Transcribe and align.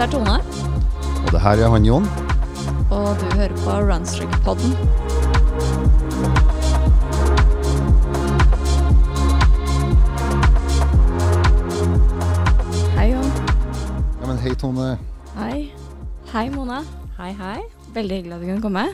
Dette 0.00 0.16
er 0.16 0.24
Tone, 0.24 0.34
Og 1.26 1.32
det 1.32 1.40
her 1.40 1.60
er 1.60 1.68
han 1.70 1.84
Jon. 1.84 2.06
og 2.90 3.20
du 3.20 3.24
hører 3.36 3.56
på 3.64 3.70
Runstrick-podden. 3.70 4.72
Hei, 12.96 13.10
Jon. 13.12 13.28
Ja, 14.20 14.26
men 14.26 14.38
hei, 14.38 14.54
Tone. 14.54 14.98
Hei. 15.36 15.72
Hei, 16.32 16.48
Mona. 16.54 16.80
Hei, 17.18 17.32
hei. 17.36 17.58
Veldig 17.94 18.16
hyggelig 18.16 18.34
at 18.34 18.40
du 18.40 18.46
kunne 18.48 18.64
komme. 18.64 18.84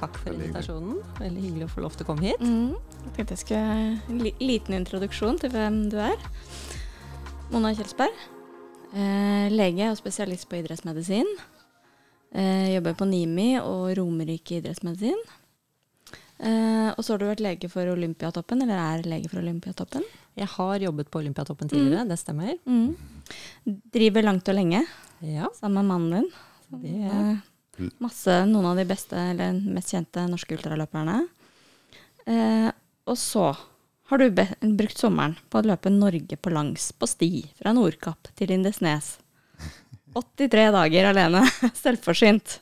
Takk 0.00 0.16
for 0.16 0.30
Veldig 0.30 0.46
invitasjonen. 0.48 1.02
Veldig 1.20 1.42
hyggelig 1.42 1.68
å 1.68 1.72
få 1.74 1.84
lov 1.84 1.98
til 1.98 2.06
å 2.06 2.08
komme 2.08 2.30
hit. 2.30 2.40
Mm. 2.40 2.72
Jeg 3.04 3.12
tenkte 3.18 3.36
jeg 3.36 3.42
skulle 3.44 3.90
en 4.08 4.24
liten 4.40 4.78
introduksjon 4.80 5.36
til 5.44 5.52
hvem 5.52 5.82
du 5.92 6.00
er. 6.00 6.16
Mona 7.52 7.74
Kjelsberg. 7.76 8.35
Eh, 8.96 9.46
lege 9.52 9.90
og 9.92 9.98
spesialist 9.98 10.48
på 10.48 10.56
idrettsmedisin. 10.60 11.28
Eh, 12.32 12.70
jobber 12.74 12.94
på 12.96 13.08
NIMI 13.08 13.58
og 13.60 13.90
Romerike 13.98 14.60
idrettsmedisin. 14.60 15.18
Eh, 16.38 16.88
og 16.92 17.00
så 17.04 17.14
har 17.14 17.20
du 17.20 17.26
vært 17.28 17.42
lege 17.44 17.68
for 17.72 17.88
Olympiatoppen, 17.92 18.62
eller 18.64 18.80
er 18.80 19.08
lege 19.08 19.28
for 19.32 19.40
Olympiatoppen. 19.40 20.04
Jeg 20.36 20.48
har 20.52 20.82
jobbet 20.84 21.10
på 21.12 21.20
Olympiatoppen 21.22 21.68
tidligere, 21.70 22.06
det 22.08 22.18
stemmer. 22.20 22.56
Mm. 22.68 22.96
Driver 23.92 24.26
langt 24.26 24.48
og 24.48 24.54
lenge 24.58 24.82
Ja, 25.24 25.48
sammen 25.56 25.80
med 25.80 25.88
mannen 25.88 26.12
din. 26.12 26.32
det 26.82 26.98
er 27.08 27.90
masse, 28.00 28.34
noen 28.48 28.66
av 28.68 28.76
de 28.76 28.84
beste, 28.88 29.16
eller 29.16 29.56
mest 29.64 29.92
kjente 29.94 30.26
norske 30.28 30.56
ultraløperne. 30.56 31.22
Eh, 32.26 32.68
og 33.06 33.16
så 33.16 33.48
har 34.10 34.18
du 34.22 34.28
be 34.30 34.44
brukt 34.78 34.98
sommeren 35.00 35.34
på 35.50 35.58
å 35.60 35.66
løpe 35.66 35.90
Norge 35.90 36.36
på 36.38 36.52
langs 36.54 36.92
på 36.94 37.08
sti 37.10 37.30
fra 37.58 37.72
Nordkapp 37.76 38.30
til 38.38 38.52
Lindesnes. 38.52 39.16
83 40.16 40.70
dager 40.76 41.10
alene, 41.12 41.42
selvforsynt. 41.84 42.60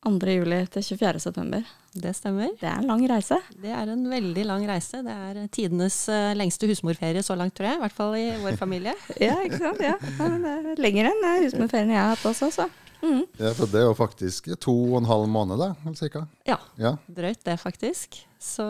2. 0.00 0.16
juli 0.32 0.62
til 0.72 0.82
24. 0.96 1.20
september. 1.20 1.64
det 1.92 2.14
stemmer. 2.16 2.48
Det 2.56 2.64
er 2.70 2.78
en 2.80 2.86
lang 2.88 3.02
reise. 3.10 3.36
Det 3.60 3.68
er 3.68 3.90
en 3.92 4.06
veldig 4.08 4.44
lang 4.48 4.62
reise. 4.64 5.02
Det 5.04 5.12
er 5.12 5.40
tidenes 5.52 5.96
eh, 6.08 6.30
lengste 6.38 6.64
husmorferie 6.70 7.20
så 7.22 7.36
langt, 7.36 7.52
tror 7.58 7.68
jeg. 7.68 7.76
I 7.76 7.82
hvert 7.82 7.96
fall 7.98 8.16
i 8.16 8.22
vår 8.40 8.56
familie. 8.56 8.94
Ja, 9.20 9.34
ikke 9.44 9.58
sant? 9.60 9.82
Ja. 9.84 9.98
Det 10.00 10.54
er 10.54 10.80
Lenger 10.80 11.10
enn 11.10 11.26
husmorferien 11.44 11.92
jeg 11.92 12.00
har 12.00 12.14
hatt 12.14 12.24
også, 12.32 12.48
så. 12.62 12.68
Mm. 13.04 13.26
Ja, 13.40 13.52
for 13.56 13.68
det 13.68 13.82
er 13.82 13.86
jo 13.90 13.94
faktisk 13.96 14.48
to 14.60 14.72
og 14.90 14.98
en 15.02 15.08
halv 15.12 15.28
måned, 15.32 15.60
da, 15.60 15.70
eller 15.84 16.00
cirka. 16.00 16.24
Ja, 16.48 16.56
Ja. 16.80 16.94
drøyt 17.08 17.44
det, 17.44 17.58
faktisk. 17.60 18.22
Så 18.40 18.64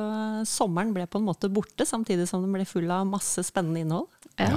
sommeren 0.50 0.90
ble 0.96 1.04
på 1.06 1.20
en 1.20 1.28
måte 1.28 1.46
borte, 1.52 1.86
samtidig 1.86 2.24
som 2.28 2.42
den 2.42 2.52
ble 2.56 2.64
full 2.66 2.90
av 2.90 3.04
masse 3.06 3.44
spennende 3.46 3.84
innhold. 3.84 4.08
Ja. 4.40 4.56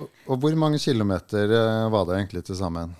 Og, 0.00 0.10
og 0.28 0.40
hvor 0.42 0.54
mange 0.60 0.78
kilometer 0.82 1.48
eh, 1.56 1.86
var 1.90 2.04
det 2.10 2.18
egentlig 2.20 2.44
til 2.46 2.58
sammen? 2.60 2.92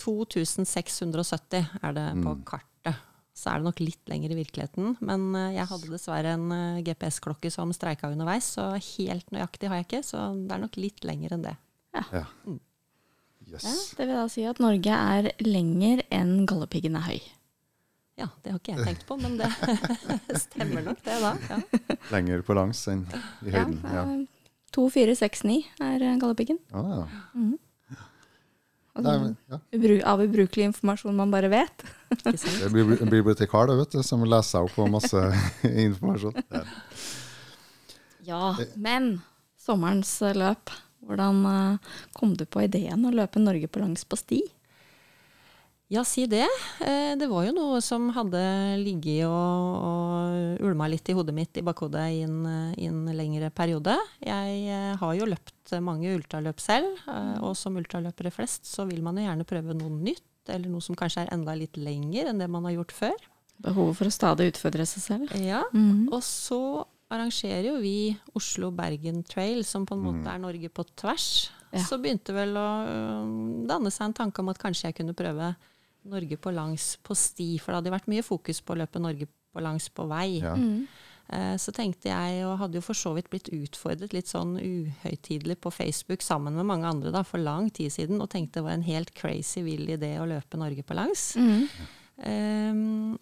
2670 0.00 1.68
er 1.82 1.92
det 1.96 2.08
på 2.22 2.34
Mm. 2.34 2.44
kartet. 2.44 2.96
Så 3.40 3.48
er 3.54 3.58
det 3.60 3.64
nok 3.70 3.80
litt 3.80 4.08
lenger 4.10 4.32
i 4.34 4.38
virkeligheten. 4.42 4.96
Men 5.00 5.34
eh, 5.38 5.54
jeg 5.54 5.66
hadde 5.70 5.88
dessverre 5.92 6.34
en 6.34 6.50
eh, 6.52 6.82
GPS-klokke 6.84 7.50
som 7.50 7.70
streika 7.72 8.10
underveis, 8.10 8.50
så 8.58 8.72
helt 8.76 9.30
nøyaktig 9.32 9.68
har 9.70 9.76
jeg 9.80 9.86
ikke. 9.86 10.02
Så 10.04 10.18
det 10.48 10.52
er 10.56 10.64
nok 10.66 10.76
litt 10.76 11.04
lenger 11.04 11.32
enn 11.38 11.46
det. 11.46 11.54
Ja. 11.94 12.24
Mm. 12.44 12.58
Yes. 13.50 13.64
Ja, 13.64 13.76
det 13.96 14.06
vil 14.06 14.16
da 14.18 14.26
si 14.28 14.44
at 14.46 14.60
Norge 14.60 14.92
er 14.94 15.30
lenger 15.42 16.02
enn 16.12 16.44
Galdhøpiggen 16.46 16.96
er 16.98 17.06
høy. 17.06 17.20
Ja, 18.20 18.28
det 18.44 18.52
har 18.52 18.60
ikke 18.60 18.74
jeg 18.76 18.86
tenkt 18.90 19.06
på, 19.08 19.16
men 19.20 19.38
det 19.40 19.48
stemmer 20.44 20.84
nok 20.84 21.00
det, 21.06 21.16
da. 21.22 21.32
Ja. 21.48 21.96
Lenger 22.12 22.44
på 22.44 22.56
langs 22.58 22.82
enn 22.92 23.06
i 23.46 23.54
høyden. 23.54 23.80
Ja. 23.88 24.04
ja. 24.04 24.20
2469 24.76 25.56
er 25.82 26.04
gallepiggen. 26.20 26.60
Galdhøpiggen. 26.60 26.62
Ah, 26.76 26.94
ja. 27.00 27.26
Mhm. 27.34 27.58
Altså, 29.00 29.34
ja. 29.48 29.58
av 30.10 30.20
ubrukelig 30.20 30.64
informasjon 30.66 31.14
man 31.16 31.30
bare 31.30 31.48
vet. 31.48 31.84
Det 32.10 32.68
blir 32.72 32.96
en 32.98 33.10
bibliotekar 33.10 33.70
da, 33.70 33.76
vet 33.78 33.94
du, 33.94 34.02
som 34.04 34.24
leser 34.26 34.48
seg 34.50 34.66
opp 34.66 34.74
på 34.76 34.86
masse 34.90 35.22
informasjon. 35.86 36.36
Ja. 36.50 36.64
Ja, 38.26 38.42
men 38.74 39.20
sommerens 39.58 40.10
eh, 40.22 40.36
løp. 40.36 40.74
Hvordan 41.06 41.44
eh, 41.48 41.94
kom 42.12 42.34
du 42.36 42.44
på 42.44 42.66
ideen 42.66 43.06
å 43.06 43.14
løpe 43.14 43.40
Norge 43.42 43.70
på 43.70 43.80
langs 43.82 44.04
på 44.04 44.18
sti? 44.18 44.42
Ja, 45.90 46.04
si 46.06 46.22
det. 46.30 46.46
Eh, 46.86 47.16
Det 47.18 47.26
var 47.28 47.44
jo 47.48 47.52
noe 47.56 47.80
som 47.82 48.08
hadde 48.14 48.38
ligget 48.78 49.24
og, 49.26 49.80
og 49.82 50.60
ulma 50.68 50.86
litt 50.86 51.08
i 51.10 51.16
hodet 51.18 51.34
mitt, 51.34 51.56
i 51.58 51.64
bakhodet, 51.66 52.04
i 52.14 52.20
en, 52.22 52.36
i 52.78 52.86
en 52.86 53.00
lengre 53.10 53.48
periode. 53.50 53.96
Jeg 54.22 54.60
eh, 54.70 54.92
har 55.00 55.14
jo 55.18 55.26
løpt 55.26 55.74
mange 55.82 56.12
ultraløp 56.14 56.62
selv, 56.62 56.94
eh, 57.10 57.40
og 57.42 57.56
som 57.58 57.74
ultraløpere 57.80 58.30
flest 58.30 58.70
så 58.70 58.86
vil 58.86 59.02
man 59.02 59.18
jo 59.18 59.26
gjerne 59.26 59.46
prøve 59.50 59.74
noe 59.74 59.90
nytt, 59.90 60.22
eller 60.48 60.70
noe 60.70 60.80
som 60.84 60.94
kanskje 60.98 61.24
er 61.26 61.34
enda 61.34 61.56
litt 61.58 61.74
lenger 61.76 62.30
enn 62.30 62.38
det 62.38 62.48
man 62.50 62.64
har 62.70 62.76
gjort 62.78 62.94
før. 62.94 63.26
Behovet 63.60 63.98
for 63.98 64.08
å 64.08 64.14
stadig 64.14 64.46
utfordre 64.54 64.86
seg 64.88 65.02
selv. 65.04 65.34
Ja, 65.42 65.64
Mhm. 65.74 66.06
Og 66.14 66.22
så 66.22 66.60
arrangerer 67.10 67.66
jo 67.66 67.80
vi 67.82 68.14
Oslo-Bergen 68.38 69.24
Trail, 69.26 69.64
som 69.66 69.84
på 69.84 69.98
en 69.98 70.06
måte 70.06 70.30
er 70.30 70.38
Norge 70.38 70.70
på 70.70 70.86
tvers. 70.94 71.50
Ja. 71.74 71.82
Så 71.82 71.98
begynte 72.02 72.32
vel 72.34 72.54
å 72.54 72.68
danne 73.66 73.90
seg 73.90 74.06
en 74.08 74.14
tanke 74.22 74.38
om 74.42 74.48
at 74.54 74.58
kanskje 74.62 74.86
jeg 74.88 74.96
kunne 75.02 75.14
prøve 75.18 75.50
Norge 76.04 76.36
på 76.40 76.52
langs 76.54 76.96
på 77.04 77.14
sti, 77.16 77.58
for 77.58 77.72
det 77.72 77.80
hadde 77.82 77.94
vært 77.98 78.10
mye 78.12 78.24
fokus 78.24 78.60
på 78.64 78.74
å 78.74 78.80
løpe 78.80 79.02
Norge 79.02 79.28
på 79.52 79.62
langs 79.64 79.88
på 79.92 80.06
vei. 80.08 80.40
Ja. 80.40 80.56
Mhm. 80.56 80.86
Eh, 81.32 81.56
Så 81.56 81.70
tenkte 81.72 82.08
jeg, 82.10 82.44
og 82.44 82.58
hadde 82.58 82.74
jo 82.74 82.80
for 82.82 82.94
så 82.94 83.14
vidt 83.14 83.30
blitt 83.30 83.50
utfordret 83.54 84.12
litt 84.12 84.26
sånn 84.26 84.56
uhøytidelig 84.58 85.60
på 85.60 85.70
Facebook 85.70 86.22
sammen 86.22 86.56
med 86.56 86.66
mange 86.66 86.88
andre 86.88 87.12
da, 87.12 87.22
for 87.22 87.38
lang 87.38 87.70
tid 87.70 87.92
siden, 87.92 88.20
og 88.20 88.30
tenkte 88.30 88.58
det 88.58 88.64
var 88.64 88.72
en 88.72 88.82
helt 88.82 89.14
crazy 89.14 89.62
vill 89.62 89.86
idé 89.86 90.18
å 90.18 90.26
løpe 90.26 90.58
Norge 90.58 90.82
på 90.82 90.96
langs. 90.98 91.36
Mm. 91.36 91.68
Um, 92.26 93.18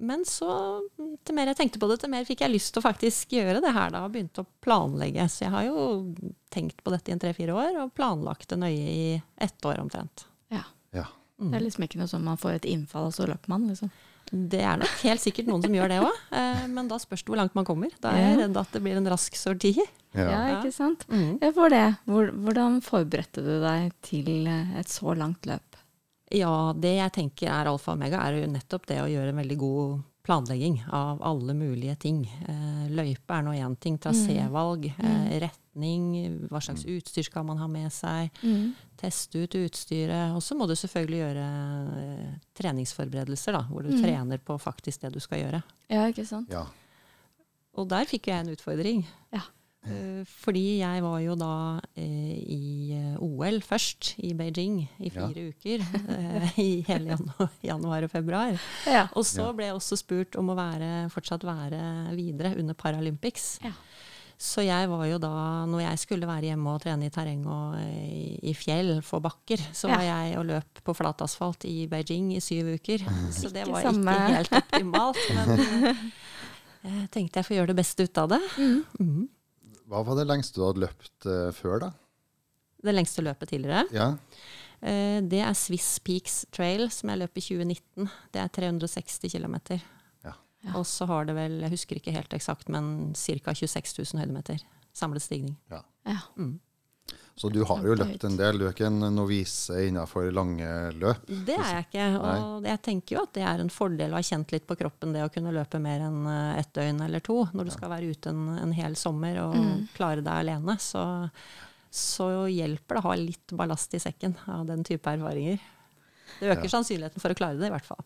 men 0.00 0.24
så, 0.24 0.80
til 1.26 1.36
mer 1.36 1.50
jeg 1.52 1.58
tenkte 1.58 1.78
på 1.82 1.88
det, 1.90 1.98
til 2.00 2.08
mer 2.08 2.24
fikk 2.24 2.40
jeg 2.40 2.54
lyst 2.54 2.72
til 2.72 2.80
å 2.80 2.86
faktisk 2.88 3.34
gjøre 3.36 3.60
det 3.60 3.74
her 3.76 3.92
da, 3.92 4.06
og 4.06 4.14
begynte 4.14 4.40
å 4.40 4.48
planlegge. 4.64 5.26
Så 5.28 5.44
jeg 5.44 5.52
har 5.52 5.66
jo 5.68 6.14
tenkt 6.48 6.80
på 6.82 6.94
dette 6.94 7.12
i 7.12 7.12
en 7.12 7.20
tre-fire 7.20 7.52
år, 7.52 7.76
og 7.84 7.92
planlagt 7.92 8.48
det 8.48 8.58
nøye 8.62 8.88
i 8.88 9.22
ett 9.36 9.68
år 9.68 9.82
omtrent. 9.84 10.24
Det 11.40 11.56
er 11.56 11.64
liksom 11.64 11.84
ikke 11.86 11.98
noe 12.02 12.10
sånn 12.10 12.24
man 12.26 12.36
får 12.36 12.58
et 12.58 12.66
innfall, 12.68 13.06
og 13.08 13.14
så 13.16 13.24
løper 13.26 13.48
man, 13.48 13.64
liksom. 13.70 13.90
Det 14.30 14.60
er 14.62 14.76
nok 14.78 15.00
helt 15.02 15.22
sikkert 15.24 15.48
noen 15.48 15.62
som 15.64 15.72
gjør 15.74 15.88
det 15.90 15.96
òg, 16.04 16.18
men 16.70 16.86
da 16.86 16.98
spørs 17.02 17.24
det 17.24 17.32
hvor 17.32 17.40
langt 17.40 17.54
man 17.58 17.64
kommer. 17.66 17.90
Da 18.00 18.12
er 18.14 18.20
jeg 18.28 18.38
redd 18.44 18.58
at 18.60 18.70
det 18.76 18.82
blir 18.84 18.96
en 19.00 19.08
rask 19.10 19.34
sorti. 19.40 19.72
Ja, 20.14 20.26
Ja. 20.28 20.60
ikke 20.60 20.72
sant? 20.74 21.06
Mm. 21.08 21.38
får 21.40 21.54
for 21.54 21.68
det. 21.70 21.96
Hvordan 22.06 22.80
forberedte 22.82 23.42
du 23.42 23.60
deg 23.62 23.92
til 24.02 24.46
eh, 24.46 24.78
et 24.78 24.86
så 24.90 25.16
langt 25.16 25.46
løp? 25.46 25.78
Ja, 26.30 26.72
det 26.78 26.92
jeg 26.98 27.12
tenker 27.16 27.48
er 27.50 27.66
alfa 27.72 27.90
og 27.92 27.98
omega, 27.98 28.20
er 28.22 28.38
jo 28.44 28.46
nettopp 28.52 28.86
det 28.86 29.00
å 29.02 29.08
gjøre 29.10 29.32
en 29.32 29.40
veldig 29.42 29.58
god 29.58 30.02
planlegging 30.22 30.76
av 30.92 31.22
alle 31.26 31.54
mulige 31.58 31.96
ting. 31.98 32.20
Eh, 32.46 32.86
løype 32.94 33.34
er 33.34 33.42
nå 33.42 33.54
én 33.58 33.74
ting, 33.80 33.98
trasévalg, 33.98 34.92
eh, 34.98 35.50
retning, 35.80 36.48
hva 36.50 36.60
slags 36.62 36.84
utstyr 36.84 37.24
skal 37.24 37.44
man 37.48 37.58
ha 37.58 37.66
med 37.70 37.90
seg, 37.92 38.30
teste 39.00 39.44
ut 39.46 39.54
utstyret. 39.54 40.34
Og 40.36 40.42
så 40.44 40.54
må 40.56 40.66
du 40.68 40.74
selvfølgelig 40.76 41.20
gjøre 41.22 41.46
eh, 42.00 42.34
treningsforberedelser, 42.60 43.52
da, 43.56 43.62
hvor 43.70 43.82
du 43.82 43.90
Mm. 43.90 44.02
trener 44.02 44.38
på 44.38 44.58
faktisk 44.60 45.00
det 45.02 45.12
du 45.14 45.20
skal 45.20 45.38
gjøre. 45.40 45.62
Ja, 45.90 46.06
ikke 46.08 46.26
sant? 46.26 46.48
ja. 46.50 46.66
Og 47.78 47.88
der 47.88 48.04
fikk 48.04 48.26
jeg 48.28 48.40
en 48.44 48.52
utfordring. 48.52 49.04
Ja. 49.32 49.40
Eh, 49.86 50.24
Fordi 50.26 50.80
jeg 50.82 51.00
var 51.02 51.20
jo 51.20 51.34
da 51.40 51.80
eh, 51.96 52.36
i 52.36 52.92
eh, 52.92 53.16
OL 53.22 53.60
først, 53.64 54.14
i 54.18 54.34
Beijing, 54.34 54.82
i 55.00 55.08
Ja. 55.14 55.28
fire 55.28 55.46
uker. 55.54 55.80
eh, 56.10 56.58
I 56.60 56.82
hele 56.86 57.14
januar, 57.14 57.48
januar 57.62 58.02
og 58.04 58.10
februar. 58.10 58.58
Ja. 58.86 59.06
Og 59.16 59.24
så 59.24 59.54
ble 59.56 59.70
jeg 59.70 59.74
også 59.78 59.96
spurt 59.96 60.36
om 60.36 60.50
å 60.50 60.56
være, 60.58 61.08
fortsatt 61.10 61.42
være 61.46 62.14
videre 62.16 62.58
under 62.58 62.74
Paralympics. 62.74 63.60
Ja. 63.64 63.72
Så 64.40 64.62
jeg 64.64 64.88
var 64.88 65.02
jo 65.04 65.18
da, 65.20 65.30
når 65.68 65.82
jeg 65.84 66.00
skulle 66.00 66.28
være 66.28 66.48
hjemme 66.48 66.72
og 66.72 66.80
trene 66.80 67.10
i 67.10 67.12
terreng 67.12 67.42
og 67.44 67.74
eh, 67.76 68.38
i, 68.40 68.54
fjell, 68.56 68.94
for 69.04 69.20
bakker, 69.20 69.60
så 69.76 69.90
Ja. 69.90 69.98
var 69.98 70.04
jeg 70.06 70.38
og 70.40 70.46
løp 70.48 70.80
på 70.86 70.94
flatasfalt 70.96 71.66
i 71.68 71.84
Beijing 71.90 72.30
i 72.32 72.40
syv 72.40 72.70
uker. 72.78 73.04
Så 73.36 73.52
det 73.52 73.66
var 73.68 73.84
ikke 73.84 74.14
helt 74.32 74.56
optimalt. 74.62 75.20
Men 75.36 75.52
eh, 75.60 76.96
jeg 77.02 77.10
tenkte 77.12 77.42
jeg 77.42 77.48
får 77.50 77.56
gjøre 77.58 77.72
det 77.74 77.78
beste 77.82 78.08
ut 78.08 78.22
av 78.22 78.32
det. 78.32 78.40
Mm. 78.56 78.80
Mhm. 78.96 79.28
Hva 79.90 80.04
var 80.06 80.16
det 80.20 80.28
lengste 80.30 80.56
du 80.56 80.64
hadde 80.64 80.84
løpt 80.84 81.26
uh, 81.26 81.50
før, 81.50 81.80
da? 81.82 81.88
Det 82.80 82.92
lengste 82.94 83.24
løpet 83.26 83.50
tidligere. 83.50 83.84
Ja. 83.92 84.12
Uh, 84.80 85.18
det 85.26 85.40
er 85.42 85.56
Swiss 85.58 85.98
Peaks 85.98 86.44
Trail, 86.54 86.86
som 86.94 87.10
jeg 87.10 87.18
løp 87.24 87.36
i 87.36 87.42
2019. 87.42 88.06
Det 88.32 88.40
er 88.40 88.52
360 88.54 89.34
km. 89.34 89.56
Ja. 90.62 90.70
Ja. 90.70 90.78
Og 90.78 90.84
så 90.86 91.06
har 91.08 91.24
det 91.24 91.34
vel, 91.38 91.60
jeg 91.64 91.70
husker 91.72 91.96
ikke 91.96 92.12
helt 92.12 92.34
eksakt, 92.36 92.68
men 92.68 93.12
ca. 93.16 93.54
26 93.54 93.94
000 94.14 94.20
høydemeter. 94.20 94.60
Samlet 94.92 95.22
stigning. 95.24 95.56
Ja. 95.70 95.80
Mm. 96.36 96.58
Så 97.40 97.48
du 97.48 97.62
har 97.64 97.80
jo 97.86 97.94
løpt 97.96 98.24
en 98.28 98.34
del. 98.36 98.58
Du 98.60 98.66
er 98.66 98.74
ikke 98.74 98.90
en 98.90 99.00
novise 99.16 99.78
innenfor 99.88 100.26
lange 100.36 100.66
løp. 101.00 101.22
Det 101.46 101.54
er 101.56 101.70
jeg 101.78 101.86
ikke. 101.86 102.08
Og 102.20 102.66
jeg 102.68 102.82
tenker 102.84 103.16
jo 103.16 103.22
at 103.22 103.32
det 103.38 103.44
er 103.48 103.62
en 103.62 103.72
fordel 103.72 104.12
å 104.12 104.18
ha 104.18 104.26
kjent 104.26 104.52
litt 104.52 104.66
på 104.68 104.76
kroppen 104.76 105.14
det 105.16 105.22
å 105.24 105.30
kunne 105.32 105.54
løpe 105.56 105.80
mer 105.80 106.04
enn 106.04 106.20
eh, 106.28 106.58
ett 106.60 106.74
døgn 106.76 107.00
eller 107.06 107.24
to 107.24 107.38
når 107.56 107.70
du 107.70 107.72
skal 107.72 107.94
være 107.94 108.10
ute 108.12 108.34
en, 108.34 108.42
en 108.60 108.76
hel 108.76 108.98
sommer 109.00 109.40
og 109.46 109.56
Mm. 109.56 109.86
klare 109.96 110.20
deg 110.20 110.34
alene. 110.44 110.76
Så 110.82 111.02
så 111.90 112.28
hjelper 112.46 112.94
det 112.94 113.00
å 113.00 113.08
ha 113.08 113.14
litt 113.18 113.52
ballast 113.58 113.94
i 113.96 113.98
sekken 113.98 114.36
av 114.46 114.66
den 114.68 114.84
type 114.86 115.10
erfaringer. 115.10 115.58
Det 116.38 116.52
øker 116.52 116.70
sannsynligheten 116.70 117.18
for 117.24 117.32
å 117.32 117.38
klare 117.40 117.58
det, 117.58 117.66
i 117.66 117.72
hvert 117.74 117.88
fall. 117.88 118.04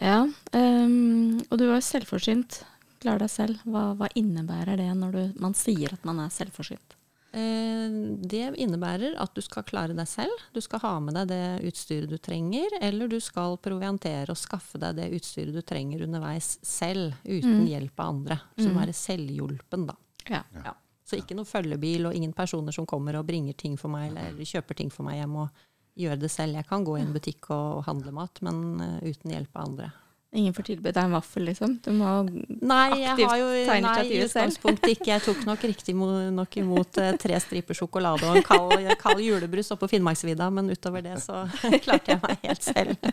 Ja, 0.00 0.24
um, 0.26 1.40
og 1.48 1.58
du 1.60 1.68
var 1.68 1.78
jo 1.78 1.86
selvforsynt. 1.86 2.62
Klar 3.04 3.20
deg 3.20 3.30
selv. 3.30 3.60
Hva, 3.68 3.92
hva 3.98 4.08
innebærer 4.16 4.80
det 4.80 4.90
når 4.96 5.16
du, 5.16 5.24
man 5.42 5.56
sier 5.58 5.92
at 5.94 6.06
man 6.08 6.22
er 6.24 6.32
selvforsynt? 6.32 6.96
Eh, 7.34 7.90
Det 8.24 8.54
innebærer 8.62 9.16
at 9.20 9.34
du 9.34 9.42
skal 9.42 9.66
klare 9.66 9.96
deg 9.96 10.08
selv. 10.08 10.32
Du 10.54 10.60
skal 10.64 10.80
ha 10.84 10.92
med 11.02 11.18
deg 11.18 11.32
det 11.32 11.68
utstyret 11.68 12.10
du 12.10 12.16
trenger, 12.22 12.78
eller 12.80 13.10
du 13.10 13.18
skal 13.20 13.58
proviantere 13.58 14.30
og 14.30 14.38
skaffe 14.38 14.80
deg 14.80 14.96
det 15.00 15.10
utstyret 15.18 15.54
du 15.54 15.60
trenger 15.66 16.06
underveis 16.06 16.54
selv, 16.62 17.18
uten 17.26 17.66
hjelp 17.66 18.00
av 18.00 18.14
andre. 18.14 18.40
Så 18.56 18.70
mm. 18.70 18.78
være 18.78 18.96
selvhjulpen, 18.96 19.86
da. 19.90 19.98
Ja. 20.30 20.42
Ja. 20.64 20.76
Så 21.04 21.18
ikke 21.20 21.36
noe 21.36 21.44
følgebil 21.48 22.06
og 22.08 22.16
ingen 22.16 22.32
personer 22.32 22.72
som 22.72 22.86
kommer 22.88 23.18
og 23.18 23.26
bringer 23.28 23.52
ting 23.58 23.76
for 23.76 23.92
meg, 23.92 24.14
eller 24.14 24.38
kjøper 24.40 24.78
ting 24.78 24.92
for 24.94 25.04
meg 25.04 25.20
hjem 25.20 25.36
og 25.42 25.64
gjør 25.98 26.18
det 26.20 26.30
selv. 26.32 26.58
Jeg 26.58 26.66
kan 26.68 26.86
gå 26.86 26.96
i 26.98 27.04
en 27.04 27.12
butikk 27.14 27.50
og, 27.50 27.80
og 27.80 27.84
handle 27.88 28.14
mat, 28.14 28.40
men 28.44 28.64
uh, 28.80 28.98
uten 29.04 29.34
hjelp 29.34 29.54
av 29.54 29.68
andre. 29.68 29.90
Ingen 30.34 30.54
får 30.54 30.66
tilbudt 30.66 30.96
deg 30.96 31.04
en 31.06 31.12
vaffel, 31.14 31.44
liksom? 31.46 31.76
Du 31.84 31.92
må 31.94 32.08
Nei, 32.26 33.04
jeg 33.04 33.12
Aktivt 33.12 33.28
har 33.30 33.38
jo 33.38 33.50
ta 33.68 33.76
nei, 33.84 33.92
i 34.02 34.16
utgangspunktet 34.24 34.94
ikke. 34.96 35.10
Jeg 35.12 35.22
tok 35.22 35.44
nok 35.46 35.66
riktig 35.70 35.94
nok 35.94 36.56
imot 36.58 36.98
eh, 36.98 37.12
tre 37.22 37.38
striper 37.38 37.78
sjokolade 37.78 38.26
og 38.26 38.40
en 38.40 38.46
kald, 38.48 38.88
kald 38.98 39.22
julebrus 39.22 39.70
på 39.78 39.88
Finnmarksvidda, 39.92 40.48
men 40.50 40.72
utover 40.74 41.06
det 41.06 41.20
så 41.22 41.44
klarte 41.84 42.16
jeg 42.16 42.22
meg 42.24 42.42
helt 42.48 42.66
selv. 42.66 43.06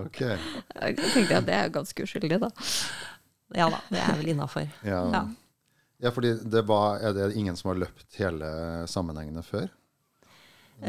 Ok. 0.00 0.22
Jeg 0.24 0.96
tenkte 1.02 1.42
at 1.42 1.50
det 1.50 1.58
er 1.58 1.74
ganske 1.74 2.08
uskyldig, 2.08 2.40
da. 2.46 2.50
Ja 3.60 3.68
da, 3.68 3.84
det 3.92 4.00
er 4.00 4.16
vel 4.22 4.32
innafor. 4.32 4.64
Ja. 4.88 5.04
Ja. 5.12 5.22
ja, 6.06 6.14
fordi 6.16 6.32
det 6.48 6.64
var 6.64 7.04
Er 7.04 7.12
det 7.12 7.34
ingen 7.36 7.60
som 7.60 7.74
har 7.74 7.82
løpt 7.84 8.16
hele 8.16 8.48
sammenhengene 8.88 9.44
før? 9.44 9.68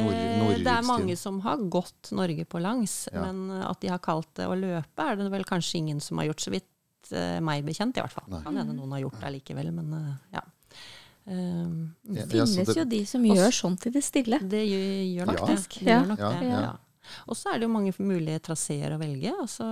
Nord, 0.03 0.13
Eh, 0.55 0.57
Det 0.65 0.67
er 0.67 0.81
mange 0.83 1.15
som 1.17 1.39
har 1.41 1.57
gått 1.57 2.11
Norge 2.11 2.45
på 2.45 2.59
langs, 2.61 3.07
Ja. 3.13 3.21
men 3.31 3.49
eh, 3.61 3.69
at 3.69 3.79
de 3.81 3.87
har 3.89 3.99
kalt 3.99 4.27
det 4.35 4.45
å 4.47 4.55
løpe, 4.57 4.99
er 5.11 5.15
det 5.15 5.29
vel 5.31 5.43
kanskje 5.43 5.75
ingen 5.79 5.99
som 6.01 6.17
har 6.17 6.25
gjort, 6.27 6.41
så 6.41 6.51
vidt 6.51 7.11
eh, 7.11 7.39
meg 7.39 7.63
bekjent 7.65 7.97
i 7.97 8.01
hvert 8.01 8.11
fall. 8.11 8.25
Nei. 8.27 8.41
Kan 8.43 8.55
hende 8.57 8.73
noen 8.75 8.91
har 8.91 8.99
gjort 9.01 9.19
det 9.21 9.33
likevel, 9.39 9.71
men 9.73 10.17
ja. 10.33 10.41
Um, 11.27 11.95
Det 12.05 12.27
finnes 12.29 12.75
jo 12.77 12.83
de 12.85 12.99
som 13.05 13.23
gjør 13.25 13.49
sånt 13.51 13.85
i 13.87 13.89
det 13.89 14.03
stille. 14.05 14.37
Det 14.45 14.61
gjør, 14.61 15.15
gjør 15.15 15.25
nok 15.31 15.39
Ja. 15.39 15.45
det. 15.45 15.69
gjør 15.81 16.07
nok 16.07 16.19
Ja, 16.19 16.29
det. 16.39 16.49
ja. 16.49 16.59
Ja. 16.61 16.75
Og 17.27 17.35
så 17.35 17.49
er 17.53 17.59
det 17.59 17.61
jo 17.67 17.73
mange 17.73 17.93
mulige 17.99 18.39
traseer 18.41 18.91
å 18.93 18.99
velge. 18.99 19.31
altså 19.39 19.65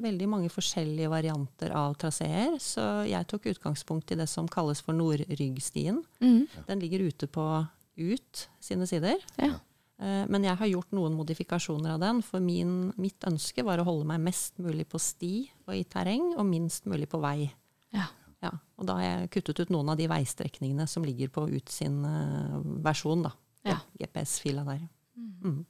Veldig 0.00 0.28
mange 0.28 0.48
forskjellige 0.50 1.08
varianter 1.08 1.70
av 1.74 1.96
traseer. 1.96 2.58
Så 2.58 3.06
jeg 3.08 3.26
tok 3.26 3.42
utgangspunkt 3.44 4.10
i 4.12 4.16
det 4.16 4.28
som 4.28 4.46
kalles 4.48 4.80
for 4.82 4.92
Nordryggstien. 4.92 6.02
Mm. 6.20 6.46
Den 6.66 6.80
ligger 6.80 7.06
ute 7.08 7.26
på 7.26 7.68
UT 7.98 8.48
sine 8.60 8.86
sider. 8.86 9.16
Ja. 9.38 9.54
Eh, 10.00 10.24
Men 10.30 10.44
jeg 10.44 10.56
har 10.56 10.66
gjort 10.70 10.92
noen 10.94 11.16
modifikasjoner 11.18 11.96
av 11.96 12.00
den, 12.00 12.22
for 12.22 12.40
min, 12.40 12.92
mitt 12.96 13.20
ønske 13.26 13.64
var 13.66 13.78
å 13.82 13.86
holde 13.88 14.06
meg 14.06 14.20
mest 14.20 14.58
mulig 14.62 14.86
på 14.88 14.98
sti 15.02 15.32
og 15.66 15.74
i 15.74 15.84
terreng, 15.84 16.34
og 16.38 16.46
minst 16.46 16.86
mulig 16.86 17.08
på 17.10 17.20
vei. 17.22 17.50
Ja. 17.94 18.06
Ja, 18.40 18.52
og 18.78 18.86
da 18.86 18.94
har 18.94 19.02
jeg 19.02 19.30
kuttet 19.34 19.58
ut 19.64 19.70
noen 19.74 19.88
av 19.90 19.96
de 19.98 20.06
veistrekningene 20.06 20.84
som 20.86 21.02
ligger 21.02 21.28
på 21.34 21.48
UT 21.50 21.68
sin 21.74 22.04
eh, 22.06 22.60
versjon, 22.86 23.24
da. 23.26 23.32
Ja. 23.66 23.80
GPS-fila 23.98 24.62
der. 24.64 24.84
Mm. 25.18 25.64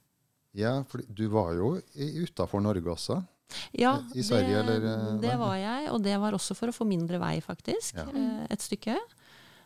Ja, 0.53 0.75
for 0.85 1.01
du 1.01 1.25
var 1.33 1.53
jo 1.57 1.71
utafor 1.97 2.61
Norge 2.61 2.93
også. 2.93 3.17
Ja, 3.73 3.95
I 4.13 4.21
Sverige, 4.21 4.61
det, 4.61 4.75
eller, 4.77 4.85
eh, 5.15 5.15
det 5.23 5.33
var 5.41 5.55
jeg, 5.57 5.87
og 5.89 6.03
det 6.05 6.13
var 6.21 6.37
også 6.37 6.53
for 6.53 6.69
å 6.69 6.75
få 6.75 6.85
mindre 6.85 7.17
vei, 7.17 7.39
faktisk. 7.41 7.97
Ja. 7.97 8.05
Et 8.53 8.61
stykke. 8.61 8.99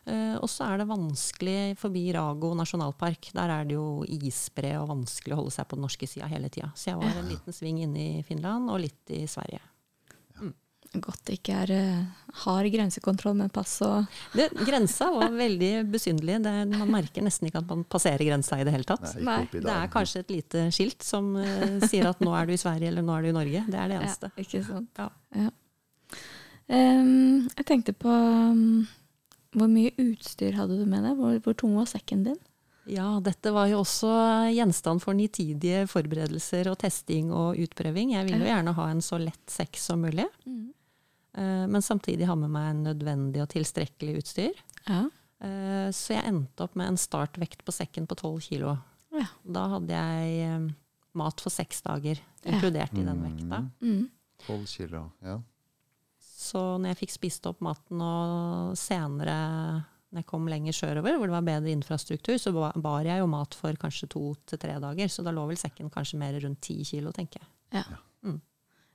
Eh, 0.06 0.36
Og 0.36 0.48
så 0.52 0.66
er 0.68 0.78
det 0.82 0.88
vanskelig 0.90 1.76
forbi 1.80 2.06
Rago 2.12 2.54
nasjonalpark. 2.58 3.30
Der 3.32 3.52
er 3.58 3.64
det 3.68 3.78
jo 3.78 4.04
isbre 4.04 4.74
og 4.80 4.90
vanskelig 4.90 5.32
å 5.36 5.42
holde 5.42 5.54
seg 5.54 5.68
på 5.70 5.78
den 5.78 5.86
norske 5.86 6.08
sida 6.10 6.28
hele 6.28 6.50
tida. 6.52 6.72
Så 6.76 6.90
jeg 6.92 7.00
var 7.00 7.20
en 7.22 7.30
liten 7.30 7.56
sving 7.56 7.80
inne 7.86 8.02
i 8.18 8.22
Finland 8.26 8.68
og 8.70 8.82
litt 8.84 9.14
i 9.16 9.24
Sverige. 9.30 9.62
Godt 10.94 11.24
det 11.26 11.40
ikke 11.40 11.54
er 11.64 11.70
eh, 11.74 12.02
hard 12.44 12.68
grensekontroll 12.70 13.34
med 13.34 13.50
pass 13.50 13.72
og 13.82 14.04
Det, 14.38 14.44
grensa 14.62 15.08
var 15.10 15.32
veldig 15.34 15.70
besynderlig. 15.90 16.36
Man 16.70 16.92
merker 16.92 17.24
nesten 17.26 17.48
ikke 17.48 17.64
at 17.64 17.72
man 17.72 17.82
passerer 17.90 18.22
grensa 18.22 18.60
i 18.60 18.66
det 18.68 18.76
hele 18.76 18.86
tatt. 18.86 19.16
Nei, 19.18 19.40
Det 19.50 19.64
er 19.72 19.90
kanskje 19.90 20.22
et 20.22 20.30
lite 20.30 20.68
skilt 20.70 21.02
som 21.02 21.32
uh, 21.34 21.80
sier 21.88 22.06
at 22.12 22.20
nå 22.22 22.30
er 22.38 22.46
du 22.46 22.54
i 22.54 22.60
Sverige 22.60 22.92
eller 22.92 23.02
nå 23.02 23.16
er 23.16 23.26
du 23.26 23.32
i 23.32 23.34
Norge. 23.40 23.64
Det 23.66 23.80
er 23.80 23.90
det 23.90 23.98
eneste. 23.98 24.30
Ja, 24.36 24.44
ikke 24.46 24.62
sant. 24.68 25.02
Ja. 25.02 25.08
Ja. 25.34 25.50
Um, 26.70 27.48
jeg 27.58 27.66
tenkte 27.68 27.92
på 27.98 28.08
um, 28.08 28.86
hvor 29.54 29.70
mye 29.70 29.92
utstyr 30.02 30.54
hadde 30.58 30.76
du 30.80 30.84
med 30.86 31.04
deg? 31.06 31.16
Hvor, 31.18 31.38
hvor 31.44 31.56
tung 31.60 31.74
var 31.78 31.86
sekken 31.90 32.24
din? 32.26 32.38
Ja, 32.90 33.18
dette 33.24 33.48
var 33.54 33.70
jo 33.70 33.78
også 33.80 34.10
gjenstand 34.52 35.00
for 35.00 35.16
nitidige 35.16 35.86
forberedelser 35.88 36.68
og 36.68 36.76
testing 36.82 37.30
og 37.32 37.56
utprøving. 37.56 38.12
Jeg 38.12 38.26
vil 38.28 38.42
jo 38.42 38.48
gjerne 38.50 38.74
ha 38.76 38.88
en 38.92 39.00
så 39.00 39.16
lett 39.22 39.46
sekk 39.50 39.78
som 39.80 40.02
mulig, 40.04 40.26
Mm. 40.44 40.72
men 41.72 41.82
samtidig 41.82 42.26
ha 42.28 42.34
med 42.38 42.50
meg 42.54 42.68
en 42.70 42.82
nødvendig 42.84 43.40
og 43.42 43.48
tilstrekkelig 43.50 44.18
utstyr. 44.20 44.52
Ja. 44.86 45.00
Eh, 45.40 45.88
Så 45.90 46.12
jeg 46.14 46.24
endte 46.28 46.62
opp 46.62 46.76
med 46.76 46.88
en 46.92 46.96
startvekt 47.00 47.64
på 47.64 47.72
sekken 47.72 48.06
på 48.06 48.14
12 48.20 48.40
kilo. 48.50 48.76
Ja. 49.12 49.26
Da 49.46 49.64
hadde 49.72 49.88
jeg 49.90 50.44
eh, 50.44 50.68
mat 51.14 51.40
for 51.40 51.50
seks 51.50 51.80
dager, 51.82 52.20
inkludert 52.44 52.92
i 52.94 53.02
den 53.04 53.22
vekta. 53.24 53.62
Mm. 53.80 54.10
12 54.46 54.66
kilo. 54.66 55.02
Ja. 55.24 55.40
Så 56.44 56.60
når 56.76 56.92
jeg 56.92 57.00
fikk 57.04 57.14
spist 57.14 57.46
opp 57.48 57.62
maten, 57.64 58.02
og 58.04 58.76
senere 58.78 59.34
når 60.14 60.22
jeg 60.22 60.30
kom 60.30 60.46
lenger 60.46 60.76
sørover, 60.76 61.16
hvor 61.18 61.26
det 61.26 61.34
var 61.34 61.46
bedre 61.46 61.72
infrastruktur, 61.74 62.36
så 62.38 62.52
bar 62.54 63.06
jeg 63.06 63.18
jo 63.18 63.30
mat 63.30 63.56
for 63.58 63.74
kanskje 63.80 64.12
to 64.12 64.28
til 64.46 64.60
tre 64.62 64.76
dager. 64.82 65.10
Så 65.10 65.24
da 65.26 65.32
lå 65.34 65.48
vel 65.48 65.58
sekken 65.58 65.90
kanskje 65.90 66.20
mer 66.20 66.36
rundt 66.44 66.62
ti 66.62 66.78
kilo, 66.86 67.10
tenker 67.16 67.42
jeg. 67.42 67.50
Ja. 67.74 67.82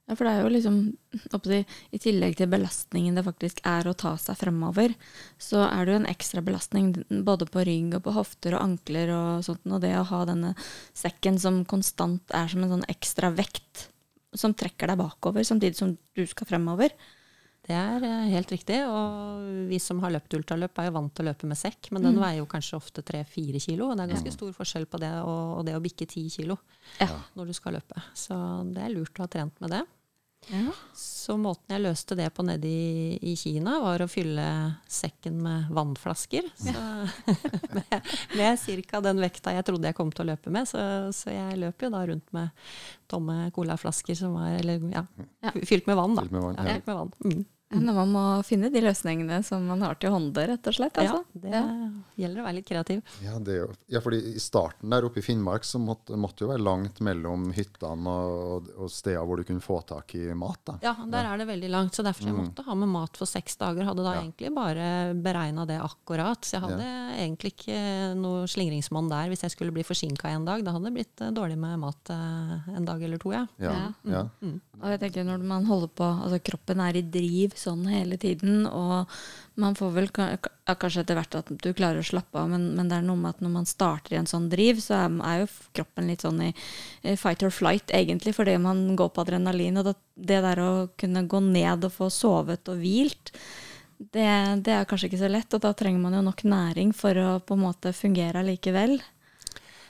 ja, 0.08 0.16
for 0.16 0.24
det 0.24 0.32
er 0.32 0.46
jo 0.46 0.54
liksom 0.54 0.78
oppå 1.36 1.58
I 1.60 2.00
tillegg 2.00 2.38
til 2.40 2.48
belastningen 2.54 3.20
det 3.20 3.26
faktisk 3.28 3.60
er 3.68 3.90
å 3.90 3.98
ta 4.00 4.14
seg 4.22 4.40
fremover, 4.40 4.96
så 5.42 5.66
er 5.68 5.84
det 5.84 5.96
jo 5.98 6.00
en 6.06 6.10
ekstra 6.14 6.46
belastning 6.46 6.94
både 7.28 7.50
på 7.52 7.68
rygg 7.68 8.00
og 8.00 8.06
på 8.08 8.16
hofter 8.16 8.56
og 8.56 8.64
ankler 8.70 9.12
og 9.18 9.46
sånt. 9.50 9.68
Og 9.68 9.84
det 9.84 9.98
å 10.00 10.08
ha 10.14 10.24
denne 10.30 10.56
sekken 10.96 11.42
som 11.42 11.66
konstant 11.68 12.32
er 12.32 12.48
som 12.48 12.64
en 12.64 12.78
sånn 12.78 12.92
ekstra 12.94 13.34
vekt 13.36 13.90
som 14.38 14.54
trekker 14.56 14.92
deg 14.92 15.02
bakover, 15.02 15.44
samtidig 15.44 15.76
som 15.76 15.98
du 16.16 16.28
skal 16.30 16.48
fremover. 16.48 16.94
Det 17.70 17.76
er 17.78 18.02
eh, 18.08 18.30
helt 18.34 18.50
riktig. 18.50 18.80
Og 18.90 19.68
vi 19.70 19.78
som 19.84 20.00
har 20.02 20.10
løpt 20.16 20.34
ultraløp, 20.40 20.80
er 20.82 20.88
jo 20.90 20.96
vant 20.96 21.14
til 21.14 21.28
å 21.28 21.30
løpe 21.30 21.46
med 21.52 21.60
sekk, 21.60 21.92
men 21.94 22.02
den 22.08 22.16
Mm. 22.18 22.24
veier 22.24 22.40
jo 22.42 22.48
kanskje 22.50 22.80
ofte 22.80 23.04
tre-fire 23.06 23.60
kilo. 23.62 23.92
Og 23.92 23.98
det 24.00 24.08
er 24.08 24.14
ganske 24.16 24.34
stor 24.34 24.52
forskjell 24.58 24.88
på 24.90 24.98
det 25.04 25.12
og, 25.22 25.60
og 25.60 25.66
det 25.68 25.76
å 25.78 25.84
bikke 25.84 26.08
ti 26.10 26.26
kilo 26.34 26.58
Ja. 27.00 27.08
når 27.38 27.46
du 27.48 27.54
skal 27.54 27.78
løpe. 27.78 28.02
Så 28.18 28.36
det 28.74 28.82
er 28.88 28.90
lurt 28.96 29.14
å 29.22 29.28
ha 29.28 29.28
trent 29.28 29.54
med 29.62 29.70
det. 29.78 29.84
Ja. 30.50 30.72
Så 30.96 31.36
måten 31.38 31.68
jeg 31.76 31.84
løste 31.84 32.16
det 32.16 32.30
på 32.34 32.42
nede 32.48 32.66
i, 32.66 33.20
i 33.22 33.36
Kina, 33.36 33.74
var 33.84 34.00
å 34.00 34.08
fylle 34.10 34.46
sekken 34.88 35.36
med 35.44 35.68
vannflasker. 35.76 36.48
Så, 36.56 36.74
med 37.76 38.08
med 38.40 38.88
ca. 38.90 39.02
den 39.04 39.20
vekta 39.20 39.52
jeg 39.54 39.66
trodde 39.68 39.86
jeg 39.92 39.96
kom 40.00 40.10
til 40.16 40.26
å 40.26 40.30
løpe 40.32 40.50
med. 40.50 40.66
Så, 40.66 40.80
så 41.14 41.30
jeg 41.36 41.60
løp 41.60 41.84
jo 41.86 41.92
da 41.94 42.06
rundt 42.08 42.32
med 42.34 42.50
tomme 43.12 43.52
colaflasker 43.52 44.16
som 44.16 44.34
var 44.40 44.56
Eller 44.58 44.80
ja, 44.90 45.06
Ja. 45.44 45.52
fylt 45.68 45.86
med 45.92 46.00
vann, 46.00 46.16
da. 46.16 46.24
Fylt 46.24 46.32
med 46.32 46.42
vann, 46.48 46.56
Ja, 46.58 46.64
ja. 46.66 46.74
fylt 46.80 46.88
med 46.88 46.96
vann. 47.04 47.14
Mm. 47.26 47.46
Når 47.70 47.94
man 47.94 48.10
må 48.10 48.22
finne 48.44 48.72
de 48.74 48.82
løsningene 48.82 49.44
som 49.46 49.62
man 49.70 49.84
har 49.86 49.94
til 50.02 50.10
hånde, 50.10 50.42
rett 50.50 50.66
og 50.72 50.74
slett. 50.74 50.96
Altså. 50.98 51.20
Ja, 51.22 51.42
det 51.44 51.52
Ja. 51.54 51.90
gjelder 52.18 52.42
å 52.42 52.46
være 52.48 52.56
litt 52.58 52.66
kreativ. 52.66 53.02
Ja, 53.22 53.36
det 53.38 53.54
er 53.54 53.60
jo, 53.62 53.68
ja, 53.94 54.00
fordi 54.02 54.18
I 54.36 54.40
starten 54.42 54.90
der 54.90 55.06
oppe 55.06 55.20
i 55.22 55.22
Finnmark 55.22 55.62
så 55.64 55.78
måtte, 55.78 56.18
det 56.18 56.42
jo 56.42 56.48
være 56.50 56.64
langt 56.66 56.98
mellom 57.06 57.52
hyttene 57.54 58.08
og, 58.10 58.72
og 58.76 58.90
steder 58.90 59.22
hvor 59.24 59.38
du 59.38 59.44
kunne 59.46 59.62
få 59.62 59.78
tak 59.86 60.16
i 60.18 60.34
mat. 60.34 60.58
da. 60.66 60.80
Ja, 60.82 60.96
der 61.06 61.30
er 61.30 61.38
det 61.38 61.48
veldig 61.48 61.70
langt, 61.70 61.94
så 61.94 62.02
derfor 62.04 62.26
jeg 62.26 62.34
måtte 62.40 62.66
ha 62.66 62.74
med 62.74 62.90
mat 62.90 63.16
for 63.22 63.30
seks 63.30 63.56
dager. 63.62 63.86
Hadde 63.86 64.04
da 64.04 64.16
Ja. 64.16 64.22
egentlig 64.24 64.50
bare 64.56 65.14
beregna 65.14 65.68
det 65.70 65.78
akkurat. 65.80 66.42
Så 66.42 66.58
jeg 66.58 66.62
hadde 66.66 66.90
egentlig 67.22 67.54
ikke 67.54 68.16
noe 68.18 68.48
slingringsmonn 68.50 69.10
der 69.14 69.30
hvis 69.30 69.42
jeg 69.46 69.52
skulle 69.54 69.72
bli 69.78 69.84
forsinka 69.86 70.26
en 70.34 70.46
dag. 70.50 70.64
Da 70.66 70.72
hadde 70.74 70.90
det 70.90 70.94
blitt 70.98 71.22
eh, 71.22 71.30
dårlig 71.38 71.58
med 71.62 71.78
mat 71.86 72.10
eh, 72.10 72.74
en 72.76 72.86
dag 72.90 73.02
eller 73.04 73.18
to, 73.22 73.32
ja. 73.32 73.46
Ja, 73.60 73.94
ja. 74.10 74.26
Og 74.82 74.90
jeg 74.90 75.00
tenker 75.06 75.24
når 75.28 75.44
man 75.46 75.66
holder 75.70 75.90
på, 75.94 76.08
altså 76.24 76.40
kroppen 76.42 76.80
er 76.82 76.98
i 76.98 77.02
driv 77.04 77.52
sånn 77.60 77.86
hele 77.92 78.18
tiden, 78.22 78.64
og 78.66 79.10
man 79.60 79.76
får 79.76 79.94
vel 79.96 80.10
kanskje 80.14 81.04
etter 81.04 81.18
hvert 81.20 81.38
at 81.42 81.52
du 81.52 81.70
klarer 81.76 82.02
å 82.02 82.08
slappe 82.08 82.40
av, 82.40 82.50
men, 82.52 82.70
men 82.78 82.92
det 82.92 83.00
er 83.00 83.08
noe 83.08 83.20
med 83.20 83.36
at 83.36 83.44
når 83.44 83.54
man 83.58 83.70
starter 83.70 84.16
i 84.16 84.20
en 84.22 84.30
sånn 84.30 84.48
driv, 84.52 84.82
så 84.84 85.02
er, 85.04 85.18
er 85.28 85.42
jo 85.44 85.50
kroppen 85.82 86.12
litt 86.12 86.24
sånn 86.26 86.42
i 86.48 86.52
fight 87.20 87.44
or 87.44 87.54
flight 87.54 87.92
egentlig, 87.96 88.36
fordi 88.38 88.56
man 88.62 88.86
går 89.00 89.12
på 89.14 89.26
adrenalin, 89.26 89.82
og 89.82 89.92
det 90.16 90.42
der 90.46 90.64
å 90.64 90.72
kunne 91.00 91.28
gå 91.30 91.44
ned 91.44 91.90
og 91.90 91.96
få 91.96 92.12
sovet 92.14 92.72
og 92.72 92.80
hvilt, 92.82 93.34
det, 94.00 94.28
det 94.64 94.74
er 94.74 94.88
kanskje 94.88 95.10
ikke 95.10 95.24
så 95.26 95.30
lett, 95.32 95.54
og 95.54 95.64
da 95.64 95.74
trenger 95.76 96.00
man 96.00 96.16
jo 96.16 96.24
nok 96.24 96.46
næring 96.48 96.94
for 96.96 97.18
å 97.20 97.32
på 97.44 97.58
en 97.58 97.66
måte 97.66 97.92
fungere 97.96 98.40
allikevel. 98.40 98.96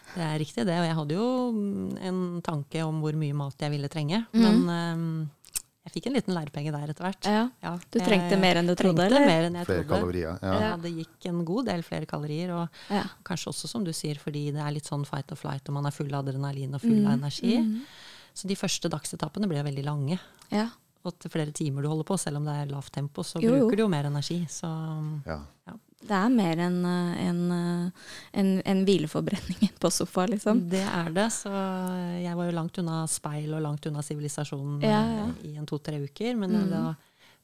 Det 0.09 0.23
er 0.25 0.39
riktig 0.41 0.65
det, 0.65 0.77
og 0.79 0.87
jeg 0.87 0.97
hadde 0.97 1.17
jo 1.17 1.27
mm, 1.53 1.89
en 2.09 2.21
tanke 2.45 2.81
om 2.85 3.03
hvor 3.03 3.17
mye 3.19 3.35
mat 3.37 3.61
jeg 3.61 3.73
ville 3.75 3.91
trenge. 3.91 4.23
Men 4.33 4.63
eh, 4.73 5.03
jeg 5.89 5.95
fikk 6.03 6.07
en 6.07 6.13
liten 6.13 6.33
lærepenge 6.35 6.71
der 6.71 6.89
etter 6.93 7.03
hvert. 7.07 7.25
Ja. 7.25 7.49
Ja, 7.63 7.77
Du 7.91 7.99
trengte 7.99 8.37
mer 8.39 8.55
enn 8.61 8.67
du 8.67 8.75
trodde, 8.75 9.05
eller? 9.05 9.25
mer 9.25 9.43
enn 9.49 9.55
jeg 9.55 9.65
Flere 9.65 9.83
trodde. 9.83 9.99
kalorier. 9.99 10.39
Ja. 10.41 10.59
Ja, 10.59 10.77
det 10.77 10.91
gikk 10.95 11.25
en 11.31 11.43
god 11.45 11.65
del 11.65 11.81
flere 11.83 12.05
kalorier. 12.05 12.51
Og 12.55 12.69
Ja. 12.89 13.03
kanskje 13.25 13.47
også, 13.53 13.67
som 13.67 13.83
du 13.83 13.91
sier, 13.91 14.15
fordi 14.15 14.51
det 14.53 14.61
er 14.61 14.71
litt 14.71 14.85
sånn 14.85 15.05
fight 15.05 15.31
or 15.31 15.35
flight, 15.35 15.67
og 15.67 15.73
man 15.73 15.85
er 15.85 15.91
full 15.91 16.13
av 16.13 16.25
adrenalin 16.27 16.73
og 16.75 16.81
full 16.81 17.05
av 17.05 17.17
Mm. 17.17 17.23
energi. 17.23 17.83
Så 18.35 18.47
de 18.47 18.55
første 18.55 18.89
dagsetappene 18.89 19.47
ble 19.49 19.63
veldig 19.63 19.83
lange. 19.83 20.19
ja. 20.51 20.69
Og 21.05 21.17
til 21.17 21.31
flere 21.31 21.51
timer 21.53 21.81
du 21.81 21.87
holder 21.87 22.03
på, 22.03 22.19
selv 22.19 22.37
om 22.37 22.43
det 22.45 22.53
er 22.53 22.65
lavt 22.75 22.91
tempo, 22.91 23.23
så 23.23 23.41
Jo, 23.41 23.55
jo. 23.55 23.59
bruker 23.69 23.77
du 23.77 23.83
jo 23.83 23.87
mer 23.87 24.03
energi. 24.03 24.45
Så 24.49 24.67
Ja. 25.25 25.39
Det 25.99 26.15
er 26.15 26.29
mer 26.31 26.61
enn 26.63 26.77
eh, 26.87 27.27
en, 27.27 27.39
eh, 27.51 28.05
en, 28.39 28.49
en 28.71 28.85
hvileforbrenning 28.87 29.71
på 29.83 29.89
sofa, 29.91 30.25
liksom. 30.31 30.61
det 30.71 30.79
er 30.87 31.09
det. 31.15 31.27
Så 31.35 31.51
jeg 32.23 32.35
var 32.39 32.47
jo 32.47 32.55
langt 32.55 32.77
unna 32.79 33.01
speil 33.11 33.51
og 33.57 33.61
langt 33.65 33.85
unna 33.89 34.03
sivilisasjonen 34.05 34.79
Ja, 34.85 35.01
ja. 35.03 35.25
eh, 35.27 35.45
i 35.51 35.55
en 35.59 35.67
to-tre 35.69 35.99
uker. 36.05 36.35
Men 36.39 36.55
Mm. 36.59 36.69
da 36.71 36.81
jeg 36.87 36.95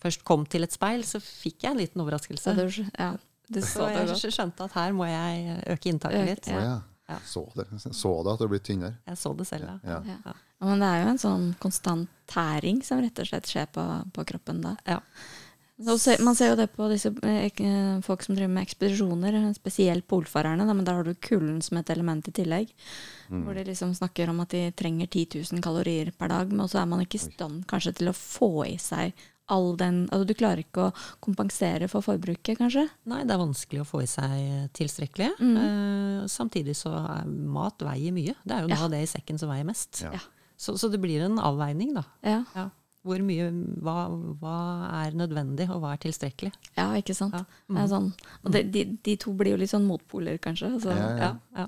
først 0.06 0.24
kom 0.24 0.46
til 0.46 0.64
et 0.64 0.72
speil, 0.76 1.04
så 1.04 1.20
fikk 1.24 1.64
jeg 1.68 1.72
en 1.76 1.78
liten 1.84 2.02
overraskelse. 2.04 2.56
Så 2.56 2.68
du, 2.70 2.90
ja, 3.00 3.12
du 3.50 3.62
Så 3.62 3.68
så 3.76 3.88
det 3.92 4.22
jeg 4.24 4.34
skjønte 4.34 4.64
at 4.70 4.72
her 4.80 4.92
må 4.94 5.06
jeg 5.10 5.60
øke 5.76 5.90
inntaket 5.92 6.22
Øke, 6.24 6.30
litt. 6.32 6.48
Ja. 6.48 6.82
Ja. 7.10 7.20
Så 7.28 7.44
det. 7.56 7.68
Så 7.94 8.12
det 8.26 8.32
at 8.34 8.40
du 8.40 8.46
er 8.48 8.50
blitt 8.56 8.64
tynnere? 8.66 8.96
Jeg 9.06 9.18
så 9.22 9.36
det 9.38 9.46
selv, 9.46 9.68
ja. 9.68 9.78
Ja. 9.84 10.00
Ja. 10.08 10.16
Ja. 10.26 10.34
Ja, 10.62 10.66
men 10.72 10.80
det 10.80 10.88
er 10.88 11.02
jo 11.04 11.10
en 11.12 11.20
sånn 11.22 11.44
konstant 11.62 12.08
tæring 12.32 12.80
som 12.88 13.02
rett 13.04 13.20
og 13.20 13.28
slett 13.28 13.46
skjer 13.52 13.68
på, 13.76 13.84
på 14.16 14.24
kroppen 14.26 14.62
da. 14.64 14.72
Ja. 14.88 15.02
Se, 15.76 16.16
man 16.24 16.36
ser 16.40 16.54
jo 16.54 16.56
det 16.56 16.70
på 16.72 16.86
disse 16.88 17.10
eh, 17.28 18.00
folk 18.06 18.22
som 18.24 18.36
driver 18.38 18.54
med 18.56 18.64
ekspedisjoner, 18.64 19.36
spesielt 19.58 20.06
polfarerne, 20.08 20.64
da, 20.64 20.72
men 20.74 20.86
der 20.88 20.96
har 21.02 21.04
du 21.04 21.12
kulden 21.20 21.58
som 21.62 21.76
et 21.82 21.90
element 21.92 22.30
i 22.32 22.32
tillegg. 22.32 22.72
Hvor 23.28 23.58
de 23.58 23.66
liksom 23.68 23.92
snakker 23.98 24.30
om 24.32 24.40
at 24.46 24.54
de 24.56 24.70
trenger 24.72 25.10
10 25.12 25.42
000 25.52 25.62
kalorier 25.66 26.14
per 26.16 26.32
dag, 26.32 26.54
men 26.56 26.70
så 26.72 26.80
er 26.80 26.88
man 26.88 27.04
ikke 27.04 27.20
i 27.20 27.26
stand 27.26 27.66
kanskje 27.68 27.92
til 28.00 28.08
å 28.08 28.16
få 28.16 28.52
i 28.70 28.78
seg 28.80 29.12
all 29.52 29.76
den 29.78 30.08
altså 30.10 30.26
Du 30.26 30.34
klarer 30.34 30.64
ikke 30.64 30.88
å 30.88 30.94
kompensere 31.22 31.86
for 31.92 32.02
forbruket, 32.02 32.56
kanskje? 32.58 32.88
Nei, 33.12 33.20
det 33.28 33.36
er 33.36 33.44
vanskelig 33.44 33.84
å 33.84 33.86
få 33.86 34.00
i 34.02 34.08
seg 34.10 34.72
tilstrekkelig. 34.74 35.28
Mm. 35.38 35.58
Eh, 35.60 36.24
samtidig 36.34 36.74
så 36.80 36.96
er 37.20 37.28
mat 37.28 37.84
veier 37.86 38.16
mye. 38.16 38.34
Det 38.42 38.56
er 38.56 38.64
jo 38.64 38.72
noe 38.72 38.80
Ja. 38.80 38.88
av 38.88 38.96
det 38.96 39.04
i 39.04 39.12
sekken 39.12 39.38
som 39.38 39.52
veier 39.52 39.68
mest. 39.68 40.02
Ja. 40.02 40.16
Ja. 40.16 40.24
Så, 40.58 40.78
så 40.80 40.90
det 40.90 40.98
blir 41.04 41.22
en 41.28 41.38
avveining, 41.38 41.94
da. 42.00 42.06
Ja, 42.24 42.40
Ja. 42.56 42.70
Hvor 43.06 43.22
mye, 43.22 43.48
hva, 43.86 43.96
hva 44.42 44.58
er 45.04 45.18
nødvendig, 45.18 45.68
og 45.70 45.84
hva 45.84 45.94
er 45.94 46.02
tilstrekkelig? 46.02 46.52
ja 46.78 46.88
ikke 46.98 47.14
sant? 47.18 47.36
Ja. 47.38 47.46
Det 47.70 47.84
er 47.84 47.92
sånn. 47.92 48.08
Og 48.44 48.54
det, 48.56 48.64
de, 48.74 48.86
de 49.06 49.16
to 49.22 49.34
blir 49.38 49.54
jo 49.54 49.60
litt 49.62 49.74
sånn 49.74 49.86
motpoler, 49.86 50.40
kanskje. 50.42 50.72
Så, 50.82 50.90
Ja, 50.90 51.12
ja. 51.14 51.30
Ja, 51.30 51.62
ja. 51.62 51.68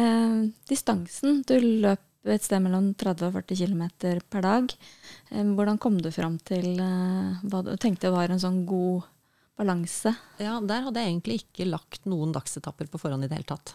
Eh, 0.00 0.38
distansen. 0.70 1.42
Du 1.44 1.56
løp 1.60 2.00
et 2.28 2.44
sted 2.44 2.60
mellom 2.64 2.90
30 3.00 3.28
og 3.28 3.38
40 3.38 3.60
km 3.62 3.84
per 4.32 4.44
dag. 4.44 4.74
Eh, 5.30 5.44
hvordan 5.56 5.80
kom 5.80 6.00
du 6.00 6.10
fram 6.12 6.38
til 6.48 6.74
eh, 6.80 7.40
hva 7.48 7.62
du 7.64 7.74
tenkte 7.80 8.12
var 8.12 8.32
en 8.32 8.40
sånn 8.42 8.62
god 8.68 9.06
balanse? 9.60 10.12
Ja, 10.40 10.58
der 10.64 10.86
hadde 10.86 11.02
jeg 11.02 11.12
egentlig 11.12 11.42
ikke 11.42 11.68
lagt 11.68 12.08
noen 12.08 12.32
dagsetapper 12.32 12.88
på 12.92 13.00
forhånd 13.00 13.24
i 13.24 13.28
det 13.28 13.36
hele 13.40 13.50
tatt. 13.52 13.74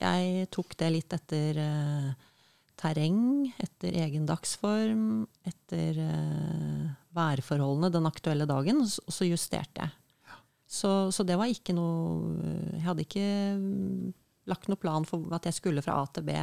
Jeg 0.00 0.48
tok 0.52 0.76
det 0.80 0.92
litt 0.92 1.16
etter 1.16 1.60
eh, 1.62 2.28
terreng, 2.82 3.52
etter 3.62 3.94
egen 4.02 4.26
dagsform, 4.26 5.24
etter 5.46 6.00
uh, 6.02 6.88
værforholdene 7.14 7.92
den 7.94 8.08
aktuelle 8.08 8.48
dagen, 8.48 8.82
og 8.82 9.14
så 9.14 9.28
justerte 9.28 9.84
jeg. 9.84 9.94
Så, 10.72 10.90
så 11.12 11.24
det 11.28 11.36
var 11.36 11.50
ikke 11.52 11.74
noe 11.76 12.46
Jeg 12.72 12.80
hadde 12.86 13.04
ikke 13.04 13.24
mm, 13.60 14.12
lagt 14.48 14.70
noe 14.72 14.80
plan 14.80 15.04
for 15.04 15.34
at 15.36 15.44
jeg 15.44 15.58
skulle 15.58 15.84
fra 15.84 15.98
A 16.00 16.06
til 16.08 16.24
B 16.24 16.36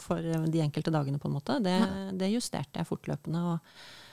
for 0.00 0.20
eh, 0.20 0.44
de 0.52 0.60
enkelte 0.60 0.92
dagene, 0.92 1.18
på 1.20 1.28
en 1.30 1.36
måte. 1.38 1.56
Det, 1.64 1.76
det 2.20 2.30
justerte 2.34 2.80
jeg 2.80 2.88
fortløpende. 2.88 3.40
og 3.54 3.56
Eh, 3.58 4.03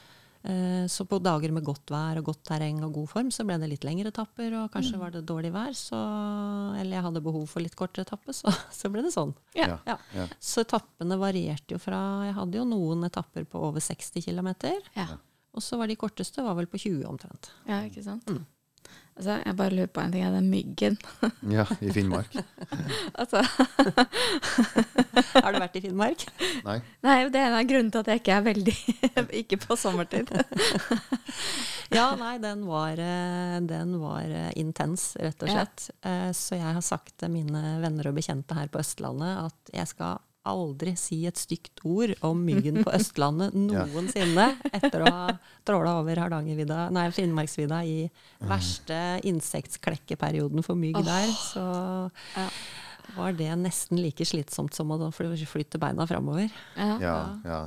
Så 0.89 1.05
på 1.05 1.19
dager 1.21 1.51
med 1.53 1.61
godt 1.63 1.91
vær 1.93 2.17
og 2.17 2.25
godt 2.31 2.39
terreng 2.49 2.79
og 2.85 2.95
god 2.95 3.09
form, 3.11 3.27
så 3.33 3.43
ble 3.45 3.59
det 3.61 3.67
litt 3.69 3.83
lengre 3.85 4.09
etapper. 4.09 4.55
Og 4.57 4.71
kanskje 4.73 4.97
var 4.97 5.13
det 5.13 5.21
dårlig 5.29 5.51
vær, 5.53 5.75
så, 5.77 5.99
eller 6.81 6.97
jeg 6.97 7.05
hadde 7.05 7.21
behov 7.25 7.43
for 7.51 7.61
litt 7.61 7.75
kortere 7.77 8.07
etappe, 8.07 8.33
så, 8.33 8.49
så 8.79 8.89
ble 8.89 9.03
det 9.05 9.13
sånn. 9.13 9.35
Ja. 9.57 9.75
Ja. 9.85 9.97
Ja. 10.17 10.25
Så 10.41 10.63
etappene 10.65 11.19
varierte 11.21 11.75
jo 11.75 11.81
fra 11.81 11.99
Jeg 12.25 12.37
hadde 12.39 12.57
jo 12.57 12.65
noen 12.65 13.05
etapper 13.05 13.45
på 13.45 13.61
over 13.69 13.83
60 13.83 14.25
km. 14.25 14.49
Ja. 14.97 15.11
Og 15.53 15.61
så 15.65 15.77
var 15.77 15.91
de 15.91 15.99
korteste 15.99 16.41
var 16.45 16.57
vel 16.57 16.69
på 16.71 16.79
20 16.79 17.05
omtrent. 17.09 17.51
ja, 17.67 17.83
ikke 17.85 18.03
sant? 18.05 18.29
Altså, 19.19 19.35
jeg 19.45 19.55
bare 19.59 19.75
lurer 19.75 19.89
på 19.91 20.01
en 20.01 20.13
ting. 20.13 20.23
Er 20.25 20.33
det 20.33 20.43
myggen? 20.45 20.97
ja, 21.57 21.65
i 21.83 21.91
Finnmark. 21.93 22.35
altså, 23.21 23.43
Har 25.35 25.51
du 25.51 25.59
vært 25.61 25.77
i 25.77 25.83
Finnmark? 25.83 26.25
Nei. 26.65 26.77
nei, 27.05 27.17
det 27.33 27.41
er 27.41 27.49
en 27.49 27.59
av 27.59 27.67
grunnene 27.69 27.93
til 27.93 28.01
at 28.01 28.11
jeg 28.13 28.23
ikke 28.23 28.37
er 28.37 28.47
veldig 28.47 28.77
Ikke 29.43 29.59
på 29.61 29.77
sommertid. 29.79 30.31
Ja, 31.91 32.07
nei, 32.15 32.37
den 32.39 32.63
var, 32.69 32.95
eh, 32.95 33.57
den 33.67 33.97
var 33.99 34.23
eh, 34.23 34.51
intens, 34.61 35.11
rett 35.19 35.43
og 35.43 35.51
slett. 35.51 35.89
Ja. 35.99 36.31
Så 36.31 36.55
jeg 36.55 36.75
har 36.77 36.83
sagt 36.85 37.17
til 37.19 37.33
mine 37.33 37.79
venner 37.83 38.07
og 38.07 38.15
bekjente 38.15 38.55
her 38.55 38.71
på 38.71 38.79
Østlandet 38.79 39.49
at 39.49 39.73
jeg 39.75 39.89
skal 39.91 40.21
aldri 40.47 40.95
si 40.97 41.19
et 41.29 41.37
stygt 41.37 41.83
ord 41.85 42.13
om 42.25 42.39
myggen 42.45 42.79
på 42.83 42.91
Østlandet 42.97 43.53
noensinne 43.57 44.47
etter 44.73 45.03
å 45.05 45.11
ha 45.13 45.25
tråla 45.67 45.99
over 46.01 46.17
Hardangervidda, 46.23 46.87
nei, 46.95 47.07
Finnmarksvidda 47.13 47.81
i 47.85 47.97
verste 48.49 48.97
insektsklekkeperioden 49.29 50.63
for 50.65 50.79
mygg 50.79 50.97
der. 51.05 51.27
Så 51.29 51.65
var 53.17 53.33
det 53.37 53.49
nesten 53.59 53.99
like 54.01 54.25
slitsomt 54.25 54.73
som 54.77 54.91
å 54.93 54.99
flytte 55.49 55.81
beina 55.81 56.07
framover. 56.09 56.49
Ja. 56.77 57.19
Ja. 57.45 57.61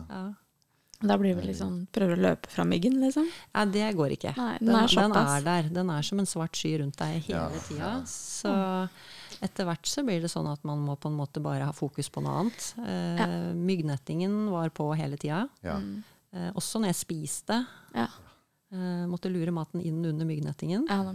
Da 1.04 1.18
blir 1.20 1.34
det 1.36 1.44
liksom, 1.50 1.82
Prøver 1.92 2.16
å 2.16 2.22
løpe 2.30 2.48
fra 2.48 2.64
myggen, 2.64 2.96
liksom? 3.02 3.26
Nei, 3.52 3.64
det 3.74 3.88
går 3.98 4.14
ikke. 4.16 4.32
Nei, 4.38 4.54
den 4.60 4.70
den, 4.70 4.76
er 4.78 4.88
den 4.94 5.16
er 5.20 5.44
der. 5.44 5.68
Den 5.74 5.90
er 5.92 6.06
som 6.06 6.22
en 6.22 6.28
svart 6.30 6.56
sky 6.56 6.78
rundt 6.80 6.96
deg 7.00 7.18
hele 7.26 7.34
Ja, 7.34 7.64
tida. 7.66 7.80
ja. 7.82 7.92
Så 8.08 8.54
etter 9.42 9.64
hvert 9.66 9.86
så 9.86 10.04
blir 10.04 10.20
det 10.22 10.30
sånn 10.30 10.46
at 10.52 10.62
man 10.64 10.78
må 10.84 10.96
på 11.00 11.08
en 11.10 11.16
måte 11.16 11.40
bare 11.42 11.64
ha 11.64 11.72
fokus 11.72 12.08
på 12.10 12.22
noe 12.22 12.40
annet. 12.44 12.74
Eh, 12.78 13.16
Ja. 13.18 13.26
Myggnettingen 13.54 14.50
var 14.50 14.68
på 14.70 14.94
hele 14.96 15.16
tida. 15.16 15.48
ja. 15.62 15.80
Eh, 16.34 16.50
også 16.52 16.80
når 16.80 16.86
jeg 16.90 16.96
spiste. 17.06 17.66
Ja. 17.94 18.08
Eh, 18.72 19.06
måtte 19.06 19.30
lure 19.30 19.52
maten 19.52 19.80
inn 19.80 20.04
under 20.04 20.26
myggnettingen. 20.26 20.86
ja. 20.88 21.12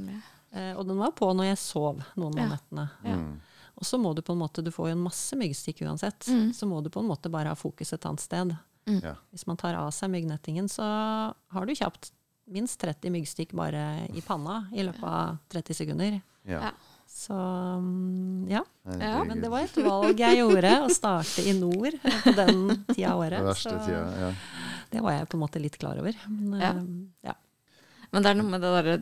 Eh, 0.52 0.74
og 0.78 0.88
den 0.88 0.98
var 0.98 1.12
på 1.12 1.28
når 1.36 1.46
jeg 1.52 1.58
sov 1.58 2.00
noen 2.16 2.40
av 2.40 2.50
Ja. 2.50 2.56
nettene. 2.56 2.90
Ja. 3.04 3.16
Mm. 3.18 3.40
Og 3.78 3.84
så 3.84 4.00
må 4.00 4.16
du 4.16 4.22
på 4.22 4.32
en 4.34 4.40
måte, 4.40 4.64
du 4.64 4.72
får 4.72 4.88
jo 4.90 4.92
en 4.98 5.04
masse 5.04 5.36
myggstikk 5.36 5.82
uansett, 5.86 6.26
Mm. 6.28 6.52
så 6.54 6.66
må 6.68 6.82
du 6.84 6.90
på 6.90 7.00
en 7.02 7.08
måte 7.08 7.30
bare 7.30 7.48
ha 7.50 7.54
fokus 7.56 7.94
et 7.94 8.02
annet 8.06 8.20
sted. 8.20 8.58
Mm. 8.88 9.16
Hvis 9.32 9.46
man 9.46 9.58
tar 9.58 9.76
av 9.76 9.92
seg 9.92 10.10
myggnettingen, 10.10 10.66
så 10.68 10.82
har 11.52 11.66
du 11.66 11.74
kjapt 11.76 12.12
minst 12.50 12.80
30 12.80 13.12
myggstikk 13.12 13.54
bare 13.54 14.08
i 14.16 14.22
panna 14.22 14.68
i 14.74 14.82
løpet 14.82 15.04
av 15.04 15.38
30 15.50 15.74
sekunder. 15.76 16.22
ja. 16.46 16.72
Ja. 17.20 17.26
Så 17.26 17.34
mm, 17.84 18.48
ja. 18.50 18.62
Ja, 19.00 19.24
Men 19.28 19.42
det 19.44 19.50
var 19.52 19.66
et 19.66 19.76
valg 19.84 20.20
jeg 20.24 20.38
gjorde, 20.40 20.72
å 20.86 20.90
starte 20.94 21.44
i 21.44 21.54
nord 21.58 21.98
på 22.24 22.32
den 22.38 22.62
tida 22.94 23.12
av 23.14 23.24
Det 23.26 23.42
året. 23.42 23.58
Så 23.60 23.74
tida. 23.86 24.04
Ja. 24.24 24.30
det 24.94 25.02
var 25.04 25.18
jeg 25.18 25.28
på 25.30 25.38
en 25.38 25.44
måte 25.44 25.60
litt 25.62 25.76
klar 25.82 26.00
over. 26.00 26.16
Men, 26.30 26.62
Ja. 26.62 26.70
eh, 26.72 26.86
ja. 27.32 27.36
Men 28.12 28.24
det 28.24 28.30
er 28.32 28.40
noe 28.40 28.50
med 28.50 28.62
det 28.64 28.72
derre 28.74 28.96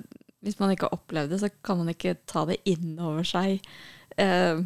Hvis 0.43 0.57
man 0.59 0.69
ikke 0.73 0.89
har 0.89 0.97
opplevd 0.97 1.29
det, 1.31 1.39
så 1.41 1.49
kan 1.63 1.77
man 1.79 1.89
ikke 1.93 2.15
ta 2.29 2.45
det 2.49 2.57
inn 2.69 2.97
over 2.99 3.23
seg 3.25 3.61
eh, 4.17 4.59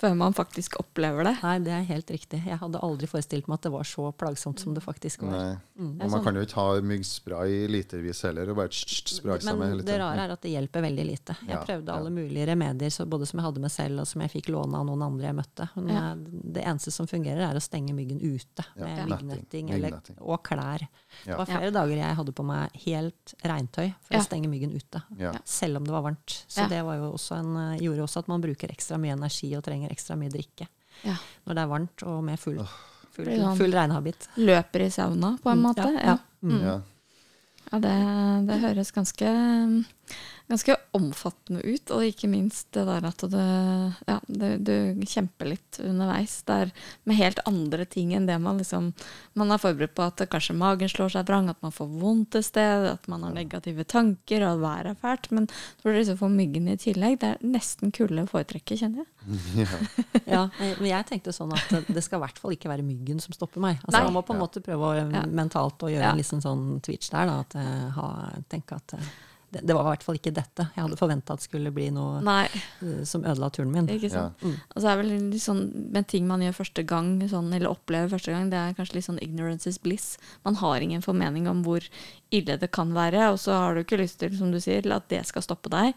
før 0.00 0.14
man 0.16 0.32
faktisk 0.32 0.78
opplever 0.80 1.24
det. 1.28 1.34
Nei, 1.44 1.58
det 1.66 1.72
er 1.76 1.82
helt 1.90 2.08
riktig. 2.10 2.40
Jeg 2.46 2.58
hadde 2.58 2.80
aldri 2.80 3.06
forestilt 3.10 3.46
meg 3.50 3.58
at 3.60 3.66
det 3.68 3.72
var 3.74 3.84
så 3.84 4.06
plagsomt 4.16 4.58
som 4.62 4.72
det 4.76 4.82
faktisk 4.82 5.22
var. 5.26 5.34
Nei. 5.36 5.56
Mm. 5.76 5.90
Og 5.92 5.98
man 6.00 6.10
sånn- 6.14 6.24
kan 6.24 6.34
jo 6.40 6.44
ikke 6.46 6.54
ha 6.60 6.80
myggspray 6.80 7.66
litervis 7.68 8.22
heller, 8.24 8.48
og 8.50 8.56
bare 8.56 8.68
sprake 8.72 9.04
tsk, 9.04 9.24
med 9.24 9.42
seg 9.44 9.58
med 9.58 9.76
Men 9.76 9.84
det 9.84 9.98
rare 10.00 10.24
er 10.24 10.32
at 10.32 10.40
det 10.42 10.52
hjelper 10.54 10.82
veldig 10.86 11.04
lite. 11.06 11.36
Jeg 11.44 11.50
Ja, 11.50 11.60
prøvde 11.64 11.86
ja. 11.92 11.98
alle 11.98 12.10
mulige 12.10 12.46
remedier, 12.48 12.88
så 12.90 13.06
både 13.08 13.26
som 13.28 13.40
jeg 13.40 13.44
hadde 13.44 13.60
med 13.60 13.70
selv, 13.70 14.00
og 14.00 14.06
som 14.06 14.20
jeg 14.22 14.30
fikk 14.30 14.48
låne 14.54 14.74
av 14.80 14.86
noen 14.86 15.02
andre 15.04 15.26
jeg 15.28 15.36
møtte. 15.36 15.68
Men 15.76 15.88
Ja. 15.94 16.12
eh, 16.12 16.16
det 16.54 16.64
eneste 16.64 16.90
som 16.92 17.06
fungerer, 17.06 17.50
er 17.50 17.54
å 17.54 17.60
stenge 17.60 17.92
myggen 17.94 18.20
ute 18.20 18.64
med 18.76 19.08
netting, 19.28 19.68
myggnetting 19.68 20.16
og 20.20 20.42
klær. 20.44 20.80
Ja. 21.26 21.36
Det 21.36 21.38
var 21.38 21.46
flere 21.46 21.70
dager 21.72 21.96
jeg 21.96 22.16
hadde 22.16 22.32
på 22.32 22.44
meg 22.44 22.70
helt 22.86 23.34
regntøy 23.44 23.94
for 24.00 24.14
Ja. 24.14 24.20
å 24.20 24.26
stenge 24.26 24.48
myggen 24.48 24.72
ute. 24.74 25.02
Ja. 25.18 25.32
Selv 25.44 25.76
om 25.76 25.84
det 25.84 25.92
var 25.92 26.02
varmt. 26.02 26.44
Så 26.48 26.62
Ja. 26.62 26.68
det 26.68 26.84
var 26.84 26.96
jo 26.96 27.12
også 27.12 27.36
en, 27.38 27.56
eh, 27.74 27.78
gjorde 27.80 28.02
også 28.02 28.18
at 28.18 28.28
man 28.28 28.40
bruker 28.40 28.68
ekstra 28.70 28.98
mye 28.98 29.12
energi 29.12 29.54
og 29.56 29.62
trenger 29.64 29.89
ekstra 29.90 30.16
mye 30.16 30.30
drikke 30.32 30.66
Ja. 31.04 31.16
når 31.46 31.54
det 31.54 31.62
er 31.62 31.70
varmt 31.70 32.02
og 32.06 32.22
med 32.24 32.38
full, 32.38 32.58
full, 33.12 33.24
Blir 33.26 33.38
sånn- 33.40 33.56
full 33.58 33.72
regnhabit. 33.72 34.28
Løper 34.36 34.86
i 34.86 34.90
sauna, 34.90 35.36
på 35.42 35.50
en 35.52 35.58
Mm, 35.58 35.66
måte. 35.68 35.92
ja, 35.94 36.00
ja. 36.14 36.18
Mm. 36.42 36.60
Ja. 36.62 36.80
Ja, 37.72 37.78
det, 37.78 38.46
det 38.48 38.60
høres 38.64 38.90
ganske, 38.92 39.84
ganske 40.50 40.74
omfattende 40.98 41.60
ut, 41.62 41.90
og 41.94 42.02
ikke 42.02 42.26
minst 42.28 42.66
det 42.74 42.82
der 42.88 43.04
at 43.06 43.22
det, 43.30 43.44
ja, 44.08 44.16
du, 44.26 44.46
du 44.66 45.04
kjemper 45.06 45.46
litt 45.52 45.78
underveis. 45.84 46.40
Det 46.48 46.56
er 46.64 46.72
med 47.06 47.16
helt 47.20 47.38
andre 47.46 47.86
ting 47.86 48.10
enn 48.16 48.26
det 48.26 48.36
man 48.42 48.58
liksom 48.58 48.88
Man 49.38 49.52
er 49.54 49.60
forberedt 49.62 49.94
på 49.94 50.02
at 50.02 50.24
kanskje 50.32 50.56
magen 50.58 50.90
slår 50.90 51.12
seg 51.14 51.28
vrang, 51.30 51.48
at 51.52 51.60
man 51.62 51.72
får 51.72 51.86
vondt 52.00 52.34
et 52.40 52.44
sted, 52.48 52.88
at 52.90 53.06
man 53.08 53.22
har 53.22 53.32
negative 53.36 53.84
tanker, 53.88 54.42
og 54.44 54.56
at 54.58 54.64
været 54.64 54.90
er 54.90 54.98
fælt. 55.00 55.30
Men 55.32 55.46
når 55.84 55.92
du 55.92 55.98
liksom 56.00 56.18
får 56.20 56.34
myggen 56.34 56.68
i 56.68 56.76
tillegg, 56.82 57.20
det 57.22 57.30
er 57.36 57.46
nesten 57.46 57.94
kulde 57.94 58.26
å 58.26 58.30
foretrekke, 58.34 58.76
kjenner 58.76 59.04
jeg. 59.06 59.08
Ja, 60.30 60.44
men 60.58 60.86
jeg 60.90 61.06
tenkte 61.08 61.32
sånn 61.34 61.52
at 61.54 61.70
det- 61.70 61.94
det 61.94 62.02
skal 62.04 62.18
i 62.20 62.24
hvert 62.26 62.38
fall 62.38 62.52
ikke 62.54 62.68
være 62.70 62.84
myggen 62.86 63.20
som 63.22 63.32
stopper 63.34 63.60
meg. 63.62 63.78
Altså, 63.84 63.98
Nei. 63.98 64.04
man 64.10 64.14
må 64.18 64.22
på 64.26 64.34
en 64.34 64.40
måte 64.42 64.60
prøve 64.62 64.90
å, 64.90 64.92
Ja. 65.12 65.22
mentalt 65.26 65.78
å 65.82 65.88
gjøre 65.90 66.02
Ja. 66.02 66.10
en 66.12 66.18
liten 66.18 66.40
sånn 66.42 66.80
twitch 66.82 67.10
der, 67.10 67.26
da. 67.26 67.40
At 67.40 67.54
jeg 67.54 67.90
ha, 67.96 68.30
tenke 68.48 68.76
at 68.76 68.94
eh, 68.94 69.10
det, 69.50 69.62
det 69.66 69.74
var 69.74 69.82
i 69.82 69.90
hvert 69.90 70.04
fall 70.06 70.18
ikke 70.18 70.32
dette 70.34 70.66
jeg 70.76 70.84
hadde 70.84 70.98
forventa 70.98 71.34
at 71.34 71.42
skulle 71.44 71.72
bli 71.74 71.88
noe 71.94 72.20
Nei, 72.24 72.44
eh, 72.84 73.02
som 73.08 73.24
ødela 73.26 73.50
turen 73.50 73.72
min. 73.74 73.88
ikke 73.90 74.10
sant. 74.12 74.38
Mm. 74.44 74.56
Og 74.74 74.76
så 74.78 74.90
er 74.92 75.00
vel 75.00 75.10
litt 75.10 75.42
sånn 75.42 75.64
Men 75.90 76.06
ting 76.10 76.28
man 76.28 76.44
gjør 76.44 76.60
første 76.60 76.84
gang, 76.86 77.16
sånn, 77.30 77.50
eller 77.56 77.72
opplever 77.72 78.12
første 78.12 78.34
gang, 78.34 78.50
det 78.52 78.60
er 78.60 78.76
kanskje 78.78 78.98
litt 78.98 79.08
sånn 79.08 79.22
ignorance 79.24 79.68
is 79.68 79.80
bliss. 79.82 80.14
Man 80.46 80.58
har 80.62 80.84
ingen 80.84 81.02
formening 81.04 81.48
om 81.50 81.64
hvor 81.66 81.84
ille 82.32 82.56
det 82.60 82.70
kan 82.70 82.92
være, 82.94 83.30
og 83.32 83.38
så 83.42 83.52
har 83.52 83.74
du 83.74 83.80
ikke 83.82 83.98
lyst 83.98 84.18
til, 84.20 84.36
som 84.38 84.52
du 84.52 84.58
sier, 84.62 84.86
at 84.94 85.08
det 85.10 85.24
skal 85.26 85.42
stoppe 85.42 85.70
deg. 85.72 85.94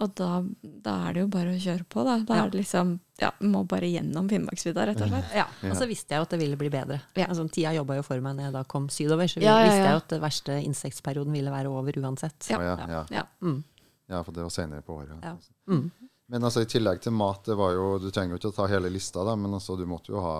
Og 0.00 0.14
da, 0.16 0.42
da 0.62 0.94
er 1.08 1.12
det 1.16 1.22
jo 1.24 1.28
bare 1.32 1.54
å 1.54 1.60
kjøre 1.60 1.84
på, 1.88 2.04
da. 2.04 2.18
Da 2.24 2.36
Ja. 2.36 2.44
er 2.44 2.50
det 2.50 2.60
liksom 2.64 2.98
Ja, 3.20 3.30
må 3.44 3.66
bare 3.68 3.84
gjennom 3.84 4.28
Finnmarksvidda, 4.30 4.86
rett 4.88 5.00
og 5.02 5.08
slett. 5.10 5.34
Ja, 5.36 5.44
Og 5.68 5.76
så 5.76 5.86
visste 5.86 6.14
jeg 6.14 6.20
jo 6.20 6.22
at 6.22 6.30
det 6.30 6.38
ville 6.40 6.56
bli 6.56 6.70
bedre. 6.72 7.02
Ja. 7.14 7.26
Altså, 7.26 7.44
tida 7.52 7.74
jobba 7.76 7.96
jo 7.96 8.02
for 8.02 8.20
meg 8.20 8.36
når 8.36 8.44
jeg 8.48 8.52
da 8.54 8.62
kom 8.64 8.88
sydover, 8.88 9.28
så 9.28 9.42
Ja, 9.42 9.58
ja, 9.58 9.64
visste 9.66 9.82
jeg 9.84 9.90
jo 9.92 9.96
at 10.00 10.08
det 10.08 10.20
verste 10.22 10.56
insektperioden 10.64 11.32
ville 11.32 11.50
være 11.52 11.68
over 11.68 11.92
uansett. 12.00 12.48
Ja. 12.48 12.60
Ja, 12.62 12.76
ja. 12.88 13.04
Ja. 13.10 13.22
Mm. 13.42 13.62
ja, 14.08 14.22
for 14.22 14.32
det 14.32 14.42
var 14.42 14.48
senere 14.50 14.80
på 14.82 14.96
året. 15.02 15.20
Ja. 15.22 15.36
Mm. 15.68 15.90
Men 16.30 16.44
altså, 16.46 16.62
i 16.62 16.68
tillegg 16.70 17.00
til 17.02 17.10
mat, 17.16 17.40
det 17.48 17.56
var 17.58 17.72
jo, 17.74 17.86
du 17.98 18.06
trenger 18.14 18.36
jo 18.36 18.38
ikke 18.38 18.50
å 18.52 18.56
ta 18.60 18.66
hele 18.70 18.90
lista, 18.92 19.24
da, 19.26 19.32
men 19.34 19.50
altså, 19.56 19.74
du 19.78 19.82
måtte 19.90 20.12
jo 20.12 20.20
ha 20.22 20.34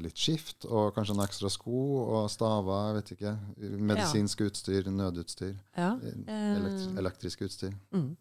litt 0.00 0.16
skift, 0.16 0.64
og 0.64 0.94
kanskje 0.96 1.12
en 1.12 1.24
ekstra 1.26 1.50
sko, 1.52 1.80
og 2.16 2.30
staver, 2.32 2.86
jeg 2.88 2.94
vet 2.96 3.10
ikke, 3.16 3.32
medisinsk 3.90 4.44
utstyr, 4.46 4.88
nødutstyr, 4.88 5.52
Ja. 5.76 5.90
elektri 6.00 6.96
elektrisk 7.02 7.42
utstyr. 7.48 7.74
Mm. 7.92 8.14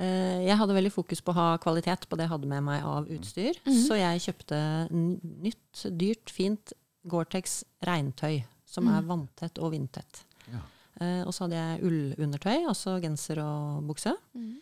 Eh, 0.00 0.40
Jeg 0.48 0.56
hadde 0.58 0.74
veldig 0.74 0.92
fokus 0.92 1.20
på 1.20 1.30
å 1.30 1.38
ha 1.38 1.58
kvalitet 1.62 2.08
på 2.08 2.16
det 2.18 2.24
jeg 2.26 2.32
hadde 2.32 2.48
med 2.50 2.62
meg 2.64 2.82
av 2.82 3.06
utstyr. 3.06 3.54
Så 3.66 3.94
jeg 4.00 4.22
kjøpte 4.26 4.58
nytt, 4.90 5.84
dyrt, 5.98 6.30
fint 6.34 6.72
Gore-Tex 7.06 7.62
regntøy, 7.86 8.42
som 8.66 8.88
er 8.88 9.02
vanntett 9.06 9.58
og 9.62 9.70
vindtett. 9.72 10.24
Ja. 10.50 10.60
Eh, 11.00 11.22
og 11.26 11.32
så 11.32 11.44
hadde 11.46 11.60
jeg 11.60 11.84
ullundertøy, 11.86 12.66
altså 12.66 12.98
genser 13.00 13.38
og 13.44 13.86
bukse. 13.86 14.16
Eh, 14.34 14.56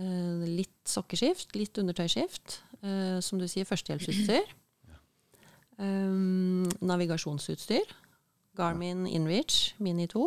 litt 0.00 0.88
sokkeskift, 0.88 1.54
litt 1.58 1.76
undertøyskift. 1.82 2.60
Eh, 2.82 3.18
som 3.20 3.38
du 3.40 3.46
sier, 3.50 3.68
førstehjelpsutstyr. 3.68 4.46
Um, 5.80 6.66
navigasjonsutstyr. 6.84 7.86
Garmin 8.58 9.06
Inreach 9.08 9.70
Mini 9.80 10.04
2 10.12 10.26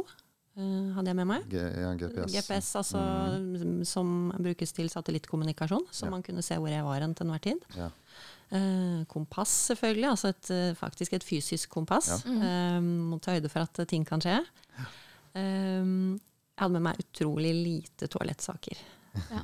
eh, 0.57 0.87
hadde 0.95 1.11
jeg 1.11 1.17
med 1.19 1.27
meg. 1.29 1.43
G 1.51 1.59
ja, 1.61 1.91
GPS. 1.99 2.31
GPS, 2.33 2.69
altså, 2.79 3.01
som 3.85 4.31
brukes 4.41 4.73
til 4.73 4.89
satellittkommunikasjon, 4.89 5.85
så 5.93 6.07
Ja. 6.07 6.09
man 6.15 6.23
kunne 6.25 6.41
se 6.41 6.57
hvor 6.57 6.71
jeg 6.73 6.83
var 6.83 7.01
hen 7.05 7.13
til 7.13 7.27
enhver 7.27 7.43
tid. 7.45 7.61
Ja. 7.77 7.91
Eh, 8.49 9.05
kompass, 9.05 9.53
selvfølgelig. 9.69 10.09
Altså 10.09 10.29
et, 10.33 10.49
eh, 10.49 10.73
faktisk 10.73 11.13
et 11.13 11.23
fysisk 11.23 11.69
kompass. 11.69 12.25
Eh, 12.25 12.79
må 12.81 13.21
ta 13.21 13.33
høyde 13.37 13.49
for 13.53 13.59
at 13.61 13.77
eh, 13.77 13.85
ting 13.85 14.05
kan 14.09 14.19
skje. 14.25 14.39
Eh, 15.35 15.85
jeg 15.85 16.57
hadde 16.57 16.73
med 16.73 16.81
meg 16.89 16.97
utrolig 16.97 17.53
lite 17.53 18.07
toalettsaker. 18.09 18.77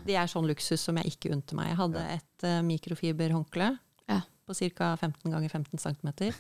De 0.08 0.16
er 0.18 0.30
sånn 0.30 0.48
luksus 0.50 0.82
som 0.82 0.98
jeg 0.98 1.14
ikke 1.14 1.34
unte 1.36 1.58
meg. 1.58 1.72
Jeg 1.72 1.80
hadde 1.84 2.06
et 2.16 2.46
uh, 2.48 2.60
mikrofiberhåndkle 2.66 3.72
Ja. 4.10 4.22
på 4.48 4.56
ca. 4.74 4.96
15 4.98 5.30
ganger 5.30 5.50
15 5.50 5.78
cm. 5.78 6.34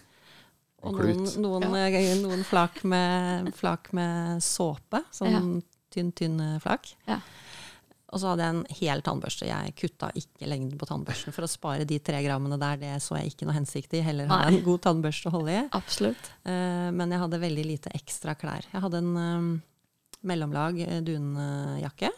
Og 0.79 0.95
noen, 0.95 1.25
noen, 1.43 1.75
ja. 1.75 2.15
noen 2.21 2.45
flak, 2.47 2.83
med, 2.87 3.51
flak 3.57 3.91
med 3.93 4.39
såpe. 4.43 5.03
Sånn 5.11 5.59
tynn, 5.91 6.13
tynn 6.15 6.39
eh, 6.39 6.59
flak. 6.63 6.93
Ja. 7.09 7.19
Og 8.09 8.21
så 8.21 8.31
hadde 8.31 8.45
jeg 8.45 8.55
en 8.55 8.77
hel 8.79 9.03
tannbørste. 9.05 9.45
Jeg 9.49 9.73
kutta 9.77 10.09
ikke 10.17 10.47
lengden 10.49 10.79
på 10.81 10.87
tannbørsten 10.89 11.35
for 11.35 11.45
å 11.45 11.49
spare 11.51 11.85
de 11.89 11.99
tre 12.01 12.23
grammene 12.25 12.57
der. 12.61 12.79
Det 12.81 12.93
så 13.05 13.19
jeg 13.19 13.33
ikke 13.33 13.45
noe 13.45 13.57
hensikt 13.59 13.93
i. 13.93 14.01
Heller 14.05 14.31
ha 14.31 14.39
en 14.47 14.63
god 14.65 14.81
tannbørste 14.87 15.29
å 15.29 15.35
holde 15.35 15.57
i. 15.59 15.65
Absolutt. 15.77 16.31
Uh, 16.47 16.89
men 16.95 17.13
jeg 17.13 17.21
hadde 17.21 17.43
veldig 17.43 17.67
lite 17.67 17.93
ekstra 17.99 18.33
klær. 18.39 18.65
Jeg 18.71 18.81
hadde 18.85 19.03
en 19.03 19.11
um, 19.13 19.51
mellomlag 20.25 20.81
eh, 20.87 20.97
dunjakke. 21.05 22.09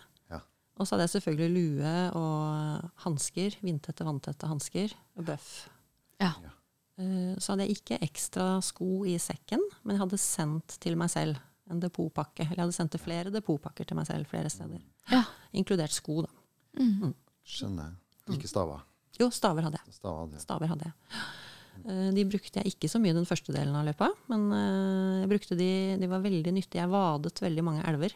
Og 0.82 0.88
så 0.90 0.96
hadde 0.96 1.06
jeg 1.06 1.14
selvfølgelig 1.20 1.52
lue 1.54 1.92
og 2.18 2.90
hansker. 3.06 3.56
Vindtette, 3.62 4.05
vanntette 4.08 4.50
hansker. 4.50 4.96
Og 5.20 5.27
bøff. 5.29 5.51
Ja. 6.22 6.34
Eh, 6.98 7.36
Så 7.38 7.53
hadde 7.53 7.68
jeg 7.68 7.77
ikke 7.77 8.00
ekstra 8.01 8.55
sko 8.66 9.03
i 9.05 9.16
sekken, 9.22 9.62
men 9.84 9.96
jeg 9.96 10.01
hadde 10.03 10.20
sendt 10.22 10.79
til 10.82 10.98
meg 11.00 11.10
selv 11.14 11.38
en 11.72 11.79
depotpakke. 11.79 12.48
Eller 12.50 12.58
jeg 12.64 12.66
hadde 12.68 12.79
sendt 12.79 12.98
flere 13.01 13.32
depotpakker 13.34 13.86
til 13.88 13.96
meg 14.00 14.10
selv 14.10 14.27
flere 14.27 14.50
steder. 14.51 14.82
Ja. 15.14 15.22
Inkludert 15.53 15.94
sko, 15.96 16.24
da. 16.25 16.34
Skjønner. 17.48 17.94
Ikke 18.32 18.50
staver. 18.50 18.82
Jo, 19.20 19.29
staver 19.34 19.66
hadde 19.68 19.79
jeg. 19.82 19.94
Staver 20.00 20.20
hadde 20.25 20.38
jeg. 20.38 20.44
Staver 20.46 20.72
hadde 20.72 20.90
jeg. 20.90 20.96
Eh, 21.86 22.10
De 22.16 22.25
brukte 22.29 22.60
jeg 22.62 22.74
ikke 22.74 22.90
så 22.92 23.00
mye 23.01 23.14
den 23.16 23.25
første 23.27 23.53
delen 23.55 23.75
av 23.77 23.86
løpet, 23.88 24.18
men 24.32 24.46
eh, 24.55 25.22
jeg 25.24 25.32
brukte 25.32 25.58
de, 25.60 25.70
de 26.01 26.10
var 26.12 26.24
veldig 26.24 26.53
nyttige. 26.58 26.82
Jeg 26.84 26.92
vadet 26.92 27.42
veldig 27.44 27.64
mange 27.66 27.86
elver, 27.90 28.14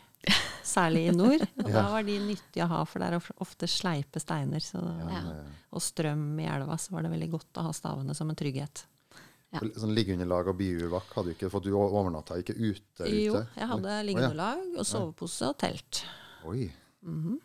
særlig 0.65 1.03
i 1.09 1.13
nord. 1.15 1.43
Og 1.63 1.69
da 1.71 1.83
var 1.93 2.03
de 2.07 2.17
nyttige 2.19 2.65
å 2.65 2.71
ha, 2.71 2.81
for 2.89 2.99
det 3.03 3.07
er 3.13 3.29
ofte 3.45 3.69
sleipe 3.69 4.19
steiner. 4.23 4.59
Så, 4.65 4.81
Ja, 4.81 5.07
Ja. 5.13 5.21
ja. 5.29 5.45
og 5.75 5.81
strøm 5.83 6.39
i 6.41 6.47
elva, 6.49 6.77
så 6.81 6.91
var 6.95 7.03
det 7.05 7.11
veldig 7.13 7.29
godt 7.31 7.59
å 7.61 7.65
ha 7.67 7.71
stavene 7.75 8.15
som 8.17 8.29
en 8.31 8.35
trygghet. 8.39 8.85
Ja. 9.53 9.61
Sånn 9.79 9.93
liggeunderlag 9.95 10.49
og 10.51 10.57
biuvak 10.59 11.13
hadde 11.15 11.31
du 11.31 11.35
ikke, 11.35 11.49
for 11.53 11.63
du 11.63 11.69
overnatta 11.77 12.35
ikke 12.41 12.55
ute? 12.57 13.07
Jo, 13.07 13.37
jeg 13.55 13.67
hadde 13.71 13.93
liggeunderlag 14.09 14.73
og 14.81 14.85
sovepose 14.89 15.47
og 15.53 15.57
telt. 15.61 16.01
Oi. 16.49 16.65
Mhm. 17.05 17.37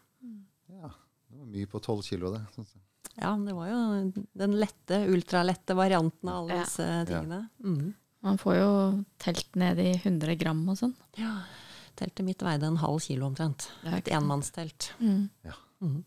Ja. 0.75 0.89
Det 1.31 1.39
var 1.39 1.47
mye 1.53 1.67
på 1.71 1.81
tolv 1.85 2.03
kilo, 2.03 2.33
det. 2.35 2.41
Ja, 3.21 3.37
det 3.37 3.55
var 3.55 3.69
jo 3.69 3.79
den 4.43 4.57
lette, 4.59 5.05
ultralette 5.13 5.75
varianten 5.79 6.29
av 6.31 6.45
alle 6.45 6.57
Ja. 6.57 6.65
disse 6.65 6.89
tingene. 7.07 7.49
Mhm. 7.63 7.95
Man 8.23 8.37
får 8.39 8.55
jo 8.59 9.05
telt 9.19 9.55
ned 9.57 9.79
i 9.79 9.93
100 9.97 10.35
gram 10.39 10.69
og 10.69 10.77
sånn. 10.77 10.95
Ja. 11.17 11.43
Teltet 12.01 12.25
mitt 12.25 12.41
veide 12.45 12.69
en 12.71 12.79
halv 12.81 13.01
kilo 13.05 13.27
omtrent. 13.29 13.69
Er 13.85 13.99
Et 14.01 14.09
enmannstelt. 14.17 14.93
Mm. 15.01 15.29
enmannstelt. 15.45 15.67
Mm. 15.81 16.01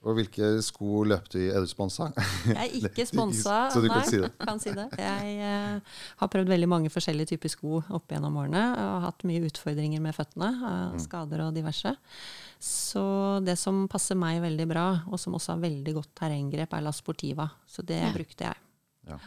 Og 0.00 0.14
hvilke 0.16 0.46
sko 0.64 1.02
løp 1.04 1.26
du 1.28 1.36
i? 1.42 1.48
Er 1.52 1.60
du 1.60 1.68
sponsa? 1.68 2.06
Jeg 2.48 2.56
er 2.56 2.76
ikke 2.88 3.04
sponsa, 3.04 3.56
nei. 3.84 3.88
kan 3.92 4.06
si. 4.08 4.20
Kan 4.40 4.62
si 4.62 4.72
det. 4.72 4.86
Jeg 4.96 5.34
uh, 5.44 5.98
har 6.22 6.30
prøvd 6.32 6.48
veldig 6.54 6.68
mange 6.72 6.92
forskjellige 6.92 7.34
typer 7.34 7.52
sko 7.52 7.82
opp 7.98 8.14
gjennom 8.14 8.38
årene. 8.40 8.62
Og 8.78 8.94
har 8.94 9.04
hatt 9.10 9.26
mye 9.28 9.42
utfordringer 9.50 10.00
med 10.00 10.16
føttene. 10.16 10.48
Uh, 10.62 10.96
Skader 11.04 11.44
og 11.44 11.52
diverse. 11.58 11.92
Så 12.64 13.04
det 13.44 13.58
som 13.60 13.84
passer 13.92 14.16
meg 14.16 14.40
veldig 14.44 14.66
bra, 14.72 14.86
og 15.10 15.20
som 15.20 15.36
også 15.36 15.54
har 15.58 15.62
veldig 15.68 15.94
godt 16.00 16.14
terrenggrep, 16.22 16.72
er 16.80 16.86
La 16.88 16.94
Sportiva. 16.96 17.50
Så 17.68 17.84
det 17.84 18.00
Ja. 18.00 18.10
brukte 18.16 18.48
jeg. 18.48 18.56
Ja. 19.12 19.20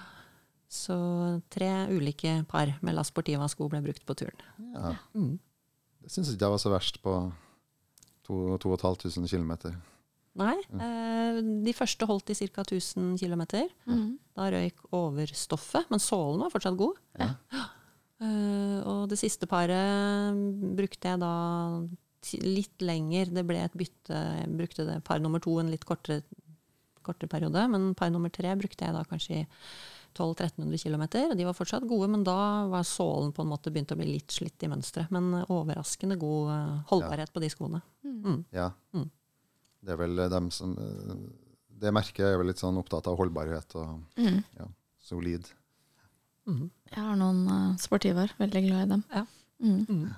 Så 0.74 0.98
tre 1.54 1.70
ulike 1.94 2.40
par 2.50 2.74
med 2.82 2.96
La 2.98 3.06
Sportiva-sko 3.06 3.70
ble 3.70 3.82
brukt 3.86 4.06
på 4.10 4.18
turen. 4.18 4.42
Ja. 4.74 4.96
Mm. 5.14 5.36
Det 6.04 6.12
syns 6.12 6.34
ikke 6.34 6.46
jeg 6.46 6.54
var 6.54 6.62
så 6.62 6.72
verst 6.74 7.00
på 7.04 7.16
2500 8.28 9.28
km. 9.32 9.54
Nei, 10.40 10.56
eh, 10.82 11.40
de 11.64 11.74
første 11.78 12.08
holdt 12.10 12.32
i 12.34 12.38
ca. 12.40 12.64
1000 12.66 13.20
km. 13.22 13.44
Mm. 13.86 14.08
Da 14.34 14.50
røyk 14.50 14.82
overstoffet, 14.96 15.92
men 15.94 16.02
sålen 16.02 16.42
var 16.42 16.54
fortsatt 16.54 16.80
god. 16.80 17.00
Ja. 17.20 17.34
Eh, 18.24 18.80
og 18.88 19.10
det 19.12 19.18
siste 19.20 19.50
paret 19.52 20.38
brukte 20.78 21.10
jeg 21.12 21.20
da 21.20 21.32
litt 22.46 22.80
lenger. 22.86 23.34
Det 23.36 23.44
ble 23.44 23.58
et 23.60 23.74
bytte. 23.76 24.16
Jeg 24.40 24.52
brukte 24.54 24.86
det 24.88 25.02
par 25.04 25.20
nummer 25.20 25.44
to 25.44 25.58
en 25.60 25.72
litt 25.74 25.84
kortere, 25.84 26.22
kortere 27.04 27.28
periode, 27.28 27.66
men 27.74 27.90
par 28.00 28.14
nummer 28.14 28.32
tre 28.32 28.54
brukte 28.56 28.86
jeg 28.86 28.96
da 28.96 29.02
kanskje 29.10 29.42
i 29.42 29.44
1200-1300 30.14 30.84
km. 30.84 31.04
De 31.38 31.46
var 31.48 31.54
fortsatt 31.58 31.88
gode, 31.90 32.08
men 32.14 32.24
da 32.24 32.38
var 32.72 32.84
sålen 32.88 33.32
på 33.36 33.42
en 33.44 33.50
måte 33.52 33.72
begynt 33.74 33.92
å 33.92 33.98
bli 34.00 34.08
litt 34.14 34.32
slitt 34.32 34.64
i 34.64 34.70
mønsteret. 34.72 35.12
Men 35.14 35.34
eh, 35.42 35.50
overraskende 35.54 36.18
god 36.22 36.52
holdbarhet 36.54 36.92
holdbarhet 36.92 37.34
på 37.34 37.44
de 37.44 37.50
skoene. 37.54 37.82
Mm. 38.04 38.44
Ja. 38.56 38.72
Mm. 38.94 39.10
Det 39.84 39.92
er 39.92 40.00
vel 40.00 40.16
dem 40.32 40.50
som 40.52 40.78
eh, 40.80 41.16
Det 41.84 41.92
merket 41.92 42.24
er 42.26 42.38
vel 42.40 42.48
litt 42.48 42.62
sånn 42.62 42.78
opptatt 42.80 43.08
av 43.12 43.18
holdbarhet 43.20 43.76
og 43.76 44.00
Mm. 44.18 44.44
ja, 44.58 44.68
solid. 45.04 45.48
Mhm. 46.48 46.70
Jeg 46.92 47.00
har 47.00 47.16
noen 47.16 47.48
uh, 47.48 47.76
sportiver. 47.80 48.32
Veldig 48.38 48.62
glad 48.68 48.84
i 48.86 48.90
dem. 48.92 49.04
Ja. 49.14 49.26
Mm. 49.64 49.86
Mm. 49.90 50.14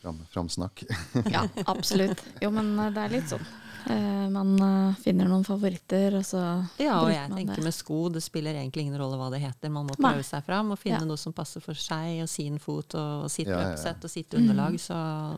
Fram, 0.00 0.18
framsnakk. 0.32 0.84
Ja, 1.32 1.42
absolutt. 1.66 2.22
Jo, 2.40 2.50
men 2.50 2.70
det 2.94 3.02
er 3.02 3.12
litt 3.12 3.28
sånn. 3.28 3.44
Eh, 3.88 4.28
man 4.28 4.50
uh, 4.60 4.94
finner 5.00 5.28
noen 5.30 5.44
favoritter, 5.46 6.18
og 6.18 6.24
så 6.28 6.40
Ja, 6.78 6.98
og 7.00 7.08
jeg 7.10 7.30
tenker 7.32 7.56
det. 7.56 7.64
med 7.64 7.72
sko, 7.74 8.08
det 8.12 8.20
spiller 8.22 8.52
egentlig 8.54 8.84
ingen 8.84 8.98
rolle 9.00 9.16
hva 9.16 9.30
det 9.32 9.40
heter. 9.40 9.70
Man 9.72 9.86
må 9.88 9.94
Nei. 9.98 10.10
prøve 10.12 10.24
seg 10.28 10.44
fram 10.44 10.72
og 10.74 10.78
finne 10.78 11.00
Ja. 11.00 11.06
noe 11.08 11.16
som 11.16 11.32
passer 11.32 11.60
for 11.64 11.72
seg 11.74 12.20
og 12.22 12.28
sin 12.28 12.58
fot 12.58 12.94
og 12.94 13.30
sitt 13.30 13.46
Ja, 13.48 13.54
ja, 13.56 13.60
ja. 13.62 13.70
løpsett 13.72 14.04
og 14.04 14.10
sitt 14.10 14.30
Mm. 14.34 14.42
underlag. 14.42 14.78
Så 14.80 14.94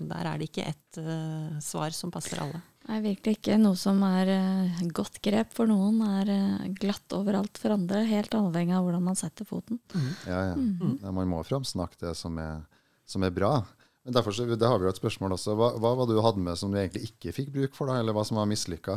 der 0.08 0.26
er 0.26 0.38
det 0.38 0.50
ikke 0.50 0.66
ett 0.66 0.98
uh, 0.98 1.60
svar 1.60 1.90
som 1.94 2.10
passer 2.10 2.40
alle. 2.42 2.60
Nei, 2.88 3.00
virkelig 3.04 3.36
ikke. 3.38 3.58
Noe 3.60 3.76
som 3.76 4.02
er 4.02 4.26
uh, 4.26 4.88
godt 4.90 5.20
grep 5.22 5.52
for 5.54 5.66
noen, 5.70 6.00
er 6.20 6.26
uh, 6.64 6.68
glatt 6.74 7.08
overalt 7.12 7.56
for 7.56 7.70
andre. 7.70 8.04
Helt 8.08 8.30
avhengig 8.34 8.74
av 8.74 8.82
hvordan 8.84 9.02
man 9.04 9.14
setter 9.14 9.44
foten. 9.46 9.78
Ja, 10.26 10.48
ja. 10.50 10.54
Mm. 10.56 10.98
Ja, 11.02 11.12
man 11.12 11.28
må 11.28 11.44
framsnakke 11.46 12.00
det 12.00 12.16
som 12.16 12.36
er, 12.38 12.62
som 13.06 13.22
er 13.22 13.30
bra. 13.30 13.64
Men 14.10 14.16
derfor 14.18 14.34
så, 14.34 14.42
det 14.50 14.66
har 14.66 14.78
vi 14.82 14.88
jo 14.88 14.90
et 14.90 14.98
spørsmål 14.98 15.36
også. 15.36 15.52
Hva, 15.54 15.68
hva 15.78 15.90
var 15.94 16.08
det 16.10 16.16
du 16.18 16.22
hadde 16.24 16.42
med 16.42 16.58
som 16.58 16.72
du 16.74 16.78
egentlig 16.80 17.04
ikke 17.12 17.30
fikk 17.36 17.52
bruk 17.54 17.76
for, 17.78 17.86
da? 17.86 18.00
Eller 18.02 18.16
hva 18.16 18.24
som 18.26 18.40
var 18.40 18.48
mislykka? 18.50 18.96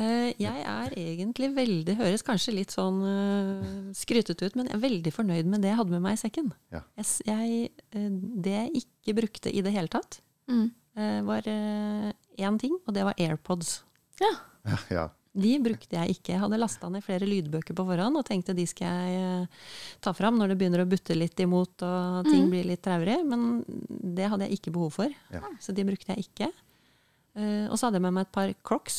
Uh, 0.00 0.32
jeg 0.40 0.62
er 0.64 0.94
egentlig 0.96 1.50
veldig 1.52 1.94
Høres 1.98 2.24
kanskje 2.24 2.54
litt 2.56 2.72
sånn 2.72 3.02
uh, 3.04 3.90
skrytete 3.94 4.48
ut, 4.48 4.54
men 4.58 4.70
jeg 4.70 4.78
er 4.78 4.82
veldig 4.86 5.12
fornøyd 5.12 5.50
med 5.52 5.62
det 5.62 5.70
jeg 5.70 5.78
hadde 5.82 5.92
med 5.94 6.02
meg 6.08 6.16
i 6.16 6.22
sekken. 6.22 6.48
Ja. 6.72 6.80
Jeg, 6.98 7.08
jeg, 7.28 7.70
eh, 7.92 8.08
det 8.42 8.54
jeg 8.56 8.82
ikke 8.82 9.14
brukte 9.20 9.52
i 9.52 9.62
det 9.62 9.74
hele 9.76 9.92
tatt, 9.92 10.18
Mm. 10.50 10.64
eh, 10.98 11.20
var 11.22 11.46
én 11.46 12.56
ting, 12.58 12.74
og 12.88 12.96
det 12.96 13.04
var 13.06 13.14
AirPods. 13.22 13.82
Ja. 14.20 14.32
Ja, 14.72 14.76
ja. 14.94 15.04
De 15.32 15.52
brukte 15.64 15.96
jeg 15.96 16.16
ikke. 16.18 16.34
Jeg 16.34 16.42
hadde 16.42 16.58
lasta 16.60 16.90
ned 16.92 17.04
flere 17.04 17.24
lydbøker 17.28 17.76
på 17.76 17.86
forhånd 17.88 18.18
og 18.20 18.26
tenkte 18.28 18.52
de 18.56 18.66
skal 18.68 18.90
jeg 19.08 19.22
eh, 19.22 19.62
ta 20.04 20.12
fram 20.12 20.36
når 20.36 20.52
det 20.52 20.58
begynner 20.60 20.82
å 20.84 20.88
butte 20.90 21.16
litt 21.16 21.40
imot 21.40 21.84
og 21.86 22.28
ting 22.28 22.50
blir 22.52 22.68
litt 22.68 22.82
traurig. 22.84 23.16
Men 23.24 23.62
det 23.88 24.28
hadde 24.28 24.48
jeg 24.48 24.60
ikke 24.60 24.74
behov 24.76 24.92
for, 24.98 25.16
Ja. 25.32 25.40
så 25.62 25.72
de 25.72 25.86
brukte 25.88 26.12
jeg 26.12 26.26
ikke. 26.28 26.50
Uh, 27.32 27.64
og 27.72 27.78
så 27.78 27.86
hadde 27.88 27.96
jeg 27.96 28.04
med 28.04 28.12
meg 28.18 28.26
et 28.26 28.34
par 28.34 28.50
Crocs 28.60 28.98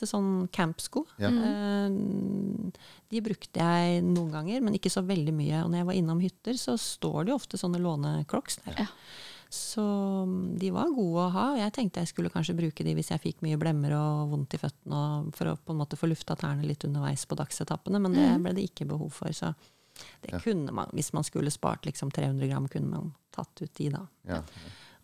til 0.00 0.08
sånn 0.08 0.30
campsko. 0.48 1.04
Ja. 1.20 1.28
Uh, 1.28 2.72
de 3.12 3.20
brukte 3.20 3.60
jeg 3.60 4.00
noen 4.06 4.32
ganger, 4.32 4.64
men 4.64 4.78
ikke 4.78 4.92
så 4.92 5.04
veldig 5.04 5.34
mye. 5.36 5.60
Og 5.60 5.68
når 5.68 5.82
jeg 5.82 5.88
var 5.90 5.98
innom 6.00 6.24
hytter, 6.24 6.56
så 6.56 6.78
står 6.80 7.26
det 7.26 7.34
jo 7.34 7.38
ofte 7.42 7.60
sånne 7.60 7.82
låne-Crocs 7.84 8.62
der. 8.64 8.80
Ja. 8.86 8.88
Så 9.54 9.84
mm, 10.26 10.56
de 10.58 10.70
var 10.74 10.92
gode 10.94 11.26
å 11.26 11.32
ha. 11.34 11.46
og 11.54 11.60
Jeg 11.60 11.74
tenkte 11.76 12.02
jeg 12.02 12.10
skulle 12.10 12.32
kanskje 12.32 12.56
bruke 12.58 12.86
de 12.86 12.94
hvis 12.96 13.12
jeg 13.12 13.22
fikk 13.22 13.44
mye 13.46 13.58
blemmer 13.60 13.94
og 13.96 14.32
vondt 14.34 14.56
i 14.56 14.60
føttene, 14.60 15.02
for 15.36 15.52
å 15.52 15.56
på 15.60 15.74
en 15.74 15.80
måte 15.82 15.98
få 16.00 16.10
lufta 16.10 16.36
tærne 16.38 16.66
litt 16.66 16.86
underveis 16.88 17.26
på 17.30 17.38
dagsetappene, 17.38 18.02
men 18.02 18.16
det 18.18 18.30
ble 18.42 18.54
det 18.56 18.68
ikke 18.70 18.88
behov 18.90 19.12
for. 19.14 19.34
Så 19.36 19.52
det 20.24 20.40
kunne 20.42 20.74
man, 20.74 20.90
hvis 20.96 21.12
man 21.14 21.26
skulle 21.26 21.52
spart 21.54 21.86
liksom 21.86 22.10
300 22.14 22.50
gram, 22.50 22.66
kunne 22.68 22.90
man 22.90 23.12
tatt 23.34 23.62
ut 23.62 23.78
de 23.78 23.92
da. 23.94 24.06
ja. 24.30 24.42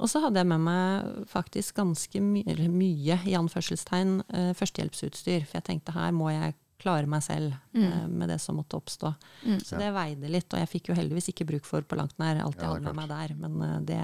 Og 0.00 0.08
så 0.08 0.22
hadde 0.24 0.40
jeg 0.40 0.48
med 0.48 0.62
meg 0.64 1.08
faktisk 1.28 1.76
ganske 1.76 2.22
my 2.24 2.40
mye 2.72 3.18
i 3.28 3.36
anførselstegn 3.36 4.14
uh, 4.32 4.52
førstehjelpsutstyr. 4.56 5.44
For 5.44 5.58
jeg 5.58 5.66
tenkte 5.66 5.92
her 5.92 6.14
må 6.16 6.30
jeg 6.32 6.56
klare 6.80 7.08
meg 7.10 7.20
selv 7.20 7.52
eh, 7.76 8.04
med 8.08 8.30
det 8.32 8.38
som 8.40 8.56
måtte 8.56 8.78
oppstå. 8.78 9.10
Mm. 9.44 9.58
Så 9.60 9.76
det 9.76 9.90
veide 9.92 10.30
litt, 10.32 10.48
og 10.48 10.62
jeg 10.62 10.70
fikk 10.70 10.88
jo 10.88 10.96
heldigvis 10.96 11.28
ikke 11.32 11.44
bruk 11.50 11.66
for 11.68 11.84
på 11.84 11.98
langt 11.98 12.16
nær 12.16 12.40
alt 12.40 12.56
jeg 12.56 12.64
Ja, 12.64 12.70
hadde 12.72 12.86
med 12.88 12.96
meg 12.96 13.10
der. 13.10 13.34
Men 13.36 13.58
uh, 13.60 13.74
det, 13.84 13.98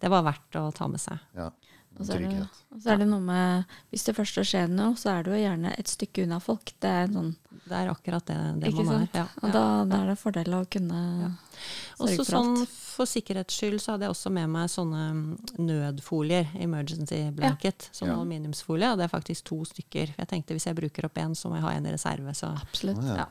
det 0.00 0.10
var 0.12 0.22
verdt 0.26 0.60
å 0.60 0.68
ta 0.74 0.88
med 0.90 1.00
seg. 1.00 1.18
ja. 1.38 1.50
Og 1.98 2.06
så, 2.06 2.14
er 2.14 2.20
det, 2.28 2.42
og 2.70 2.82
så 2.84 2.92
er 2.92 2.98
det 3.00 3.06
noe 3.08 3.18
med 3.24 3.64
Hvis 3.90 4.04
det 4.06 4.12
først 4.14 4.36
skjer 4.46 4.68
noe, 4.70 4.94
så 4.94 5.08
er 5.16 5.24
du 5.26 5.32
jo 5.32 5.38
gjerne 5.40 5.72
et 5.80 5.88
stykke 5.90 6.22
unna 6.28 6.36
folk. 6.38 6.70
Det 6.78 6.90
er 6.94 7.08
sånn, 7.10 7.32
Det 7.64 7.74
er 7.74 7.90
akkurat 7.90 8.28
det, 8.28 8.36
det 8.62 8.70
man 8.76 8.86
sant? 8.86 9.16
er. 9.16 9.18
Ja, 9.18 9.24
Og 9.42 9.54
da, 9.56 9.62
da 9.88 10.02
er 10.04 10.12
det 10.12 10.18
fordel 10.20 10.54
å 10.54 10.60
kunne 10.70 11.00
ja. 11.24 11.30
sørge 11.98 12.20
for 12.20 12.30
sånn 12.30 12.52
for 12.68 13.06
sikkerhets 13.10 13.56
skyld 13.58 13.80
så 13.82 13.96
hadde 13.96 14.06
jeg 14.06 14.14
også 14.14 14.30
med 14.34 14.50
meg 14.50 14.70
sånne 14.70 15.02
mm, 15.16 15.26
nødfolier, 15.64 16.48
emergency 16.58 17.20
blanket, 17.34 17.88
sånn 17.94 18.12
Ja. 18.12 18.16
aluminiumsfolie, 18.20 18.92
og 18.92 18.98
det 18.98 19.08
er 19.08 19.12
faktisk 19.16 19.44
to 19.50 19.58
stykker. 19.66 20.14
Jeg 20.18 20.30
tenkte 20.30 20.54
hvis 20.54 20.66
jeg 20.70 20.78
bruker 20.78 21.06
opp 21.08 21.18
en, 21.18 21.34
så 21.38 21.50
må 21.50 21.58
jeg 21.58 21.66
ha 21.66 21.74
en 21.78 21.86
i 21.86 21.92
reserve. 21.94 22.34
Så, 22.34 22.50
Absolutt. 22.62 23.02
Ja. 23.06 23.26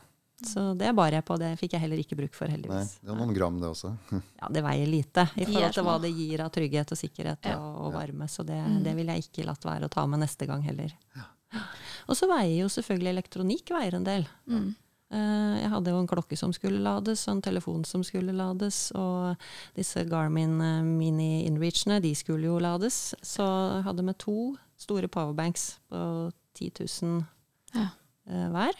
Så 0.45 0.77
det 0.77 0.91
bar 0.95 1.11
jeg 1.11 1.25
på, 1.25 1.37
det 1.41 1.53
fikk 1.59 1.73
jeg 1.73 1.81
heller 1.81 1.97
ikke 1.97 2.15
bruk 2.19 2.33
for, 2.37 2.45
Nei, 2.47 2.57
heldigvis. 2.57 2.99
det 3.01 3.09
er 3.09 3.15
noen 3.17 3.33
gram, 3.33 3.59
det 3.59 3.69
også. 3.71 3.93
Ja, 4.41 4.47
det 4.53 4.63
veier 4.63 4.87
lite 4.87 5.23
i 5.35 5.45
forhold 5.45 5.73
til 5.73 5.83
hva 5.87 5.95
det 6.03 6.11
gir 6.13 6.41
av 6.45 6.51
trygghet 6.53 6.91
og 6.93 6.97
sikkerhet 6.99 7.45
Ja. 7.49 7.57
og, 7.57 7.87
og 7.87 7.93
varme, 7.93 8.27
så 8.29 8.45
det, 8.45 8.59
Mm. 8.67 8.83
det 8.83 8.95
vil 8.95 9.07
jeg 9.07 9.23
ikke 9.25 9.45
latt 9.47 9.63
være 9.65 9.85
å 9.87 9.89
ta 9.89 10.05
med 10.05 10.19
neste 10.21 10.45
gang 10.45 10.61
heller. 10.61 10.93
Og 12.07 12.15
så 12.15 12.27
veier 12.29 12.61
jo 12.61 12.67
selvfølgelig 12.69 13.09
elektronikk 13.15 13.69
veier 13.73 13.95
en 13.97 14.03
del. 14.03 14.27
Mm. 14.47 14.75
Eh, 15.09 15.61
Jeg 15.63 15.69
hadde 15.71 15.89
jo 15.91 15.99
en 16.01 16.07
klokke 16.07 16.37
som 16.37 16.51
skulle 16.53 16.79
lades, 16.83 17.25
og 17.27 17.35
en 17.37 17.41
telefon 17.41 17.83
som 17.85 18.03
skulle 18.03 18.33
lades, 18.35 18.91
og 18.95 19.37
disse 19.75 20.03
Garmin 20.07 20.59
eh, 20.61 20.81
Mini 20.83 21.45
Inreachene, 21.47 22.01
de 22.03 22.13
skulle 22.15 22.43
jo 22.45 22.59
lades. 22.59 23.15
Så 23.23 23.41
jeg 23.77 23.83
hadde 23.87 24.03
med 24.03 24.17
to 24.19 24.55
store 24.77 25.07
powerbanks 25.07 25.79
på 25.89 26.31
10 26.59 26.71
000 27.01 27.25
Ja. 27.73 27.87
eh, 28.29 28.49
hver. 28.51 28.73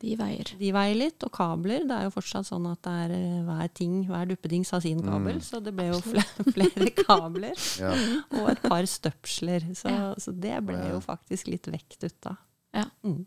De 0.00 0.16
veier. 0.18 0.48
De 0.58 0.70
veier 0.74 0.96
litt, 0.98 1.22
og 1.22 1.30
kabler. 1.36 1.84
Det 1.86 1.94
er 1.94 2.06
jo 2.08 2.10
fortsatt 2.16 2.48
sånn 2.48 2.64
at 2.66 2.80
det 2.82 2.94
er 3.04 3.12
eh, 3.14 3.42
hver 3.46 3.68
ting, 3.78 3.92
hver 4.08 4.26
duppedings 4.26 4.70
har 4.74 4.80
sin 4.82 5.00
kabel, 5.04 5.36
Mm. 5.38 5.44
så 5.46 5.60
det 5.62 5.74
ble 5.76 5.86
jo 5.92 6.00
flere, 6.02 6.46
flere 6.56 6.90
kabler. 6.98 7.54
Ja. 7.84 7.92
Og 8.40 8.48
et 8.50 8.62
par 8.64 8.82
støpsler. 8.90 9.68
Så, 9.78 9.88
Ja. 9.92 10.14
så 10.18 10.32
det 10.34 10.56
ble 10.66 10.74
Ja. 10.80 10.90
jo 10.96 11.00
faktisk 11.04 11.46
litt 11.52 11.66
vekt 11.70 12.02
ut 12.04 12.26
av. 12.26 12.36
Ja. 12.74 12.84
Mm. 13.04 13.24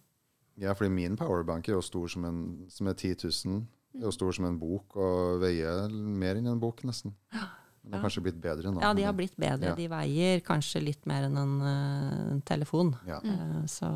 ja, 0.59 0.73
fordi 0.73 0.89
min 0.91 1.15
powerbank 1.15 1.69
er 1.69 1.73
jo 1.77 1.81
stor 1.81 2.07
som, 2.11 2.25
en, 2.25 2.65
som 2.69 2.87
er 2.87 2.93
10 2.93 3.15
000. 3.45 3.61
Det 3.93 4.01
er 4.03 4.09
jo 4.09 4.11
stor 4.11 4.31
som 4.35 4.45
en 4.45 4.59
bok 4.59 4.95
og 4.99 5.39
veier 5.41 5.87
mer 5.89 6.35
enn 6.35 6.47
en 6.51 6.59
bok, 6.59 6.83
nesten. 6.83 7.13
Men 7.31 7.91
det 7.91 7.93
har 8.01 8.03
kanskje 8.09 8.23
blitt 8.25 8.41
bedre 8.43 8.69
nå. 8.73 8.81
Ja, 8.83 8.91
de 8.93 9.03
har 9.07 9.13
blitt 9.15 9.37
bedre. 9.39 9.69
Ja. 9.71 9.75
De 9.75 9.87
veier 9.87 10.41
kanskje 10.43 10.81
litt 10.83 11.05
mer 11.07 11.23
enn 11.29 11.37
en, 11.39 11.61
eh, 11.61 12.31
en 12.33 12.41
telefon. 12.41 12.91
Ja, 13.07 13.21
Mm. 13.23 13.63
Så, 13.71 13.87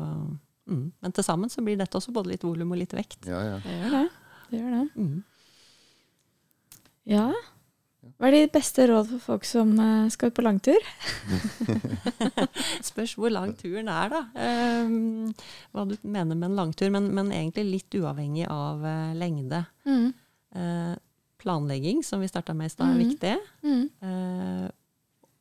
mm. 0.68 0.92
Men 1.02 1.12
til 1.12 1.24
sammen 1.24 1.50
så 1.50 1.62
blir 1.64 1.76
dette 1.80 1.96
også 1.98 2.12
både 2.12 2.30
litt 2.34 2.44
volum 2.44 2.72
og 2.72 2.78
litt 2.78 2.92
vekt. 2.94 3.26
ja. 3.26 3.40
ja. 3.42 3.58
Det 3.64 3.78
gjør 3.80 3.90
det. 3.98 4.04
Det 4.50 4.60
gjør 4.60 4.70
det. 4.76 4.86
Mm. 4.96 5.24
Ja. 7.08 7.32
Hva 8.18 8.26
er 8.28 8.34
de 8.34 8.48
beste 8.50 8.84
råd 8.90 9.06
for 9.12 9.22
folk 9.22 9.44
som 9.46 9.72
eh, 9.78 10.08
skal 10.10 10.30
ut 10.30 10.34
på 10.36 10.42
langtur? 10.42 10.82
Spørs 12.90 13.14
hvor 13.18 13.30
lang 13.32 13.52
turen 13.58 13.88
er, 13.90 14.10
da. 14.12 14.20
Um, 14.82 15.30
hva 15.74 15.84
du 15.88 15.94
mener 16.02 16.34
med 16.38 16.48
en 16.50 16.58
langtur. 16.58 16.90
Men, 16.94 17.08
men 17.14 17.30
egentlig 17.34 17.64
litt 17.68 17.96
uavhengig 18.00 18.46
av 18.50 18.82
uh, 18.82 19.12
lengde. 19.18 19.62
Eh, 19.86 20.92
planlegging, 21.42 22.02
som 22.06 22.20
vi 22.22 22.28
starta 22.30 22.54
med 22.54 22.70
i 22.70 22.74
stad, 22.74 22.90
er 22.92 22.98
Mhm. 22.98 23.04
viktig. 23.06 23.34
Mm. 23.66 23.84
Uh, 24.02 24.68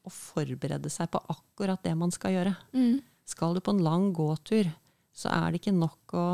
å 0.02 0.10
forberede 0.14 0.90
seg 0.90 1.12
på 1.14 1.22
akkurat 1.30 1.82
det 1.86 1.94
man 1.98 2.12
skal 2.14 2.34
gjøre. 2.38 2.56
Mm. 2.74 3.02
Skal 3.30 3.54
du 3.54 3.62
på 3.62 3.74
en 3.76 3.84
lang 3.86 4.08
gåtur, 4.18 4.70
så 5.14 5.30
er 5.34 5.52
det 5.52 5.62
ikke 5.62 5.74
nok 5.76 6.16
å 6.18 6.26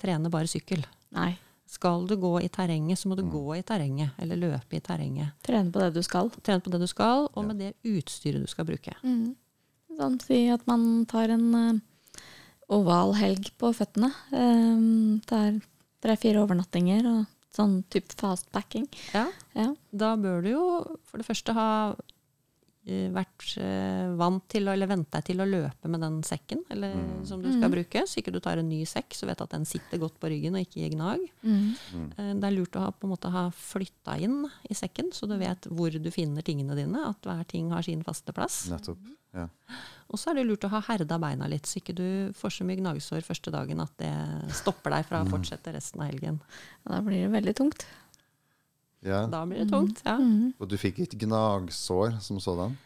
trene 0.00 0.30
bare 0.32 0.48
sykkel. 0.50 0.84
Nei. 1.16 1.32
Skal 1.70 2.06
du 2.10 2.16
gå 2.18 2.32
i 2.42 2.48
terrenget, 2.50 2.98
så 2.98 3.06
må 3.10 3.14
du 3.18 3.22
gå 3.30 3.44
i 3.56 3.62
terrenget, 3.62 4.10
eller 4.18 4.36
løpe 4.40 4.74
i 4.78 4.80
terrenget. 4.82 5.36
Trene 5.46 5.70
på 5.70 5.78
det 5.82 5.92
du 5.94 6.02
skal. 6.02 6.30
Trene 6.42 6.62
på 6.64 6.70
det 6.72 6.80
du 6.82 6.86
skal, 6.90 7.28
og 7.30 7.42
Ja. 7.44 7.46
med 7.46 7.58
det 7.62 7.74
utstyret 7.86 8.42
du 8.42 8.46
skal 8.50 8.66
bruke. 8.66 8.94
Mm. 9.04 9.36
Sånn 9.98 10.20
si 10.22 10.48
at 10.50 10.66
man 10.66 11.04
tar 11.06 11.28
en 11.30 11.54
uh, 11.54 11.78
oval 12.70 13.14
helg 13.18 13.50
på 13.58 13.70
føttene. 13.76 14.10
Um, 14.32 15.20
tar 15.26 15.60
tre-fire 16.02 16.42
overnattinger 16.42 17.06
og 17.06 17.26
sånn 17.54 17.84
type 17.90 18.14
fastpacking. 18.18 18.88
Ja. 19.14 19.26
Ja. 19.54 19.74
Da 19.92 20.14
bør 20.16 20.42
du 20.42 20.50
jo 20.50 20.64
for 21.04 21.18
det 21.18 21.26
første 21.26 21.54
ha 21.54 21.68
vært 23.14 23.44
eh, 23.62 24.10
vant 24.18 24.42
til 24.52 24.66
å, 24.68 24.72
eller 24.74 24.86
vent 24.90 25.08
deg 25.14 25.24
til 25.30 25.40
å 25.42 25.46
løpe 25.48 25.88
med 25.92 26.00
den 26.04 26.20
sekken 26.26 26.64
eller, 26.70 26.94
Mm. 26.94 27.26
som 27.26 27.42
du 27.42 27.48
skal 27.52 27.68
Mm. 27.70 27.74
bruke, 27.76 28.02
så 28.06 28.18
ikke 28.20 28.32
du 28.32 28.40
tar 28.40 28.58
en 28.58 28.68
ny 28.68 28.82
sekk, 28.84 29.14
så 29.14 29.26
vet 29.26 29.40
at 29.40 29.50
den 29.50 29.64
sitter 29.64 29.98
godt 29.98 30.18
på 30.20 30.28
ryggen 30.30 30.54
og 30.58 30.62
ikke 30.66 30.80
gir 30.82 30.90
gnag. 30.96 31.20
Mm. 31.44 31.74
Eh, 32.18 32.34
Det 32.40 32.44
er 32.44 32.56
lurt 32.56 32.72
å 32.76 32.80
ha, 32.80 32.90
på 32.90 33.04
en 33.06 33.10
måte 33.14 33.30
ha 33.30 33.50
flytta 33.50 34.18
inn 34.20 34.44
i 34.68 34.74
sekken, 34.74 35.10
så 35.12 35.28
du 35.28 35.36
vet 35.38 35.62
hvor 35.70 35.90
du 35.90 36.10
finner 36.10 36.42
tingene 36.42 36.74
dine, 36.76 36.98
at 37.08 37.20
hver 37.22 37.46
ting 37.46 37.70
har 37.70 37.82
sin 37.82 38.02
faste 38.02 38.32
plass. 38.32 38.68
Nettopp. 38.70 38.98
Ja. 39.32 39.48
Og 40.10 40.18
så 40.18 40.30
er 40.30 40.34
det 40.40 40.46
lurt 40.48 40.64
å 40.66 40.70
ha 40.70 40.80
herda 40.80 41.16
beina 41.20 41.46
litt, 41.46 41.62
så 41.62 41.78
ikke 41.80 41.94
du 41.94 42.32
får 42.34 42.50
så 42.50 42.64
mye 42.66 42.80
gnagsår 42.80 43.22
første 43.22 43.52
dagen 43.52 43.80
at 43.80 43.96
det 43.98 44.52
stopper 44.52 44.90
deg 44.90 45.06
fra 45.06 45.22
å 45.22 45.28
fortsette 45.30 45.72
resten 45.72 46.00
av 46.02 46.08
helgen. 46.10 46.40
Ja, 46.84 46.96
Da 46.96 47.00
blir 47.00 47.28
det 47.28 47.30
veldig 47.44 47.54
tungt. 47.54 47.86
Ja. 49.02 49.26
Da 49.26 49.44
blir 49.46 49.58
det 49.64 49.70
tungt. 49.72 50.02
ja. 50.04 50.16
Mm. 50.18 50.52
Og 50.60 50.68
du 50.68 50.76
fikk 50.76 50.98
et 51.00 51.16
gnagsår 51.18 52.20
som 52.20 52.38
sådan? 52.40 52.76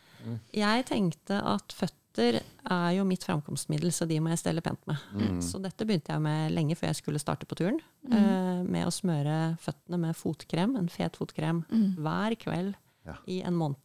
Jeg 0.56 0.84
tenkte 0.88 1.36
at 1.44 1.72
føtter 1.76 2.40
er 2.70 2.90
jo 2.96 3.04
mitt 3.04 3.24
framkomstmiddel, 3.26 3.90
så 3.92 4.06
de 4.08 4.20
må 4.22 4.30
jeg 4.32 4.38
stelle 4.38 4.62
pent 4.64 4.80
med. 4.86 4.96
Mm. 5.12 5.40
Så 5.42 5.58
dette 5.60 5.84
begynte 5.84 6.14
jeg 6.14 6.22
med 6.24 6.52
lenge 6.54 6.76
før 6.78 6.86
jeg 6.92 7.00
skulle 7.02 7.18
starte 7.20 7.44
på 7.50 7.56
turen. 7.58 7.80
Uh, 8.08 8.62
med 8.64 8.86
å 8.86 8.92
smøre 8.94 9.58
føttene 9.60 9.98
med 9.98 10.16
fotkrem, 10.16 10.76
en 10.78 10.88
fet 10.88 11.16
fotkrem, 11.18 11.64
Mm. 11.68 11.96
hver 11.98 12.36
kveld 12.40 12.74
Ja. 13.04 13.16
i 13.26 13.42
en 13.42 13.54
måned. 13.54 13.84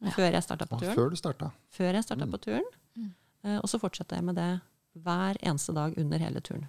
Ja. 0.00 0.10
Før 0.14 0.30
jeg 0.32 0.42
starta 0.42 0.64
på 0.66 0.78
turen. 0.78 0.94
turen. 0.94 0.96
før 0.96 1.10
du 1.10 1.16
starta? 1.16 1.50
Før 1.70 1.92
jeg 1.92 2.04
starta 2.04 2.24
Mm. 2.24 2.30
på 2.32 2.38
turen. 2.40 2.64
Uh, 3.44 3.58
og 3.58 3.68
så 3.68 3.78
fortsatte 3.78 4.14
jeg 4.16 4.24
med 4.24 4.34
det 4.36 4.60
hver 5.02 5.36
eneste 5.42 5.74
dag 5.74 5.98
under 5.98 6.18
hele 6.18 6.40
turen. 6.40 6.68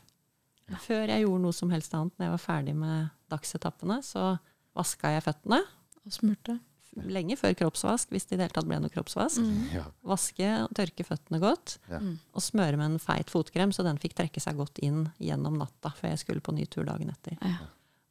Før 0.84 1.08
jeg 1.08 1.24
gjorde 1.24 1.42
noe 1.42 1.54
som 1.54 1.70
helst 1.70 1.94
annet, 1.94 2.12
når 2.20 2.26
jeg 2.26 2.32
var 2.32 2.44
ferdig 2.44 2.76
med 2.76 3.10
dagsetappene, 3.32 4.02
så 4.04 4.38
vaska 4.78 5.12
jeg 5.18 5.26
føttene. 5.28 5.62
Og 6.08 6.14
smurte. 6.16 6.60
Lenge 6.98 7.36
før 7.38 7.54
kroppsvask, 7.60 8.10
hvis 8.10 8.26
det 8.26 8.34
i 8.34 8.38
det 8.40 8.46
hele 8.48 8.56
tatt 8.56 8.66
ble 8.70 8.78
noe 8.82 8.90
kroppsvask. 8.90 9.38
Mm. 9.44 9.58
Ja. 9.76 9.84
Vaske 10.08 10.48
og 10.64 10.72
tørke 10.78 11.04
føttene 11.06 11.38
godt. 11.44 11.76
Ja. 11.92 12.00
Mm. 12.02 12.16
Og 12.34 12.42
smøre 12.42 12.80
med 12.80 12.94
en 12.96 13.02
feit 13.04 13.30
fotkrem, 13.30 13.74
så 13.76 13.84
den 13.86 14.00
fikk 14.02 14.16
trekke 14.18 14.42
seg 14.42 14.58
godt 14.58 14.80
inn 14.82 15.04
gjennom 15.22 15.60
natta 15.62 15.92
før 16.00 16.14
jeg 16.16 16.24
skulle 16.24 16.42
på 16.42 16.56
ny 16.58 16.66
tur 16.66 16.88
dagen 16.90 17.12
etter. 17.14 17.36
Ja. 17.44 17.68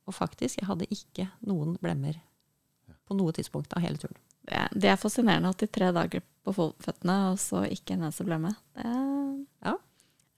Og 0.06 0.14
faktisk, 0.14 0.60
jeg 0.60 0.68
hadde 0.68 0.86
ikke 0.94 1.26
noen 1.48 1.74
blemmer 1.82 2.20
på 3.08 3.16
noe 3.18 3.34
tidspunkt 3.34 3.74
av 3.74 3.82
hele 3.82 3.98
turen. 3.98 4.20
Det, 4.46 4.54
er- 4.54 4.76
det 4.78 4.92
er 4.92 5.00
fascinerende 5.02 5.50
at 5.50 5.58
de 5.58 5.66
tre 5.66 5.88
dager 5.96 6.22
på 6.46 6.54
føttene, 6.54 7.16
og 7.32 7.40
så 7.42 7.64
ikke 7.66 7.96
en 7.96 8.04
eneste 8.06 8.26
blemme. 8.28 8.52
Det 8.76 8.86
er, 8.86 9.32
Ja. 9.66 9.72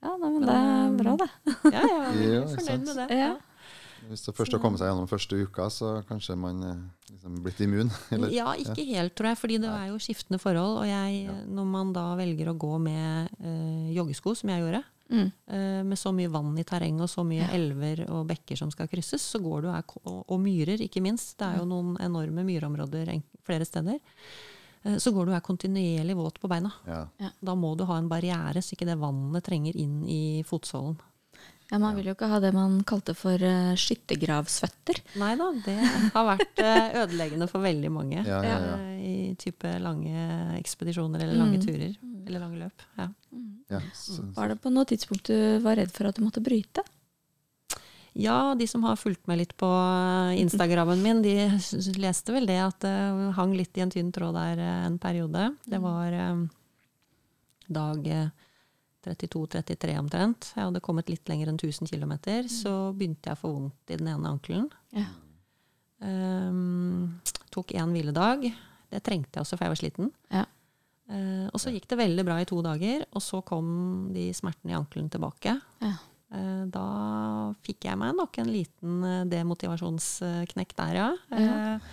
ja 0.07 0.15
men, 0.17 0.39
men 0.39 0.47
det 0.49 0.55
er 0.57 0.97
bra, 1.03 1.13
det. 1.21 1.29
Ja, 1.75 1.83
jeg 1.85 1.93
var 1.93 2.17
Ja, 2.23 2.41
fornøyd 2.55 2.87
med 2.87 2.95
det. 3.03 3.07
Ja. 3.19 3.29
Hvis 4.07 4.23
det 4.25 4.33
først 4.37 4.51
har 4.55 4.61
kommet 4.63 4.79
seg 4.79 4.87
gjennom 4.89 5.07
første 5.09 5.37
uka, 5.43 5.67
så 5.69 5.89
kanskje 6.07 6.37
man 6.39 6.63
eh, 6.63 6.77
liksom 7.11 7.41
blitt 7.43 7.59
immun? 7.65 7.91
Eller? 8.15 8.29
Ja, 8.33 8.53
ikke 8.55 8.85
helt, 8.87 9.15
tror 9.19 9.31
jeg, 9.33 9.37
fordi 9.41 9.57
det 9.61 9.69
er 9.73 9.89
jo 9.91 9.99
skiftende 9.99 10.39
forhold. 10.41 10.79
Og 10.83 10.87
jeg, 10.87 11.25
Ja. 11.27 11.35
når 11.45 11.65
man 11.65 11.91
da 11.93 12.05
velger 12.15 12.49
å 12.53 12.57
gå 12.57 12.79
med 12.79 13.29
øh, 13.43 13.91
joggesko, 13.97 14.35
som 14.35 14.49
jeg 14.55 14.63
gjorde, 14.63 14.83
Mm. 15.09 15.31
øh, 15.49 15.83
med 15.89 15.97
så 15.97 16.11
mye 16.13 16.29
vann 16.29 16.51
i 16.61 16.63
terrenget 16.63 17.01
og 17.01 17.09
så 17.09 17.23
mye 17.25 17.47
elver 17.51 18.03
og 18.13 18.27
bekker 18.29 18.55
som 18.55 18.69
skal 18.69 18.85
krysses, 18.87 19.23
så 19.25 19.39
går 19.41 19.63
du 19.63 19.67
her, 19.73 19.81
og, 20.05 20.19
og 20.29 20.37
myrer, 20.39 20.77
ikke 20.85 21.01
minst. 21.01 21.31
Det 21.39 21.47
er 21.47 21.57
jo 21.57 21.65
noen 21.65 21.95
enorme 22.05 22.43
myrområder 22.45 23.09
flere 23.41 23.65
steder. 23.65 23.97
Eh, 24.85 24.99
så 25.01 25.09
går 25.11 25.25
du 25.25 25.31
her 25.33 25.41
kontinuerlig 25.41 26.13
våt 26.15 26.37
på 26.39 26.47
beina. 26.47 26.69
Ja. 26.85 27.07
Da 27.41 27.55
må 27.57 27.71
du 27.75 27.87
ha 27.89 27.97
en 27.97 28.07
barriere, 28.11 28.61
så 28.61 28.75
ikke 28.77 28.85
det 28.85 28.99
vannet 29.01 29.43
trenger 29.49 29.73
inn 29.81 30.03
i 30.05 30.43
fotsålen. 30.45 30.99
Ja, 31.69 31.77
Man 31.77 31.93
vil 31.99 32.07
jo 32.09 32.15
ikke 32.15 32.27
ha 32.31 32.39
det 32.41 32.49
man 32.55 32.79
kalte 32.83 33.13
for 33.13 33.37
uh, 33.37 33.75
skyttergravsføtter. 33.77 35.01
Nei 35.21 35.35
da, 35.37 35.49
det 35.65 35.75
har 36.15 36.25
vært 36.31 36.61
uh, 36.65 36.95
ødeleggende 37.03 37.47
for 37.51 37.61
veldig 37.61 37.91
mange. 37.93 38.23
Ja, 38.25 38.39
ja, 38.41 38.55
ja. 38.65 38.77
Uh, 38.81 38.95
I 39.05 39.35
type 39.37 39.69
lange 39.83 40.23
ekspedisjoner 40.57 41.21
eller 41.27 41.37
lange 41.37 41.59
Mm. 41.59 41.65
turer. 41.67 41.93
Eller 42.29 42.39
lange 42.43 42.57
løp. 42.63 42.81
Ja. 42.97 43.07
Ja, 43.69 43.79
så, 43.93 44.23
Var 44.35 44.49
det 44.49 44.59
på 44.63 44.71
noe 44.73 44.85
tidspunkt 44.89 45.29
du 45.29 45.59
var 45.61 45.77
redd 45.77 45.91
for 45.93 46.09
at 46.09 46.17
du 46.17 46.23
måtte 46.25 46.41
bryte? 46.41 46.81
Ja, 48.17 48.55
de 48.57 48.65
som 48.67 48.81
har 48.83 48.97
fulgt 48.97 49.27
med 49.29 49.37
litt 49.37 49.53
på 49.57 49.69
Instagrammen 50.41 51.01
min, 51.05 51.21
de 51.21 51.35
leste 52.01 52.33
vel 52.33 52.49
det 52.49 52.57
at 52.59 52.79
det 52.81 52.93
hang 53.37 53.53
litt 53.55 53.77
i 53.77 53.83
en 53.85 53.91
tynn 53.93 54.09
tråd 54.11 54.33
der 54.35 54.57
eh, 54.65 54.85
en 54.89 54.97
periode. 54.99 55.51
Det 55.69 55.77
var 55.79 56.11
eh, 56.17 56.41
dag 57.69 58.07
eh, 58.09 58.27
32-33 59.05 59.95
omtrent. 60.01 60.51
Jeg 60.55 60.65
hadde 60.67 60.83
kommet 60.83 61.09
litt 61.11 61.29
lenger 61.31 61.51
enn 61.51 61.59
1000 61.59 61.89
km. 61.89 62.13
Så 62.51 62.73
begynte 62.97 63.31
jeg 63.31 63.37
å 63.37 63.41
få 63.41 63.51
vondt 63.55 63.93
i 63.93 63.99
den 63.99 64.11
ene 64.11 64.33
ankelen. 64.33 64.67
Ja. 64.95 65.07
Um, 65.99 67.19
tok 67.53 67.73
én 67.75 67.95
hviledag. 67.95 68.45
Det 68.89 69.01
trengte 69.05 69.37
jeg 69.37 69.45
også, 69.45 69.57
for 69.57 69.67
jeg 69.67 69.75
var 69.75 69.81
sliten. 69.81 70.11
Ja. 70.33 70.45
Uh, 71.09 71.47
og 71.49 71.57
så 71.61 71.73
gikk 71.73 71.87
det 71.89 71.97
veldig 71.99 72.25
bra 72.27 72.37
i 72.41 72.47
to 72.49 72.59
dager, 72.65 73.07
og 73.09 73.23
så 73.25 73.41
kom 73.45 73.69
de 74.13 74.29
smertene 74.35 74.75
i 74.75 74.77
ankelen 74.77 75.09
tilbake. 75.11 75.55
Ja. 75.81 75.95
Uh, 76.29 76.65
da 76.69 76.85
fikk 77.65 77.87
jeg 77.89 77.97
meg 77.97 78.13
nok 78.17 78.37
en 78.37 78.51
liten 78.53 79.01
eh, 79.07 79.25
demotivasjonsknekk 79.31 80.75
der, 80.77 80.99
ja. 80.99 81.09
Eh, 81.33 81.89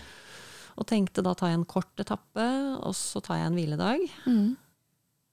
og 0.77 0.85
tenkte 0.90 1.25
da 1.25 1.33
tar 1.33 1.53
jeg 1.53 1.62
en 1.62 1.69
kort 1.69 2.03
etappe, 2.03 2.47
og 2.85 2.92
så 2.97 3.23
tar 3.25 3.40
jeg 3.40 3.49
en 3.49 3.57
hviledag. 3.57 4.03
Mm. 4.29 4.51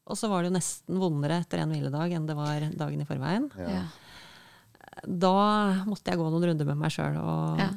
Og 0.07 0.17
så 0.19 0.27
var 0.29 0.43
det 0.43 0.51
jo 0.51 0.57
nesten 0.57 0.99
vondere 0.99 1.39
etter 1.41 1.61
en 1.63 1.71
hviledag 1.71 2.11
enn 2.17 2.25
det 2.27 2.35
var 2.35 2.59
dagen 2.75 3.01
i 3.01 3.05
forveien. 3.07 3.49
ja. 3.57 3.83
Da 5.07 5.83
måtte 5.89 6.11
jeg 6.11 6.19
gå 6.19 6.27
noen 6.29 6.43
runder 6.51 6.67
med 6.69 6.77
meg 6.77 6.91
sjøl 6.93 7.15
og 7.17 7.57
Ja. 7.59 7.69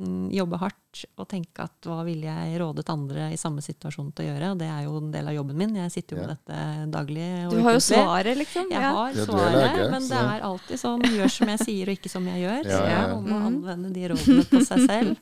mm, 0.00 0.30
jobbe 0.32 0.58
hardt 0.58 1.02
og 1.18 1.28
tenke 1.28 1.64
at 1.66 1.84
hva 1.84 2.02
ville 2.06 2.24
jeg 2.26 2.60
rådet 2.62 2.88
andre 2.88 3.26
i 3.32 3.36
samme 3.36 3.60
situasjon 3.60 4.14
til 4.14 4.24
å 4.24 4.28
gjøre? 4.30 4.50
Og 4.52 4.58
det 4.58 4.68
er 4.70 4.84
jo 4.86 4.96
en 4.98 5.10
del 5.12 5.28
av 5.28 5.34
jobben 5.36 5.56
min. 5.56 5.74
Jeg 5.76 5.92
sitter 5.92 6.16
jo 6.16 6.22
med 6.26 6.32
dette 6.32 6.90
daglig. 6.90 7.28
og 7.46 7.52
Du 7.52 7.62
har 7.62 7.72
jo 7.76 7.82
svaret, 7.84 8.36
liksom. 8.40 8.70
Jeg 8.70 8.80
har 8.82 9.12
Ja, 9.12 9.24
svaret, 9.26 9.76
lege, 9.76 9.90
men 9.90 10.08
det 10.08 10.16
er 10.22 10.40
alltid 10.48 10.80
sånn 10.80 11.02
gjør 11.02 11.30
som 11.30 11.48
jeg 11.48 11.58
sier 11.66 11.88
og 11.92 11.94
ikke 11.98 12.10
som 12.10 12.26
jeg 12.26 12.42
gjør. 12.46 12.62
Ja, 12.64 12.78
Så 12.78 12.82
ja, 12.88 13.06
jeg 13.06 13.10
må 13.16 13.22
Mhm. 13.22 13.46
anvende 13.46 13.92
de 13.92 14.08
rådene 14.08 14.44
på 14.48 14.64
seg 14.64 14.86
selv. 14.88 15.16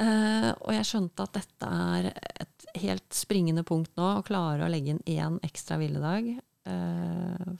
Eh, 0.00 0.50
og 0.64 0.72
jeg 0.72 0.86
skjønte 0.88 1.26
at 1.26 1.34
dette 1.36 1.70
er 1.94 2.06
et 2.40 2.66
helt 2.80 3.12
springende 3.12 3.64
punkt 3.68 3.90
nå, 4.00 4.06
å 4.20 4.24
klare 4.24 4.64
å 4.64 4.70
legge 4.72 4.94
inn 4.94 5.02
én 5.10 5.36
ekstra 5.44 5.76
hviledag. 5.80 6.38
Uh, 6.68 7.56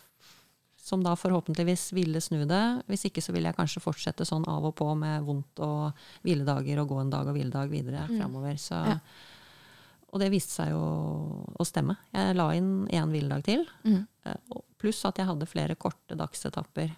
som 0.80 1.02
da 1.04 1.12
forhåpentligvis 1.18 1.90
ville 1.94 2.20
snu 2.22 2.44
det. 2.48 2.62
Hvis 2.90 3.04
ikke 3.08 3.22
så 3.22 3.32
vil 3.34 3.44
jeg 3.46 3.56
kanskje 3.56 3.82
fortsette 3.84 4.24
sånn 4.26 4.46
av 4.50 4.64
og 4.70 4.74
på 4.78 4.88
med 4.98 5.22
vondt 5.26 5.60
og 5.62 5.92
hviledager 6.24 6.80
og 6.82 6.88
gå 6.90 7.00
en 7.02 7.12
dag 7.12 7.28
og 7.30 7.36
hviledag 7.36 7.70
videre 7.70 8.06
Mm. 8.08 8.16
framover. 8.18 8.54
Så, 8.58 8.74
Ja. 8.86 8.98
Og 10.12 10.18
det 10.18 10.30
viste 10.32 10.50
seg 10.50 10.70
jo 10.70 10.80
å 11.60 11.64
stemme. 11.64 11.96
Jeg 12.12 12.34
la 12.34 12.48
inn 12.56 12.88
én 12.88 13.10
hviledag 13.12 13.44
til. 13.44 13.66
Mm. 13.84 14.06
Eh, 14.26 14.34
Pluss 14.78 15.04
at 15.04 15.16
jeg 15.20 15.26
hadde 15.26 15.46
flere 15.46 15.76
korte 15.76 16.16
dagsetapper 16.16 16.90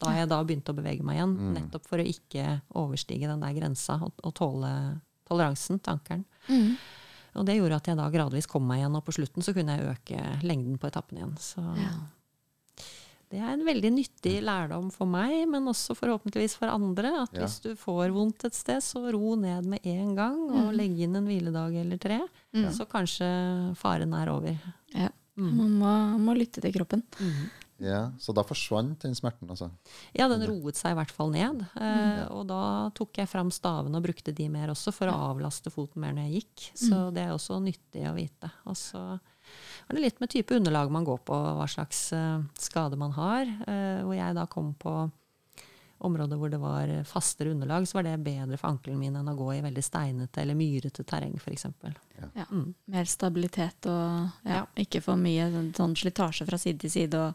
da 0.00 0.14
jeg 0.16 0.28
da 0.30 0.38
begynte 0.44 0.72
å 0.72 0.76
bevege 0.78 1.04
meg 1.04 1.18
igjen. 1.18 1.34
Mm. 1.36 1.52
Nettopp 1.58 1.86
for 1.90 2.00
å 2.00 2.06
ikke 2.08 2.60
overstige 2.80 3.28
den 3.28 3.40
der 3.44 3.52
grensa 3.58 3.98
og, 4.02 4.12
og 4.24 4.32
tåle 4.34 4.70
toleransen 5.28 5.78
til 5.78 5.92
ankelen. 5.98 6.24
Mm. 6.48 6.70
Og 7.38 7.44
det 7.46 7.54
gjorde 7.60 7.76
at 7.76 7.86
jeg 7.86 7.96
da 8.00 8.08
gradvis 8.10 8.48
kom 8.50 8.64
meg 8.66 8.80
igjen, 8.80 8.96
og 8.98 9.04
på 9.06 9.12
slutten 9.14 9.44
så 9.46 9.52
kunne 9.54 9.76
jeg 9.76 9.92
øke 9.92 10.22
lengden 10.42 10.78
på 10.82 10.88
etappen 10.90 11.20
igjen. 11.20 11.36
Så 11.38 11.62
Ja. 11.78 11.92
det 13.30 13.38
er 13.38 13.52
en 13.52 13.62
veldig 13.62 13.92
nyttig 13.94 14.32
lærdom 14.42 14.88
for 14.90 15.06
meg, 15.06 15.44
men 15.48 15.68
også 15.70 15.94
forhåpentligvis 15.94 16.56
for 16.58 16.66
andre. 16.72 17.12
At 17.22 17.32
Ja. 17.32 17.44
hvis 17.44 17.60
du 17.62 17.76
får 17.78 18.10
vondt 18.10 18.44
et 18.44 18.54
sted, 18.58 18.82
så 18.82 19.12
ro 19.12 19.36
ned 19.36 19.64
med 19.64 19.80
en 19.86 20.16
gang, 20.16 20.40
og 20.50 20.72
Mm. 20.72 20.76
legge 20.76 20.98
inn 21.06 21.14
en 21.14 21.26
hviledag 21.28 21.76
eller 21.80 21.98
tre. 21.98 22.18
Mm. 22.52 22.72
Så 22.72 22.88
kanskje 22.88 23.76
faren 23.76 24.12
er 24.14 24.28
over. 24.32 24.58
Ja. 24.92 25.08
Mm. 25.38 25.54
Man 25.56 25.78
må, 25.78 26.18
må 26.18 26.34
lytte 26.36 26.60
til 26.60 26.72
kroppen. 26.72 27.04
Mm. 27.20 27.50
Ja. 27.80 28.00
Så 28.20 28.34
da 28.36 28.44
forsvant 28.46 29.00
den 29.02 29.14
smerten, 29.18 29.48
altså? 29.50 29.70
Ja, 30.16 30.28
den 30.28 30.44
roet 30.48 30.76
seg 30.78 30.92
i 30.92 30.98
hvert 31.00 31.10
fall 31.16 31.32
ned. 31.34 31.62
Eh, 31.80 32.22
og 32.30 32.46
da 32.50 32.90
tok 32.94 33.16
jeg 33.22 33.28
fram 33.30 33.50
stavene 33.54 33.96
og 33.98 34.04
brukte 34.04 34.34
de 34.36 34.48
mer 34.52 34.68
også, 34.74 34.92
for 34.94 35.08
å 35.10 35.16
avlaste 35.32 35.72
foten 35.72 36.00
mer 36.04 36.12
når 36.16 36.28
jeg 36.28 36.42
gikk. 36.44 36.66
Så 36.86 37.06
det 37.16 37.24
er 37.26 37.32
også 37.34 37.58
nyttig 37.64 38.04
å 38.10 38.14
vite. 38.16 38.50
Og 38.68 38.76
så 38.78 39.00
er 39.16 39.96
det 39.96 40.04
litt 40.04 40.20
med 40.22 40.30
type 40.30 40.54
underlag 40.54 40.92
man 40.94 41.04
går 41.08 41.24
på, 41.26 41.34
hva 41.58 41.66
slags 41.68 42.12
eh, 42.12 42.44
skade 42.60 42.96
man 43.00 43.16
har. 43.16 43.48
Eh, 43.66 44.04
hvor 44.04 44.14
jeg 44.14 44.36
da 44.38 44.44
kom 44.46 44.74
på 44.78 44.98
områder 46.00 46.38
hvor 46.40 46.48
det 46.48 46.56
var 46.62 46.88
fastere 47.04 47.50
underlag, 47.52 47.84
så 47.88 47.98
var 47.98 48.06
det 48.06 48.14
bedre 48.24 48.56
for 48.56 48.70
ankelen 48.70 48.96
min 49.02 49.18
enn 49.20 49.28
å 49.28 49.34
gå 49.36 49.50
i 49.52 49.60
veldig 49.60 49.82
steinete 49.84 50.40
eller 50.40 50.56
myrete 50.56 51.04
terreng, 51.04 51.34
f.eks. 51.36 51.66
Ja. 52.16 52.28
ja. 52.40 52.46
Mer 52.88 53.04
stabilitet 53.10 53.84
og 53.90 54.30
ja, 54.48 54.62
Ja. 54.62 54.62
ikke 54.80 55.02
for 55.04 55.20
mye 55.20 55.50
sånn- 55.52 55.74
sånn 55.76 55.96
slitasje 56.00 56.46
fra 56.48 56.56
side 56.56 56.80
til 56.80 56.94
side. 56.94 57.20
Og, 57.20 57.34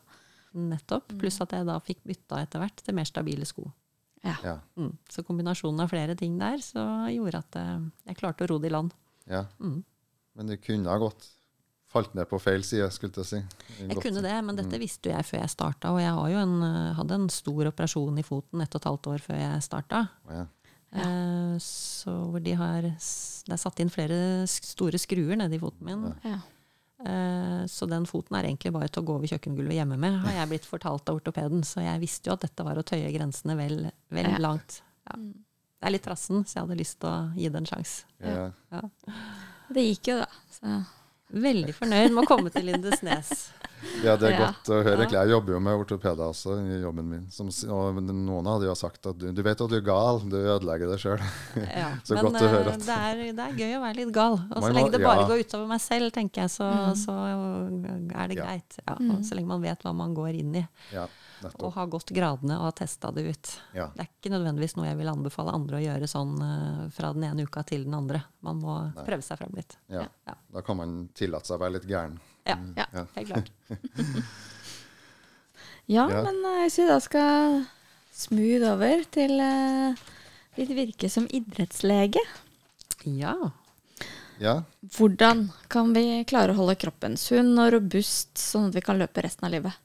Nettopp. 0.56 1.14
Pluss 1.20 1.42
at 1.44 1.56
jeg 1.56 1.68
da 1.68 1.80
fikk 1.84 2.04
bytta 2.08 2.42
etter 2.44 2.64
hvert 2.64 2.84
til 2.84 2.96
mer 2.98 3.08
stabile 3.10 3.48
sko. 3.48 3.68
Ja. 4.26 4.58
Mm. 4.80 4.96
Så 5.12 5.22
kombinasjonen 5.24 5.84
av 5.84 5.92
flere 5.92 6.16
ting 6.18 6.40
der 6.42 6.58
så 6.64 6.82
gjorde 7.14 7.44
at 7.44 7.58
eh, 7.62 7.90
jeg 8.10 8.18
klarte 8.18 8.46
å 8.46 8.50
ro 8.50 8.60
det 8.62 8.72
i 8.72 8.76
land. 8.78 8.96
ja. 9.30 9.46
Mm. 9.60 9.84
Men 10.36 10.50
det 10.52 10.58
kunne 10.66 10.92
ha 10.92 11.00
gått 11.00 11.30
falt 11.88 12.12
ned 12.18 12.28
på 12.28 12.40
feil 12.44 12.64
side, 12.68 12.90
skulle 12.92 13.24
jeg 13.24 13.30
si. 13.30 13.38
Jeg 13.88 14.02
kunne 14.04 14.24
det, 14.26 14.34
men 14.44 14.58
dette 14.58 14.80
visste 14.82 15.08
jo 15.08 15.14
jeg 15.16 15.28
før 15.30 15.40
jeg 15.40 15.54
starta. 15.54 15.94
Og 15.96 16.02
jeg 16.04 16.12
har 16.18 16.32
jo 16.34 16.42
en, 16.42 16.56
eh, 16.68 16.96
hadde 16.98 17.20
en 17.22 17.30
stor 17.32 17.70
operasjon 17.72 18.20
i 18.20 18.26
foten 18.26 18.64
ett 18.66 18.76
og 18.76 18.82
et 18.82 18.90
halvt 18.90 19.08
år 19.14 19.24
før 19.24 19.40
jeg 19.40 19.64
starta. 19.64 20.02
Ja. 20.28 20.44
Eh, 20.96 21.56
så 21.64 22.12
hvor 22.32 22.44
de 22.44 22.54
har 22.56 22.82
Det 23.46 23.54
er 23.54 23.62
satt 23.62 23.80
inn 23.80 23.92
flere 23.92 24.48
store 24.48 24.98
skruer 24.98 25.38
nedi 25.38 25.56
i 25.56 25.60
foten 25.60 25.86
min. 25.86 26.14
ja. 26.24 26.40
Eh, 27.04 27.66
så 27.68 27.88
den 27.92 28.06
foten 28.08 28.38
er 28.40 28.48
egentlig 28.48 28.72
bare 28.74 28.88
til 28.88 29.04
å 29.04 29.06
gå 29.10 29.16
over 29.18 29.28
kjøkkengulvet 29.28 29.76
hjemme 29.76 29.98
med, 30.00 30.20
har 30.24 30.32
jeg 30.40 30.50
blitt 30.54 30.66
fortalt 30.70 31.10
av 31.12 31.18
ortopeden. 31.20 31.64
Så 31.68 31.84
jeg 31.84 32.00
visste 32.00 32.30
jo 32.30 32.34
at 32.38 32.46
dette 32.48 32.64
var 32.64 32.80
å 32.80 32.86
tøye 32.88 33.12
grensene 33.12 33.58
vel, 33.60 33.92
vel 34.16 34.30
Ja. 34.32 34.38
langt. 34.40 34.82
Ja. 35.10 35.18
Det 35.18 35.90
er 35.90 35.92
litt 35.92 36.04
trassen, 36.08 36.46
så 36.48 36.56
jeg 36.56 36.64
hadde 36.68 36.78
lyst 36.80 37.00
til 37.02 37.10
å 37.10 37.34
gi 37.36 37.50
det 37.50 37.56
en 37.60 37.66
sjanse. 37.66 38.04
Ja. 38.22 38.82
Det 39.76 39.84
gikk 39.84 40.08
jo, 40.14 40.20
da. 40.24 40.28
Så. 40.50 40.86
Veldig 41.36 41.74
fornøyd 41.76 42.14
med 42.16 42.24
å 42.24 42.28
komme 42.30 42.50
til 42.54 42.64
Lindesnes. 42.70 43.50
ja, 44.04 44.16
det 44.16 44.30
er 44.30 44.34
Ja. 44.38 44.46
godt 44.48 44.70
å 44.72 44.78
høre. 44.86 45.06
Jeg 45.12 45.30
jobber 45.30 45.54
jo 45.54 45.60
med 45.60 45.76
ortopeder 45.82 46.30
også 46.32 46.56
i 46.64 46.78
jobben 46.82 47.10
min. 47.10 47.26
Som, 47.30 47.50
og 47.76 48.00
noen 48.02 48.46
hadde 48.48 48.70
jo 48.70 48.76
sagt 48.80 49.06
at 49.12 49.18
du, 49.20 49.28
du 49.36 49.42
vet 49.44 49.60
at 49.60 49.70
du 49.70 49.76
er 49.76 49.84
gal, 49.86 50.22
du 50.24 50.38
ødelegger 50.38 50.94
deg 50.94 51.00
sjøl. 51.04 51.20
Ja, 51.60 51.90
Så 52.08 52.16
men 52.16 52.24
godt 52.30 52.40
å 52.42 52.48
høre 52.48 52.72
eh, 52.72 52.74
at- 52.80 52.88
det, 52.88 52.98
er, 52.98 53.34
det 53.36 53.46
er 53.50 53.60
gøy 53.60 53.76
å 53.76 53.84
være 53.84 53.96
litt 54.00 54.14
gal. 54.16 54.40
Og 54.56 54.64
så 54.64 54.72
lenge 54.74 54.92
det 54.96 55.04
bare 55.04 55.26
ja. 55.26 55.28
går 55.28 55.44
utover 55.44 55.68
meg 55.68 55.82
selv, 55.84 56.12
tenker 56.16 56.46
jeg, 56.46 56.50
så, 56.56 56.72
Mm. 56.72 56.96
så 57.04 57.14
er 58.16 58.28
det 58.32 58.38
greit. 58.40 58.80
Ja, 58.88 58.96
Mm. 58.96 59.12
og 59.18 59.24
Så 59.28 59.36
lenge 59.36 59.48
man 59.48 59.62
vet 59.62 59.84
hva 59.84 59.94
man 59.94 60.16
går 60.16 60.40
inn 60.40 60.56
i, 60.56 60.68
Ja, 60.94 61.08
og 61.46 61.54
nettopp. 61.54 61.74
har 61.76 61.88
gått 61.94 62.12
gradene 62.16 62.58
og 62.58 62.64
har 62.68 62.76
testa 62.80 63.12
det 63.16 63.24
ut. 63.30 63.52
Ja. 63.78 63.88
Det 63.96 64.06
er 64.06 64.10
ikke 64.10 64.32
nødvendigvis 64.34 64.76
noe 64.78 64.88
jeg 64.88 64.98
vil 65.00 65.12
anbefale 65.12 65.54
andre 65.54 65.78
å 65.78 65.84
gjøre 65.86 66.08
sånn 66.10 66.34
eh, 66.42 66.90
fra 66.96 67.14
den 67.14 67.24
ene 67.30 67.46
uka 67.46 67.64
til 67.64 67.84
den 67.86 67.94
andre. 67.98 68.24
Man 68.42 68.60
må 68.64 68.80
Nei. 68.92 69.06
prøve 69.06 69.22
seg 69.26 69.38
frem 69.42 69.54
litt. 69.56 69.78
Ja. 69.90 70.08
Ja. 70.28 70.36
Da 70.54 70.62
kan 70.66 70.78
man 70.78 70.96
tillate 71.14 71.46
seg 71.48 71.58
å 71.60 71.64
være 71.66 71.78
litt 71.78 71.88
gæren. 71.90 72.18
Ja, 72.46 72.58
Ja. 72.78 72.86
Ja. 72.94 73.06
helt 73.16 73.28
klart. 73.32 73.52
Ja, 75.88 76.08
Ja. 76.10 76.24
men 76.26 76.40
eh, 76.46 76.64
hvis 76.66 76.80
vi 76.80 76.88
da 76.90 76.98
skal 77.04 77.66
smooth 78.16 78.64
over 78.72 79.04
til 79.14 79.36
eh, 79.40 79.94
ditt 80.58 80.72
virke 80.74 81.10
som 81.12 81.28
idrettslege. 81.30 82.22
Ja. 83.06 83.36
Ja, 84.42 84.64
Hvordan 84.98 85.46
kan 85.72 85.94
vi 85.96 86.24
klare 86.28 86.52
å 86.52 86.58
holde 86.58 86.74
kroppen 86.76 87.14
sunn 87.22 87.54
og 87.62 87.70
robust, 87.72 88.34
sånn 88.42 88.68
at 88.68 88.76
vi 88.76 88.82
kan 88.84 88.98
løpe 89.00 89.22
resten 89.24 89.46
av 89.48 89.54
livet? 89.54 89.78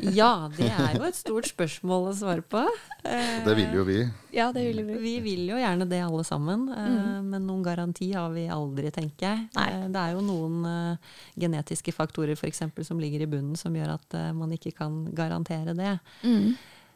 Ja, 0.00 0.48
det 0.56 0.66
er 0.72 0.96
jo 0.98 1.04
et 1.06 1.16
stort 1.16 1.46
spørsmål 1.48 2.08
å 2.10 2.14
svare 2.16 2.42
på. 2.42 2.62
Eh, 3.04 3.44
det 3.46 3.54
vil 3.56 3.74
jo 3.76 3.84
vi. 3.86 3.98
Ja, 4.34 4.48
det 4.52 4.64
vil 4.66 4.80
vi. 4.86 4.96
Vi 5.02 5.12
vil 5.22 5.42
jo 5.52 5.56
gjerne 5.60 5.86
det 5.88 6.00
alle 6.02 6.24
sammen, 6.26 6.66
eh, 6.72 7.20
men 7.22 7.46
noen 7.46 7.62
garanti 7.64 8.12
har 8.14 8.30
vi 8.34 8.46
aldri, 8.50 8.90
tenker 8.90 9.26
jeg. 9.28 9.48
Nei. 9.54 9.68
Eh, 9.70 9.88
Det 9.94 10.00
er 10.02 10.12
jo 10.16 10.20
noen 10.26 10.64
eh, 10.66 10.96
genetiske 11.38 11.92
faktorer 11.94 12.36
for 12.36 12.48
eksempel, 12.50 12.84
som 12.84 12.98
ligger 12.98 13.22
i 13.22 13.30
bunnen 13.30 13.56
som 13.56 13.74
gjør 13.74 13.94
at 13.94 14.14
eh, 14.18 14.32
man 14.32 14.50
ikke 14.56 14.74
kan 14.74 15.04
garantere 15.14 15.74
det. 15.78 15.98
Mm. 16.24 16.54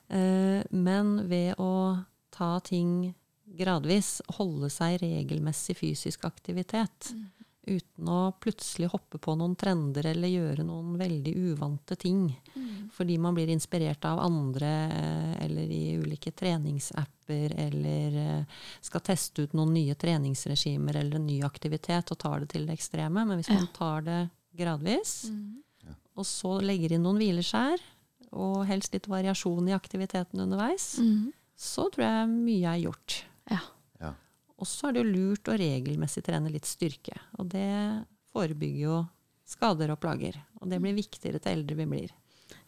Eh, 0.09 0.63
Men 0.71 1.29
ved 1.29 1.55
å 1.59 2.05
ta 2.35 2.59
ting 2.61 3.15
gradvis, 3.59 4.21
holde 4.37 4.69
seg 4.71 4.99
regelmessig 5.01 5.77
fysisk 5.79 6.25
aktivitet, 6.29 7.13
uten 7.77 8.09
å 8.09 8.19
plutselig 8.41 8.89
hoppe 8.93 9.19
på 9.23 9.35
noen 9.39 9.55
trender 9.59 10.07
eller 10.11 10.29
gjøre 10.33 10.65
noen 10.67 10.97
veldig 11.01 11.35
uvante 11.51 11.97
ting. 12.01 12.25
Fordi 12.95 13.19
man 13.21 13.35
blir 13.37 13.51
inspirert 13.53 14.05
av 14.09 14.19
andre 14.25 14.71
eh, 14.93 15.35
eller 15.45 15.71
i 15.75 15.83
ulike 16.01 16.33
treningsapper 16.33 17.55
eller 17.69 18.17
eh, 18.23 18.57
skal 18.81 19.05
teste 19.05 19.45
ut 19.45 19.53
noen 19.59 19.75
nye 19.77 19.95
treningsregimer 19.95 20.97
eller 20.97 21.17
en 21.21 21.27
ny 21.29 21.43
aktivitet 21.47 22.11
og 22.15 22.19
tar 22.19 22.41
det 22.41 22.49
til 22.55 22.67
det 22.67 22.79
ekstreme. 22.79 23.25
Men 23.29 23.39
hvis 23.43 23.51
man 23.53 23.69
tar 23.77 24.03
det 24.09 24.21
gradvis, 24.59 25.29
og 26.19 26.27
så 26.27 26.57
legger 26.65 26.97
inn 26.97 27.05
noen 27.07 27.21
hvileskjær, 27.21 27.79
og 28.35 28.65
helst 28.69 28.93
litt 28.93 29.07
variasjon 29.09 29.69
i 29.71 29.77
aktiviteten 29.77 30.41
underveis, 30.43 30.99
Mm. 31.01 31.31
så 31.57 31.87
tror 31.93 32.05
jeg 32.05 32.29
mye 32.29 32.73
er 32.75 32.83
gjort. 32.83 33.23
Ja. 33.51 33.61
Og 34.59 34.67
så 34.67 34.89
er 34.89 34.97
det 34.97 35.05
jo 35.05 35.13
lurt 35.13 35.51
å 35.51 35.59
regelmessig 35.59 36.25
trene 36.27 36.51
litt 36.53 36.67
styrke. 36.67 37.15
Og 37.39 37.51
det 37.53 37.69
forebygger 38.33 38.81
jo 38.83 39.03
skader 39.49 39.93
og 39.95 40.01
plager. 40.03 40.41
Og 40.59 40.69
det 40.71 40.81
blir 40.83 40.97
viktigere 40.97 41.41
til 41.43 41.61
eldre 41.61 41.79
vi 41.79 41.87
blir. 41.89 42.17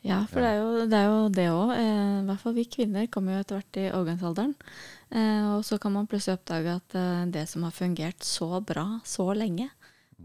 Ja, 0.04 0.22
for 0.28 0.40
det 0.40 0.96
er 0.96 1.08
jo 1.08 1.26
det 1.32 1.46
òg. 1.52 1.74
Eh, 1.74 2.20
I 2.20 2.24
hvert 2.28 2.42
fall 2.42 2.56
vi 2.56 2.68
kvinner 2.72 3.08
kommer 3.12 3.34
jo 3.36 3.42
etter 3.42 3.58
hvert 3.58 3.80
i 3.80 3.88
overgangsalderen. 3.90 4.54
Eh, 5.10 5.44
og 5.56 5.64
så 5.66 5.80
kan 5.82 5.92
man 5.96 6.08
plutselig 6.08 6.38
oppdage 6.38 6.76
at 6.78 6.96
eh, 6.96 7.26
det 7.34 7.44
som 7.50 7.66
har 7.66 7.76
fungert 7.76 8.24
så 8.24 8.62
bra 8.64 8.86
så 9.04 9.32
lenge 9.36 9.68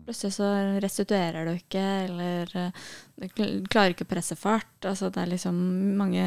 Plutselig 0.03 0.35
så 0.35 0.47
restituerer 0.83 1.47
du 1.47 1.53
ikke, 1.55 1.83
eller 2.09 2.51
eh, 2.59 2.83
du 3.17 3.63
klarer 3.71 3.93
ikke 3.93 4.05
å 4.05 4.11
presse 4.11 4.35
fart. 4.37 4.75
Altså 4.83 5.09
det 5.13 5.23
er 5.23 5.31
liksom 5.31 5.61
mange 5.97 6.25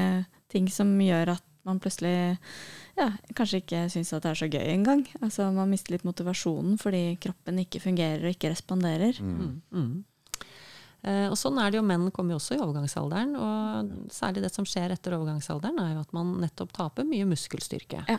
ting 0.48 0.70
som 0.72 0.90
gjør 1.02 1.34
at 1.36 1.47
man 1.68 1.80
plutselig 1.82 2.16
ja, 2.98 3.12
kanskje 3.36 3.62
ikke 3.62 3.86
syns 3.92 4.12
at 4.16 4.24
det 4.24 4.32
er 4.32 4.40
så 4.40 4.50
gøy 4.50 4.68
engang. 4.72 5.04
Altså 5.20 5.48
man 5.54 5.70
mister 5.70 5.94
litt 5.94 6.06
motivasjonen 6.08 6.78
fordi 6.80 7.02
kroppen 7.22 7.60
ikke 7.62 7.82
fungerer 7.84 8.24
og 8.24 8.34
ikke 8.34 8.52
responderer. 8.54 9.20
Mm. 9.22 9.58
Mm. 9.70 9.92
Uh, 10.98 11.28
og 11.30 11.36
sånn 11.38 11.58
er 11.62 11.70
det 11.70 11.78
jo, 11.78 11.84
menn 11.86 12.08
kommer 12.14 12.34
jo 12.34 12.40
også 12.40 12.56
i 12.56 12.62
overgangsalderen. 12.62 13.36
Og 13.38 14.10
særlig 14.14 14.42
det 14.42 14.50
som 14.54 14.66
skjer 14.66 14.94
etter 14.94 15.14
overgangsalderen, 15.14 15.78
er 15.78 15.94
jo 15.94 16.02
at 16.02 16.16
man 16.16 16.34
nettopp 16.42 16.74
taper 16.74 17.06
mye 17.06 17.28
muskelstyrke. 17.30 18.02
Ja. 18.10 18.18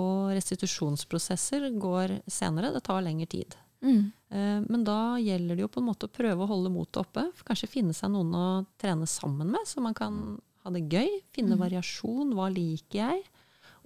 Og 0.00 0.34
restitusjonsprosesser 0.36 1.70
går 1.80 2.20
senere, 2.30 2.74
det 2.76 2.84
tar 2.86 3.00
lengre 3.06 3.30
tid. 3.30 3.56
Mm. 3.80 4.10
Uh, 4.28 4.60
Men 4.68 4.84
da 4.84 5.00
gjelder 5.22 5.56
det 5.56 5.64
jo 5.64 5.72
på 5.72 5.80
en 5.80 5.88
måte 5.88 6.10
å 6.10 6.12
prøve 6.12 6.44
å 6.44 6.50
holde 6.50 6.72
motet 6.74 7.00
oppe. 7.06 7.24
Kanskje 7.48 7.72
finne 7.72 7.96
seg 7.96 8.12
noen 8.12 8.36
å 8.36 8.46
trene 8.80 9.08
sammen 9.08 9.48
med, 9.54 9.64
så 9.64 9.80
man 9.80 9.96
kan 9.96 10.20
ha 10.64 10.72
det 10.74 10.86
gøy. 10.92 11.10
Finne 11.34 11.58
variasjon. 11.60 12.34
Hva 12.36 12.48
liker 12.52 13.00
jeg? 13.00 13.22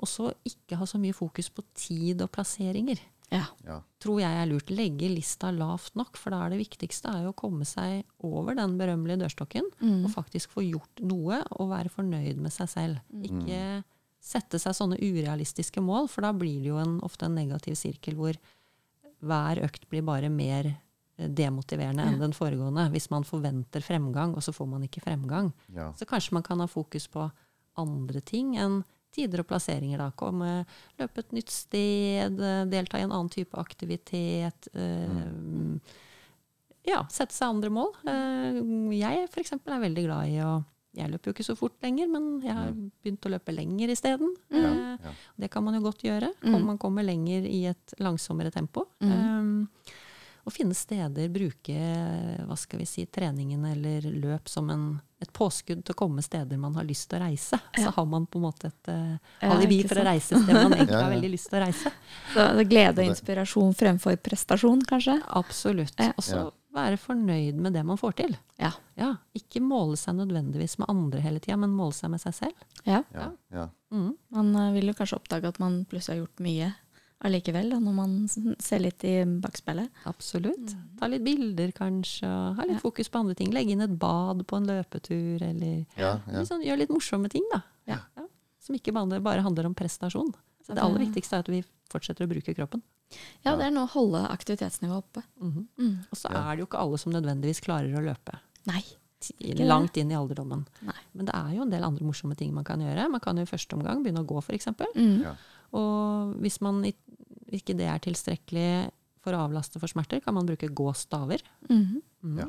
Og 0.02 0.10
så 0.10 0.32
ikke 0.48 0.78
ha 0.80 0.86
så 0.90 0.98
mye 0.98 1.14
fokus 1.14 1.50
på 1.54 1.62
tid 1.78 2.22
og 2.24 2.32
plasseringer. 2.34 2.98
Ja. 3.32 3.46
Ja. 3.66 3.78
Tror 4.02 4.20
jeg 4.20 4.36
er 4.40 4.46
lurt. 4.50 4.70
Legge 4.74 5.08
lista 5.10 5.50
lavt 5.54 5.94
nok, 5.98 6.18
for 6.20 6.34
da 6.34 6.42
er 6.44 6.54
det 6.54 6.60
viktigste 6.60 7.10
er 7.10 7.24
jo 7.24 7.32
å 7.32 7.38
komme 7.38 7.64
seg 7.66 8.04
over 8.26 8.54
den 8.58 8.76
berømmelige 8.78 9.22
dørstokken 9.24 9.70
og 10.04 10.10
faktisk 10.12 10.52
få 10.54 10.62
gjort 10.66 11.00
noe 11.02 11.40
og 11.56 11.70
være 11.72 11.90
fornøyd 11.94 12.38
med 12.42 12.52
seg 12.54 12.68
selv. 12.70 13.00
Ikke 13.26 13.82
sette 14.24 14.58
seg 14.58 14.72
sånne 14.76 14.96
urealistiske 15.02 15.82
mål, 15.84 16.08
for 16.08 16.24
da 16.24 16.32
blir 16.32 16.60
det 16.62 16.70
jo 16.70 16.78
en, 16.80 16.98
ofte 17.04 17.26
en 17.26 17.34
negativ 17.36 17.74
sirkel 17.76 18.14
hvor 18.16 18.38
hver 19.24 19.60
økt 19.64 19.88
blir 19.90 20.04
bare 20.04 20.30
mer 20.32 20.70
demotiverende 21.16 22.02
enn 22.08 22.18
den 22.18 22.32
foregående. 22.34 22.88
Hvis 22.90 23.10
man 23.10 23.22
forventer 23.24 23.80
fremgang, 23.84 24.34
og 24.34 24.42
så 24.42 24.52
får 24.52 24.66
man 24.68 24.82
ikke 24.82 25.02
fremgang. 25.04 25.52
Ja. 25.74 25.92
Så 25.98 26.06
kanskje 26.10 26.32
man 26.34 26.42
kan 26.42 26.60
ha 26.60 26.66
fokus 26.66 27.06
på 27.08 27.28
andre 27.78 28.20
ting 28.20 28.56
enn 28.56 28.82
tider 29.14 29.44
og 29.44 29.46
plasseringer. 29.46 29.98
da. 29.98 30.08
Komme, 30.18 30.64
løpe 30.98 31.18
et 31.22 31.32
nytt 31.32 31.50
sted, 31.54 32.40
eh, 32.40 32.64
delta 32.66 32.98
i 32.98 33.02
en 33.06 33.12
annen 33.12 33.30
type 33.30 33.54
aktivitet. 33.54 34.68
eh, 34.74 35.78
Ja, 36.84 37.00
sette 37.08 37.32
seg 37.32 37.48
andre 37.48 37.70
mål. 37.72 37.94
Eh, 38.04 38.58
Jeg 38.98 39.28
for 39.30 39.40
eksempel 39.40 39.72
er 39.72 39.80
veldig 39.88 40.04
glad 40.04 40.28
i 40.28 40.38
å 40.44 40.64
Jeg 40.96 41.10
løper 41.10 41.26
jo 41.26 41.32
ikke 41.34 41.44
så 41.46 41.56
fort 41.58 41.72
lenger, 41.82 42.06
men 42.06 42.40
jeg 42.40 42.54
har 42.54 42.68
begynt 43.02 43.26
å 43.26 43.30
løpe 43.32 43.50
lenger 43.52 43.88
isteden. 43.90 44.28
Ja. 44.48 44.96
det 45.36 45.50
kan 45.50 45.64
man 45.64 45.74
jo 45.74 45.80
godt 45.80 46.02
gjøre. 46.06 46.28
Mm. 46.44 46.64
man 46.64 46.78
kommer 46.78 47.02
lenger 47.02 47.42
i 47.50 47.64
et 47.66 47.94
langsommere 47.98 48.52
tempo. 48.52 48.84
Um, 49.00 49.68
og 50.44 50.52
finne 50.52 50.74
steder, 50.76 51.28
bruke 51.32 51.74
hva 52.44 52.56
skal 52.60 52.82
vi 52.82 52.86
si, 52.88 53.06
treningen 53.08 53.64
eller 53.64 54.04
løp 54.12 54.48
som 54.52 54.68
en, 54.70 54.82
et 55.24 55.30
påskudd 55.32 55.80
til 55.86 55.94
å 55.94 55.98
komme 55.98 56.20
steder 56.24 56.58
man 56.60 56.74
har 56.76 56.84
lyst 56.84 57.08
til 57.10 57.16
å 57.18 57.24
reise. 57.24 57.58
Så 57.78 57.92
har 57.96 58.06
man 58.10 58.26
på 58.28 58.38
en 58.40 58.44
måte 58.44 58.68
et 58.68 58.90
uh, 58.92 59.14
alibi 59.48 59.80
ja, 59.82 59.88
for 59.88 60.02
å 60.02 60.04
reise 60.04 60.34
et 60.36 60.42
sted 60.44 60.58
man 60.58 60.72
egentlig 60.76 60.92
Ja, 60.98 61.04
har 61.06 61.14
veldig 61.14 61.30
lyst 61.32 61.48
til 61.48 61.58
å 61.60 61.62
reise. 61.64 61.94
Så 62.34 62.44
det 62.58 62.66
er 62.66 62.68
glede 62.74 63.00
og 63.06 63.08
inspirasjon 63.14 63.72
fremfor 63.80 64.20
prestasjon, 64.20 64.84
kanskje? 64.90 65.16
Absolutt. 65.40 65.96
Ja. 65.98 66.12
Og 66.16 66.26
så 66.28 66.42
Ja. 66.42 66.50
være 66.74 66.96
fornøyd 66.98 67.54
med 67.62 67.72
det 67.78 67.84
man 67.86 67.96
får 68.00 68.16
til. 68.18 68.36
Ja. 68.58 68.72
Ja, 68.98 69.12
Ikke 69.38 69.60
måle 69.62 69.96
seg 69.96 70.16
nødvendigvis 70.18 70.76
med 70.82 70.90
andre 70.90 71.20
hele 71.24 71.40
tida, 71.40 71.56
men 71.56 71.70
måle 71.74 71.94
seg 71.96 72.10
med 72.10 72.20
seg 72.20 72.34
selv. 72.34 72.68
ja. 72.84 73.00
Ja. 73.14 73.30
Ja. 73.54 73.68
Mm. 73.94 74.16
Man 74.34 74.48
eh, 74.58 74.72
vil 74.74 74.88
jo 74.90 74.94
kanskje 74.98 75.20
oppdage 75.20 75.46
at 75.52 75.58
man 75.62 75.84
plutselig 75.86 76.16
har 76.16 76.24
gjort 76.24 76.40
mye 76.42 76.72
allikevel, 77.24 77.70
da, 77.72 77.78
når 77.82 77.94
man 77.96 78.14
ser 78.62 78.82
litt 78.84 79.04
i 79.08 79.14
bakspeilet. 79.24 79.90
Absolutt. 80.10 80.74
Ta 81.00 81.08
litt 81.10 81.24
bilder, 81.24 81.72
kanskje. 81.76 82.28
Ha 82.58 82.66
litt 82.68 82.82
fokus 82.84 83.08
på 83.08 83.22
andre 83.22 83.34
ting. 83.38 83.52
Legge 83.54 83.72
inn 83.74 83.84
et 83.84 83.98
bad 83.98 84.44
på 84.46 84.56
en 84.60 84.68
løpetur, 84.68 85.42
eller 85.42 85.84
Ja, 85.96 86.18
ja. 86.26 86.38
litt 86.40 86.50
sånn, 86.50 86.64
gjør 86.66 86.82
litt 86.82 86.92
morsomme 86.94 87.30
ting, 87.32 87.44
da. 87.52 87.62
Ja. 87.90 87.98
Som 88.64 88.76
ikke 88.76 88.92
bare, 88.96 89.40
handler 89.44 89.66
om 89.68 89.74
prestasjon. 89.76 90.32
Så 90.64 90.72
det 90.72 90.80
aller 90.80 91.02
viktigste 91.04 91.36
er 91.36 91.44
at 91.44 91.48
vi 91.52 91.62
fortsetter 91.92 92.24
å 92.24 92.30
bruke 92.30 92.54
kroppen. 92.56 92.80
Ja, 93.44 93.52
det 93.56 93.66
er 93.66 93.70
noe 93.74 93.84
å 93.84 93.92
holde 93.92 94.22
aktivitetsnivået 94.32 95.02
oppe. 95.04 95.22
Mhm. 95.40 95.66
Mm. 95.78 95.96
Og 96.10 96.16
så 96.18 96.30
er 96.32 96.54
det 96.56 96.64
jo 96.64 96.66
ikke 96.70 96.80
alle 96.80 96.98
som 96.98 97.12
nødvendigvis 97.12 97.60
klarer 97.60 97.92
å 97.94 98.02
løpe 98.04 98.38
Nei. 98.66 98.82
langt 99.64 99.96
inn 100.00 100.10
i 100.10 100.16
alderdommen. 100.16 100.64
Nei. 100.82 100.96
Men 101.12 101.26
det 101.28 101.34
er 101.36 101.52
jo 101.56 101.62
en 101.62 101.70
del 101.70 101.84
andre 101.84 102.04
morsomme 102.04 102.36
ting 102.36 102.52
man 102.54 102.64
kan 102.64 102.80
gjøre. 102.80 103.10
Man 103.10 103.20
kan 103.20 103.36
jo 103.36 103.42
i 103.44 103.50
første 103.50 103.76
omgang 103.76 104.02
begynne 104.02 104.24
å 104.24 104.28
gå, 104.28 104.40
f.eks. 104.42 104.66
Mm. 104.96 105.22
Ja. 105.22 105.34
Og 105.74 106.34
hvis 106.42 106.60
man 106.64 106.82
ikke 107.54 107.74
det 107.76 107.86
er 107.90 107.98
tilstrekkelig 108.04 108.68
for 109.24 109.34
å 109.36 109.44
avlaste 109.48 109.80
for 109.80 109.90
smerter, 109.90 110.20
kan 110.24 110.34
man 110.36 110.46
bruke 110.46 110.68
gåstaver. 110.68 111.42
Mm 111.68 111.82
-hmm. 111.84 112.00
mm. 112.22 112.38
Ja. 112.38 112.48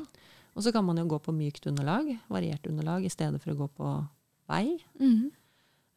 Og 0.56 0.62
så 0.62 0.72
kan 0.72 0.84
man 0.84 0.96
jo 0.96 1.04
gå 1.04 1.18
på 1.18 1.32
mykt 1.32 1.66
underlag, 1.66 2.18
variert 2.28 2.66
underlag, 2.66 3.04
i 3.04 3.10
stedet 3.10 3.40
for 3.42 3.50
å 3.52 3.56
gå 3.56 3.68
på 3.68 4.06
vei. 4.48 4.78
Mhm. 5.00 5.30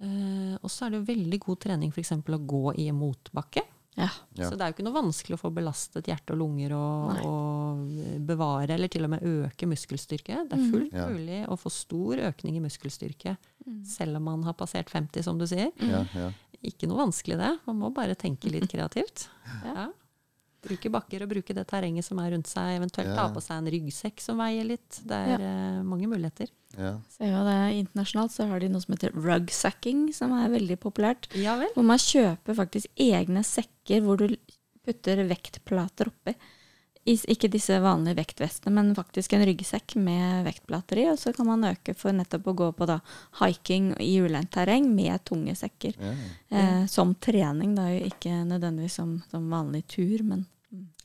Eh, 0.01 0.57
og 0.63 0.69
så 0.71 0.85
er 0.85 0.89
det 0.91 0.97
jo 0.99 1.13
veldig 1.15 1.39
god 1.39 1.59
trening 1.59 1.89
f.eks. 1.91 2.11
å 2.11 2.45
gå 2.47 2.73
i 2.79 2.91
motbakke. 2.91 3.61
Ja. 3.97 4.07
Så 4.37 4.55
det 4.55 4.61
er 4.61 4.67
jo 4.71 4.75
ikke 4.77 4.83
noe 4.87 5.01
vanskelig 5.03 5.35
å 5.35 5.41
få 5.41 5.49
belastet 5.53 6.05
hjerte 6.07 6.31
og 6.31 6.37
lunger 6.39 6.71
og, 6.71 7.25
og 7.25 8.25
bevare, 8.25 8.69
eller 8.77 8.87
til 8.87 9.03
og 9.03 9.09
med 9.09 9.21
øke 9.23 9.67
muskelstyrke. 9.67 10.47
Det 10.47 10.53
er 10.53 10.57
Mhm. 10.57 10.71
fullt 10.71 10.93
mulig 10.93 11.47
å 11.47 11.57
få 11.59 11.69
stor 11.69 12.15
økning 12.17 12.55
i 12.55 12.59
muskelstyrke 12.61 13.37
Mm. 13.67 13.85
selv 13.85 14.15
om 14.17 14.23
man 14.23 14.43
har 14.43 14.53
passert 14.53 14.89
50, 14.89 15.21
som 15.21 15.37
du 15.37 15.45
sier. 15.45 15.71
Ja, 15.79 16.05
ja. 16.15 16.31
Ikke 16.65 16.89
noe 16.89 17.05
vanskelig 17.05 17.39
det. 17.39 17.53
Man 17.69 17.79
må 17.79 17.89
bare 17.95 18.17
tenke 18.19 18.51
litt 18.51 18.69
kreativt. 18.71 19.29
Ja. 19.65 19.89
Bruke 20.59 20.89
bakker 20.91 21.23
og 21.23 21.29
bruke 21.31 21.53
det 21.55 21.63
terrenget 21.69 22.03
som 22.03 22.19
er 22.19 22.33
rundt 22.33 22.49
seg. 22.51 22.73
Eventuelt 22.75 23.13
ta 23.15 23.29
på 23.31 23.39
seg 23.39 23.61
en 23.61 23.69
ryggsekk 23.71 24.19
som 24.19 24.41
veier 24.41 24.67
litt. 24.67 24.97
Det 25.07 25.15
er 25.15 25.39
ja. 25.39 25.51
mange 25.87 26.09
muligheter. 26.11 26.49
ja. 26.75 26.97
Det 27.15 27.55
Internasjonalt 27.77 28.33
så 28.35 28.49
har 28.49 28.59
de 28.59 28.67
noe 28.73 28.83
som 28.83 28.91
heter 28.91 29.15
rugsacking, 29.15 30.09
som 30.15 30.35
er 30.35 30.51
veldig 30.51 30.75
populært. 30.83 31.29
Ja 31.39 31.55
vel. 31.61 31.71
Hvor 31.77 31.87
man 31.87 32.01
kjøper 32.03 32.59
faktisk 32.59 32.91
egne 32.99 33.45
sekker 33.47 34.03
hvor 34.03 34.19
du 34.19 34.35
putter 34.83 35.23
vektplater 35.31 36.11
oppi. 36.11 36.35
Ikke 37.09 37.49
disse 37.49 37.79
vanlige 37.81 38.15
vektvestene, 38.19 38.71
men 38.73 38.93
faktisk 38.95 39.33
en 39.33 39.45
ryggsekk 39.47 39.95
med 39.97 40.45
vektplater 40.45 40.97
i. 40.97 41.07
Og 41.09 41.17
så 41.17 41.33
kan 41.35 41.47
man 41.47 41.63
øke 41.71 41.95
for 41.97 42.11
nettopp 42.11 42.45
å 42.51 42.55
gå 42.55 42.69
på 42.77 42.85
da 42.85 42.99
hiking 43.41 43.95
i 43.99 44.19
ulendt 44.21 44.51
terreng 44.51 44.93
med 44.95 45.23
tunge 45.25 45.55
sekker. 45.55 45.93
ja. 45.99 46.13
Eh, 46.51 46.85
som 46.87 47.15
trening, 47.15 47.75
da, 47.75 47.87
ikke 47.89 48.43
nødvendigvis 48.45 48.91
som, 49.01 49.21
som 49.31 49.49
vanlig 49.49 49.85
tur, 49.87 50.23
men 50.23 50.45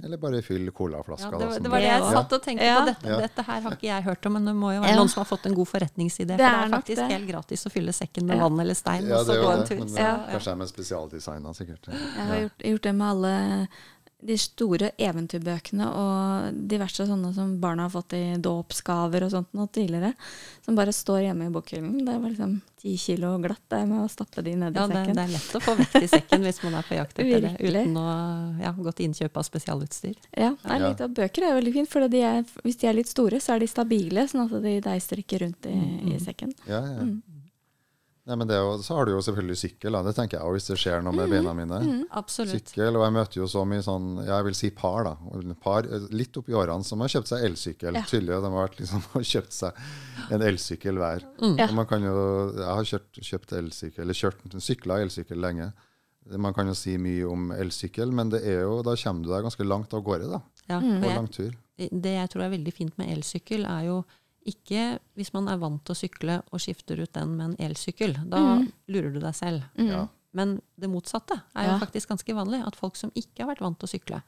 Eller 0.04 0.18
bare 0.20 0.42
fyll 0.44 0.70
colaflaska. 0.76 1.30
Ja, 1.32 1.38
det, 1.38 1.46
var- 1.46 1.60
det 1.60 1.70
var 1.70 1.80
det 1.80 1.86
Det 1.86 1.92
jeg 1.92 2.12
satt 2.12 2.32
og 2.36 2.42
tenkte 2.44 2.64
Ja. 2.66 2.80
på. 2.80 2.86
Dette, 2.86 3.08
Ja. 3.08 3.16
dette 3.20 3.42
her 3.46 3.60
har 3.62 3.70
ikke 3.72 3.86
jeg 3.88 4.02
hørt 4.04 4.26
om, 4.26 4.32
men 4.34 4.44
det 4.44 4.54
må 4.54 4.74
jo 4.74 4.80
være 4.82 4.90
Ja. 4.90 4.96
noen 4.96 5.08
som 5.08 5.24
har 5.24 5.36
fått 5.36 5.46
en 5.46 5.54
god 5.54 5.68
forretningsidé. 5.68 6.36
For 6.36 6.36
Det 6.36 6.36
det 6.36 6.44
er 6.52 6.68
faktisk 6.68 6.96
det. 7.00 7.08
helt 7.12 7.28
gratis 7.30 7.64
å 7.64 7.70
fylle 7.72 7.92
sekken 7.92 8.26
med 8.26 8.36
Ja. 8.36 8.42
vann 8.48 8.60
eller 8.60 8.74
stein, 8.74 9.06
Ja, 9.08 9.20
og 9.20 9.24
så 9.24 9.32
det 9.32 9.36
er 9.38 9.40
gå 9.40 9.44
jo 9.44 9.50
en 9.52 9.58
det. 9.60 9.68
tur. 9.68 9.78
Men 9.78 9.88
kanskje 9.88 10.44
det 10.44 10.60
er 10.60 10.66
spesialdesigna, 10.74 11.54
sikkert. 11.54 11.84
Jeg 11.88 12.26
har 12.28 12.36
gjort, 12.36 12.58
gjort 12.58 12.82
det 12.82 12.94
med 12.94 13.08
alle 13.08 13.68
de 14.24 14.36
store 14.40 14.90
eventyrbøkene 14.96 15.86
og 16.00 16.60
diverse 16.70 17.04
sånne 17.08 17.32
som 17.36 17.56
barna 17.60 17.84
har 17.88 17.92
fått 17.92 18.14
i 18.16 18.22
dåpsgaver 18.40 19.26
og 19.26 19.32
sånt 19.34 19.50
noe 19.56 19.68
tidligere. 19.68 20.14
Som 20.64 20.78
bare 20.78 20.94
står 20.96 21.26
hjemme 21.26 21.48
i 21.50 21.52
bokhyllen. 21.52 21.98
Det 22.06 22.14
var 22.22 22.30
liksom 22.32 22.54
ti 22.80 22.94
kilo 23.00 23.34
glatt 23.42 23.60
det 23.72 23.82
med 23.90 24.00
å 24.04 24.08
stappe 24.12 24.42
de 24.44 24.54
ned 24.60 24.76
i 24.76 24.80
Ja, 24.80 24.86
det, 24.88 24.96
sekken. 25.02 25.16
det 25.18 25.24
er 25.26 25.34
lett 25.34 25.58
å 25.58 25.60
få 25.64 25.74
vekt 25.76 25.98
i 26.00 26.08
sekken 26.08 26.46
hvis 26.46 26.62
man 26.64 26.78
er 26.80 26.88
på 26.88 26.96
jakt 26.98 27.18
etter 27.20 27.44
det, 27.44 27.52
uten 27.60 27.96
å 28.00 28.06
ja, 28.64 28.72
gå 28.76 28.92
til 28.96 29.10
innkjøp 29.10 29.36
av 29.40 29.48
spesialutstyr. 29.50 30.16
Ja, 30.36 30.54
det 30.62 30.72
er 30.78 30.84
litt 30.88 31.04
av 31.04 31.12
bøker 31.20 31.48
er 31.50 31.58
veldig 31.60 31.72
fint, 31.76 31.92
for 31.92 32.08
de 32.08 32.24
er, 32.24 32.42
hvis 32.64 32.80
de 32.80 32.88
er 32.88 32.96
litt 33.00 33.08
store, 33.12 33.40
så 33.44 33.54
er 33.56 33.64
de 33.64 33.68
stabile, 33.72 34.24
sånn 34.28 34.46
at 34.48 34.56
de 34.64 34.78
deister 34.84 35.20
ikke 35.20 35.42
rundt 35.44 35.68
i, 35.68 35.74
Mm, 35.74 36.12
i 36.14 36.18
sekken. 36.22 36.52
Ja, 36.68 36.80
ja. 36.80 37.02
Mm. 37.04 37.22
Nei, 38.24 38.36
men 38.40 38.48
det 38.48 38.56
jo, 38.56 38.70
så 38.80 38.94
har 38.96 39.04
du 39.04 39.10
jo 39.12 39.18
selvfølgelig 39.20 39.56
sykkel. 39.60 39.96
Det 40.06 40.14
tenker 40.16 40.38
jeg 40.40 40.52
hvis 40.56 40.68
det 40.70 40.76
skjer 40.80 41.02
noe 41.04 41.12
med 41.12 41.28
beina 41.28 41.52
mine. 41.52 41.80
Absolutt. 42.16 42.70
Sykkel, 42.72 42.96
og 42.96 43.02
jeg 43.04 43.12
møter 43.12 43.40
jo 43.42 43.48
så 43.52 43.64
mye 43.68 43.82
sånn, 43.84 44.06
jeg 44.24 44.46
vil 44.46 44.54
si 44.56 44.70
par, 44.72 45.04
da. 45.04 45.12
Par 45.60 45.84
eh, 45.84 46.06
litt 46.16 46.38
oppi 46.40 46.56
årene 46.56 46.86
som 46.88 47.04
har 47.04 47.12
kjøpt 47.12 47.28
seg 47.34 47.44
elsykkel. 47.50 47.98
Ja. 48.00 48.04
Tydelig 48.08 48.38
de 48.46 48.52
har 48.54 48.72
liksom, 48.78 49.04
kjøpt 49.34 49.52
seg 49.52 49.82
en 50.32 50.46
elsykkel 50.48 51.02
hver. 51.02 51.26
Ja. 51.60 51.68
Og 51.68 51.76
man 51.76 51.90
kan 51.90 52.06
jo, 52.08 52.14
jeg 52.56 52.70
har 52.70 52.88
kjørt, 52.94 53.20
kjøpt 53.28 53.52
elsykkel, 53.60 54.02
eller 54.06 54.16
kjørt, 54.22 54.40
sykla 54.70 54.98
elsykkel 55.04 55.44
lenge. 55.44 55.68
Man 56.40 56.56
kan 56.56 56.72
jo 56.72 56.72
si 56.80 56.96
mye 56.96 57.28
om 57.28 57.50
elsykkel, 57.52 58.08
men 58.16 58.30
det 58.32 58.40
er 58.48 58.62
jo, 58.64 58.78
da 58.86 58.96
kommer 58.96 59.20
du 59.26 59.34
deg 59.34 59.44
ganske 59.44 59.68
langt 59.68 59.92
av 59.92 60.00
gårde 60.06 60.30
da, 60.32 60.40
Ja, 60.70 60.78
Mm. 60.80 61.02
på 61.02 61.10
jeg, 61.10 61.16
lang 61.20 61.28
tur. 61.28 61.52
det 61.76 62.14
jeg 62.16 62.30
tror 62.32 62.46
er 62.46 62.54
veldig 62.56 62.72
fint 62.72 62.96
med 62.96 63.12
elsykkel, 63.18 63.66
er 63.68 63.84
jo 63.90 63.98
ikke 64.46 64.98
hvis 65.16 65.32
man 65.32 65.48
er 65.48 65.56
vant 65.58 65.84
til 65.84 65.94
å 65.94 65.98
sykle 66.08 66.42
og 66.52 66.60
skifter 66.60 67.00
ut 67.00 67.12
den 67.12 67.36
med 67.36 67.46
en 67.50 67.56
elsykkel. 67.70 68.28
Da 68.28 68.36
Mm. 68.58 68.72
lurer 68.88 69.12
du 69.12 69.20
deg 69.20 69.34
selv. 69.34 69.62
Ja. 69.76 70.08
Men 70.36 70.60
det 70.76 70.90
motsatte 70.90 71.42
er 71.54 71.62
jo 71.66 71.70
Ja. 71.70 71.78
faktisk 71.78 72.08
ganske 72.08 72.34
vanlig. 72.34 72.66
At 72.66 72.74
folk 72.74 72.96
som 72.96 73.10
ikke 73.14 73.44
har 73.44 73.54
vært 73.54 73.60
vant 73.60 73.78
til 73.78 73.86
å 73.86 73.92
sykle, 74.00 74.22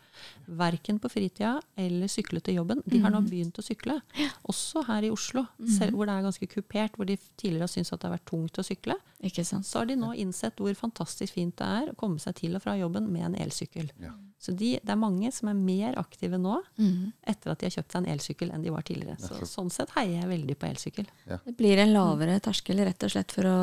verken 0.48 1.00
på 1.00 1.10
fritida 1.10 1.60
eller 1.76 2.06
sykle 2.06 2.40
til 2.40 2.54
jobben, 2.54 2.80
de 2.86 2.98
har 3.00 3.10
nå 3.10 3.20
Mm. 3.24 3.28
begynt 3.28 3.58
å 3.58 3.64
sykle. 3.64 4.00
Også 4.48 4.84
her 4.86 5.02
i 5.02 5.10
Oslo, 5.10 5.46
selv 5.66 5.92
hvor 5.94 6.06
det 6.06 6.14
er 6.14 6.22
ganske 6.22 6.46
kupert, 6.48 6.92
hvor 6.96 7.06
de 7.06 7.16
tidligere 7.36 7.62
har 7.62 7.68
syntes 7.68 7.92
at 7.92 8.00
det 8.00 8.08
har 8.10 8.18
vært 8.18 8.24
tungt 8.30 8.52
å 8.58 8.64
sykle. 8.64 8.94
Ikke 9.22 9.44
sant. 9.44 9.64
Så 9.64 9.78
har 9.80 9.86
de 9.86 9.96
nå 9.96 10.14
innsett 10.16 10.54
hvor 10.56 10.72
fantastisk 10.76 11.32
fint 11.32 11.56
det 11.56 11.66
er 11.66 11.92
å 11.92 11.96
komme 11.96 12.18
seg 12.20 12.34
til 12.36 12.54
og 12.54 12.62
fra 12.62 12.72
jobben 12.78 13.08
med 13.10 13.22
en 13.22 13.34
elsykkel. 13.34 13.90
Ja. 14.00 14.12
Så 14.38 14.52
de, 14.52 14.74
det 14.82 14.92
er 14.92 14.98
mange 15.00 15.30
som 15.32 15.48
er 15.48 15.56
mer 15.56 15.96
aktive 15.98 16.38
nå 16.38 16.58
mm. 16.76 17.12
etter 17.32 17.52
at 17.52 17.60
de 17.60 17.66
har 17.66 17.76
kjøpt 17.78 17.94
seg 17.94 18.02
en 18.02 18.10
elsykkel 18.12 18.50
enn 18.52 18.64
de 18.66 18.72
var 18.74 18.84
tidligere. 18.86 19.16
Så, 19.18 19.48
sånn 19.48 19.72
sett 19.72 19.94
heier 19.96 20.20
jeg 20.20 20.30
veldig 20.30 20.56
på 20.60 20.68
elsykkel. 20.68 21.08
Det 21.32 21.54
blir 21.56 21.80
en 21.82 21.94
lavere 21.94 22.36
terskel 22.44 22.84
rett 22.84 23.06
og 23.08 23.14
slett 23.14 23.32
for 23.32 23.48
å 23.48 23.58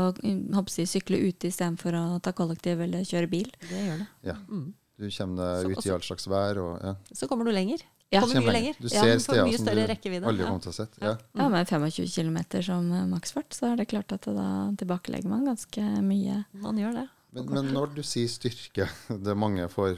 hoppsi, 0.58 0.88
sykle 0.90 1.22
ute 1.22 1.52
istedenfor 1.52 1.98
å 2.00 2.06
ta 2.26 2.34
kollektiv 2.36 2.82
eller 2.88 3.06
kjøre 3.08 3.30
bil. 3.32 3.52
Det 3.70 3.84
gjør 3.86 4.02
det. 4.02 4.10
Ja. 4.32 4.40
Mm. 4.50 4.72
Du 4.98 5.10
kommer 5.10 5.64
deg 5.64 5.74
ut 5.74 5.86
i 5.86 5.92
all 5.94 6.06
slags 6.06 6.28
vær. 6.30 6.62
Og, 6.62 6.74
ja. 6.82 6.96
Så 7.14 7.30
kommer 7.30 7.46
du 7.48 7.54
lenger. 7.54 7.82
Ja. 8.14 8.22
Kommer 8.22 8.46
mye 8.46 8.54
lenger. 8.54 8.78
Du 8.78 8.90
ser 8.92 9.10
ja, 9.10 9.18
steder 9.22 9.58
som 9.58 9.66
du 9.74 9.84
rekkevidde. 9.90 10.28
aldri 10.30 10.46
Ja. 10.46 10.52
kommer 10.52 10.62
til 10.62 10.74
å 10.74 10.76
sett. 10.78 10.98
Ja. 11.02 11.08
Ja. 11.08 11.18
Ja, 11.42 11.50
med 11.50 11.68
25 11.68 12.08
km 12.14 12.62
som 12.62 12.92
eh, 12.92 13.06
maksfart, 13.10 13.54
så 13.54 13.72
er 13.72 13.78
det 13.82 13.90
klart 13.90 14.14
at 14.14 14.26
da 14.30 14.48
tilbakelegger 14.78 15.30
man 15.30 15.46
ganske 15.50 15.82
mye. 16.06 16.44
Man 16.54 16.78
gjør 16.78 16.94
det. 17.02 17.08
Men, 17.34 17.46
men 17.50 17.72
når 17.74 17.96
du 17.96 18.04
sier 18.06 18.30
styrke, 18.30 18.90
det 19.26 19.36
mange 19.38 19.66
får 19.70 19.98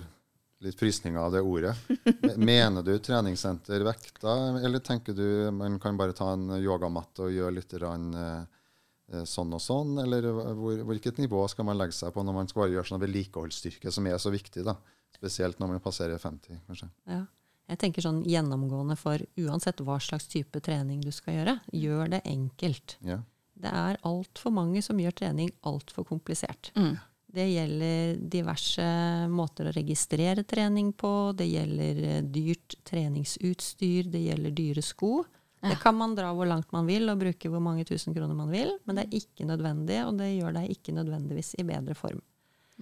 litt 0.64 0.80
frysninger 0.80 1.20
av 1.20 1.32
det 1.36 1.42
ordet. 1.42 1.76
Mener 2.38 2.84
du 2.84 2.94
treningssenter 3.00 3.84
vekta, 3.86 4.36
eller 4.60 4.80
tenker 4.80 5.14
du 5.14 5.52
man 5.52 5.80
kan 5.80 5.98
bare 5.98 6.16
ta 6.16 6.32
en 6.34 6.50
yogamatte 6.62 7.28
og 7.28 7.36
gjøre 7.36 7.58
litt 7.58 7.76
rann, 7.82 8.10
eh, 8.16 9.24
sånn 9.28 9.54
og 9.54 9.62
sånn? 9.62 9.98
Eller 10.04 10.28
hvor, 10.32 10.84
hvilket 10.92 11.20
nivå 11.22 11.44
skal 11.52 11.68
man 11.68 11.80
legge 11.80 11.98
seg 11.98 12.14
på 12.16 12.24
når 12.24 12.40
man 12.40 12.52
skal 12.52 12.66
bare 12.66 12.76
gjøre 12.78 12.92
sånn 12.92 13.04
vedlikeholdsstyrke, 13.04 13.94
som 13.94 14.08
er 14.10 14.20
så 14.22 14.34
viktig, 14.34 14.66
da? 14.68 14.78
Spesielt 15.16 15.60
når 15.62 15.76
man 15.76 15.84
passerer 15.84 16.22
50, 16.22 16.64
kanskje. 16.68 16.92
Ja. 17.10 17.24
Jeg 17.66 17.80
tenker 17.82 18.04
sånn 18.06 18.20
gjennomgående 18.30 18.94
for 19.00 19.22
uansett 19.42 19.80
hva 19.82 19.98
slags 20.04 20.28
type 20.30 20.60
trening 20.62 21.00
du 21.02 21.10
skal 21.14 21.40
gjøre, 21.40 21.56
gjør 21.74 22.12
det 22.14 22.22
enkelt. 22.30 22.98
Ja. 23.06 23.24
Det 23.56 23.72
er 23.72 23.98
altfor 24.06 24.54
mange 24.54 24.84
som 24.86 25.00
gjør 25.00 25.16
trening 25.18 25.50
altfor 25.66 26.06
komplisert. 26.06 26.70
Mm. 26.78 26.98
Det 27.36 27.46
gjelder 27.50 28.16
diverse 28.32 28.84
måter 29.28 29.68
å 29.68 29.74
registrere 29.76 30.46
trening 30.48 30.94
på, 30.96 31.34
det 31.36 31.50
gjelder 31.50 32.04
eh, 32.08 32.22
dyrt 32.32 32.78
treningsutstyr, 32.88 34.08
det 34.14 34.22
gjelder 34.24 34.54
dyre 34.56 34.84
sko. 34.86 35.18
Ja. 35.60 35.74
Det 35.74 35.82
kan 35.82 35.98
man 36.00 36.16
dra 36.16 36.30
hvor 36.38 36.48
langt 36.48 36.72
man 36.72 36.88
vil 36.88 37.10
og 37.12 37.20
bruke 37.20 37.52
hvor 37.52 37.64
mange 37.64 37.84
tusen 37.88 38.16
kroner 38.16 38.38
man 38.38 38.54
vil, 38.54 38.72
men 38.86 39.00
det 39.00 39.08
er 39.08 39.20
ikke 39.20 39.48
nødvendig, 39.50 40.00
og 40.06 40.16
det 40.22 40.32
gjør 40.36 40.56
deg 40.60 40.72
ikke 40.78 40.96
nødvendigvis 40.96 41.56
i 41.60 41.68
bedre 41.68 41.98
form. 41.98 42.22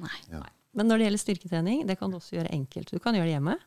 Nei. 0.04 0.18
Ja. 0.30 0.44
Men 0.78 0.90
når 0.90 1.00
det 1.00 1.08
gjelder 1.08 1.24
styrketrening, 1.24 1.84
det 1.90 1.98
kan 1.98 2.14
du 2.14 2.18
også 2.20 2.38
gjøre 2.38 2.54
enkelt. 2.54 2.94
Du 2.94 3.02
kan 3.02 3.18
gjøre 3.18 3.30
det 3.30 3.38
hjemme, 3.38 3.58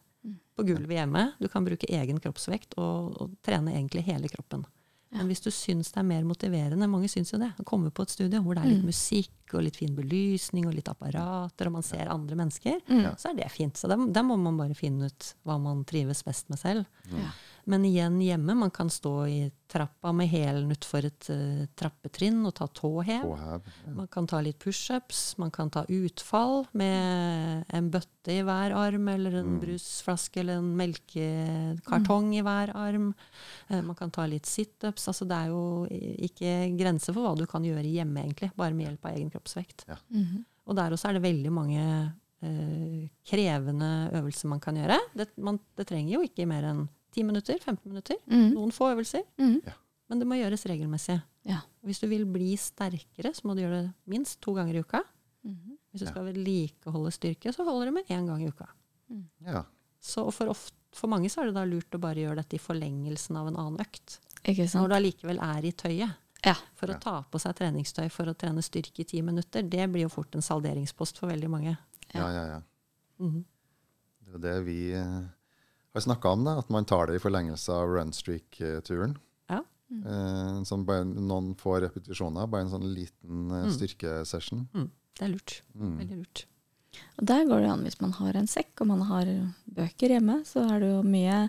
på 0.57 0.65
gulvet 0.67 0.97
hjemme. 0.97 1.27
Du 1.39 1.49
kan 1.51 1.67
bruke 1.67 1.91
egen 1.99 2.19
kroppsvekt 2.23 2.79
og, 2.83 3.15
og 3.23 3.35
trene 3.47 3.75
egentlig 3.75 4.07
hele 4.07 4.31
kroppen. 4.31 4.65
Men 5.13 5.29
hvis 5.31 5.41
du 5.41 5.51
syns 5.55 5.93
det 5.93 6.01
er 6.01 6.03
mer 6.09 6.25
motiverende, 6.27 6.89
mange 6.91 7.09
syns 7.09 7.31
jo 7.33 7.39
det, 7.39 7.53
å 7.59 7.65
komme 7.65 7.91
på 7.95 8.03
et 8.03 8.11
studio 8.11 8.41
hvor 8.43 8.55
det 8.59 8.65
er 8.65 8.73
litt 8.75 8.85
musikk 8.85 9.55
og 9.55 9.63
litt 9.63 9.77
fin 9.77 9.95
belysning 9.95 10.67
og 10.67 10.75
litt 10.75 10.89
apparater, 10.91 11.67
og 11.69 11.73
man 11.73 11.83
ser 11.87 12.09
andre 12.11 12.35
mennesker, 12.37 12.81
Mm. 12.89 13.17
så 13.17 13.31
er 13.31 13.35
det 13.39 13.51
fint. 13.51 13.75
Så 13.79 13.87
da 13.89 14.23
må 14.23 14.37
man 14.37 14.57
bare 14.59 14.75
finne 14.75 15.07
ut 15.07 15.35
hva 15.47 15.59
man 15.63 15.85
trives 15.85 16.23
best 16.25 16.51
med 16.51 16.59
selv. 16.59 16.87
Ja. 17.13 17.31
Men 17.67 17.83
igjen 17.85 18.21
hjemme, 18.23 18.55
man 18.55 18.71
kan 18.71 18.87
stå 18.91 19.13
i 19.27 19.39
trappa 19.67 20.13
med 20.15 20.29
hælen 20.31 20.71
utfor 20.71 21.07
et 21.09 21.27
uh, 21.35 21.65
trappetrinn 21.75 22.39
og 22.47 22.53
ta 22.55 22.69
tåhev. 22.71 23.25
Ja. 23.27 23.57
Man 23.97 24.07
kan 24.13 24.29
ta 24.31 24.39
litt 24.45 24.61
pushups, 24.63 25.23
man 25.43 25.51
kan 25.51 25.73
ta 25.75 25.83
utfall 25.91 26.69
med 26.79 27.65
en 27.75 27.89
bøtte 27.91 28.37
i 28.37 28.45
hver 28.47 28.75
arm, 28.79 29.09
eller 29.11 29.41
en 29.41 29.57
brusflaske 29.63 30.45
eller 30.45 30.61
en 30.61 30.69
melkekartong 30.79 32.37
i 32.39 32.45
hver 32.47 32.71
arm. 32.79 33.09
Uh, 33.67 33.81
Man 33.81 33.99
kan 33.99 34.15
ta 34.15 34.29
litt 34.31 34.47
situps. 34.47 35.09
Altså 35.11 35.27
det 35.27 35.41
er 35.41 35.51
jo 35.51 35.65
ikke 36.29 36.53
grenser 36.79 37.17
for 37.17 37.27
hva 37.27 37.35
du 37.35 37.49
kan 37.51 37.67
gjøre 37.67 37.83
hjemme, 37.83 38.23
egentlig, 38.29 38.53
bare 38.55 38.77
med 38.79 38.93
hjelp 38.93 39.09
av 39.11 39.17
egen 39.19 39.33
kroppsvekt. 39.35 39.89
Mhm. 40.15 40.45
Og 40.67 40.75
der 40.75 40.95
også 40.95 41.11
er 41.11 41.19
det 41.19 41.27
veldig 41.27 41.51
mange 41.55 41.83
uh, 42.47 43.03
krevende 43.27 43.91
øvelser 44.19 44.55
man 44.55 44.63
kan 44.63 44.79
gjøre. 44.79 45.01
Det, 45.19 45.33
man, 45.43 45.59
det 45.79 45.87
trenger 45.91 46.15
jo 46.15 46.23
ikke 46.27 46.47
mer 46.47 46.71
enn 46.71 46.87
10 47.17 47.25
minutter, 47.31 47.59
15 47.65 47.89
minutter. 47.91 48.19
Mm. 48.29 48.51
Noen 48.55 48.73
få 48.77 48.93
øvelser. 48.93 49.25
Mhm. 49.41 49.61
Men 50.09 50.21
det 50.23 50.27
må 50.31 50.37
gjøres 50.39 50.63
regelmessig. 50.71 51.17
Ja. 51.49 51.63
Hvis 51.83 51.99
du 52.03 52.07
vil 52.07 52.25
bli 52.31 52.53
sterkere, 52.61 53.33
så 53.35 53.43
må 53.49 53.57
du 53.57 53.63
gjøre 53.65 53.81
det 53.89 53.95
minst 54.13 54.39
to 54.45 54.53
ganger 54.55 54.77
i 54.79 54.83
uka. 54.85 55.01
Mm. 55.45 55.79
Hvis 55.91 56.01
du 56.03 56.07
Ja. 56.07 56.11
skal 56.13 56.25
vedlikeholde 56.29 57.11
styrke, 57.15 57.51
så 57.55 57.65
holder 57.67 57.87
det 57.91 57.95
med 57.95 58.07
én 58.15 58.27
gang 58.29 58.43
i 58.45 58.49
uka. 58.53 58.69
Ja. 59.47 59.65
Så 60.01 60.31
for, 60.33 60.47
ofte, 60.53 60.77
for 60.93 61.09
mange 61.11 61.27
så 61.33 61.41
er 61.43 61.47
det 61.51 61.55
da 61.57 61.65
lurt 61.65 61.91
å 61.91 61.99
bare 61.99 62.21
gjøre 62.23 62.37
dette 62.37 62.55
i 62.55 62.63
forlengelsen 62.63 63.37
av 63.37 63.49
en 63.49 63.57
annen 63.57 63.81
økt. 63.81 64.21
Ikke 64.45 64.67
Når 64.79 64.89
du 64.89 64.95
allikevel 64.95 65.39
er 65.43 65.65
i 65.67 65.73
tøyet. 65.73 66.15
Ja. 66.45 66.55
For 66.79 66.87
å 66.87 67.01
ta 67.01 67.23
på 67.23 67.41
seg 67.43 67.57
treningstøy 67.59 68.09
for 68.13 68.27
å 68.31 68.35
trene 68.39 68.63
styrke 68.63 69.01
i 69.03 69.05
ti 69.09 69.23
minutter, 69.23 69.63
det 69.63 69.89
blir 69.91 70.03
jo 70.07 70.09
fort 70.13 70.35
en 70.37 70.43
salderingspost 70.43 71.19
for 71.19 71.27
veldig 71.33 71.51
mange. 71.51 71.77
ja, 72.15 72.29
ja, 72.31 72.45
ja. 72.47 72.61
Mhm. 73.19 73.45
Det 74.27 74.35
er 74.35 74.39
det 74.39 74.65
vi 74.67 74.93
eh, 74.93 75.23
har 75.97 76.05
snakka 76.07 76.33
om, 76.37 76.45
det, 76.47 76.57
at 76.65 76.69
man 76.73 76.85
tar 76.89 77.07
det 77.11 77.17
i 77.19 77.23
forlengelse 77.23 77.73
av 77.73 77.89
runstreak-turen. 77.97 79.17
Ja. 79.53 79.61
Eh, 79.93 80.59
sånn 80.67 80.85
bare 80.89 81.05
noen 81.07 81.55
få 81.59 81.79
repetisjoner, 81.85 82.49
bare 82.51 82.67
en 82.67 82.75
sånn 82.75 82.89
liten 82.95 83.51
eh, 83.51 83.65
Mm. 83.69 83.73
styrkesession. 83.77 84.69
Mm. 84.75 84.91
Det 85.17 85.25
er 85.25 85.33
lurt. 85.33 85.63
Mm. 85.75 85.97
Veldig 86.03 86.19
lurt. 86.25 86.45
Og 87.21 87.27
der 87.29 87.45
går 87.45 87.61
det 87.61 87.69
an 87.71 87.83
hvis 87.85 87.99
man 88.01 88.13
har 88.17 88.37
en 88.39 88.47
sekk 88.49 88.81
og 88.81 88.87
man 88.89 89.03
har 89.05 89.29
bøker 89.77 90.09
hjemme, 90.15 90.39
så 90.49 90.63
er 90.65 90.81
det 90.81 90.89
jo 90.95 91.03
mye 91.05 91.43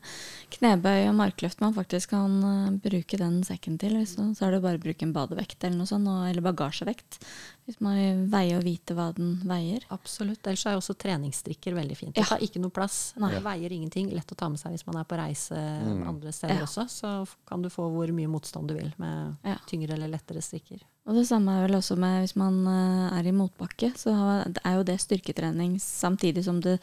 knebøy 0.57 1.07
og 1.07 1.15
markløft 1.15 1.61
man 1.63 1.73
faktisk 1.75 2.11
kan 2.11 2.37
eh, 2.43 2.71
bruke 2.83 3.17
den 3.19 3.41
sekken 3.47 3.77
til. 3.79 3.95
Så, 4.05 4.25
så 4.35 4.45
er 4.47 4.51
det 4.51 4.59
jo 4.61 4.65
bare 4.67 4.79
å 4.79 4.83
bruke 4.83 5.03
en 5.07 5.13
badevekt 5.15 5.63
eller 5.63 5.77
noe 5.79 5.87
sånt, 5.87 6.07
og, 6.11 6.25
eller 6.27 6.43
bagasjevekt. 6.43 7.19
Hvis 7.67 7.81
man 7.83 7.97
vil 7.99 8.19
veie 8.31 8.55
og 8.55 8.63
vite 8.63 8.95
hva 8.95 9.09
den 9.13 9.41
veier. 9.43 9.83
Absolutt. 9.91 10.39
Ellers 10.47 10.61
er 10.65 10.71
jo 10.77 10.79
også 10.79 10.95
treningsstrikker 10.95 11.73
veldig 11.75 11.97
fint. 11.99 12.15
Ja. 12.15 12.23
Det 12.23 12.29
tar 12.29 12.39
ikke 12.45 12.61
noe 12.63 12.71
plass. 12.71 13.13
Nei. 13.19 13.33
Det 13.33 13.41
veier 13.43 13.73
ingenting. 13.75 14.09
Lett 14.15 14.31
å 14.31 14.37
ta 14.39 14.47
med 14.47 14.57
seg 14.61 14.71
hvis 14.71 14.85
man 14.87 14.95
er 15.01 15.03
på 15.03 15.17
reise 15.19 15.51
Mm. 15.57 16.07
andre 16.07 16.31
steder 16.31 16.55
Ja. 16.55 16.63
også. 16.63 16.87
Så 16.87 17.27
kan 17.45 17.61
du 17.61 17.67
få 17.69 17.89
hvor 17.91 18.07
mye 18.15 18.27
motstand 18.31 18.67
du 18.69 18.73
vil 18.75 18.93
med 18.97 19.35
Ja. 19.43 19.57
tyngre 19.67 19.91
eller 19.93 20.07
lettere 20.07 20.41
strikker. 20.41 20.79
Og 21.07 21.15
det 21.15 21.23
samme 21.29 21.53
er 21.55 21.61
vel 21.63 21.77
også 21.77 21.95
med 21.95 22.17
hvis 22.25 22.33
man 22.35 22.55
eh, 22.67 23.13
er 23.15 23.27
i 23.29 23.31
motbakke, 23.31 23.93
så 23.95 24.11
er 24.43 24.73
jo 24.75 24.83
det 24.83 24.97
styrketrening 24.99 25.77
samtidig 25.79 26.43
som 26.43 26.57
du 26.59 26.73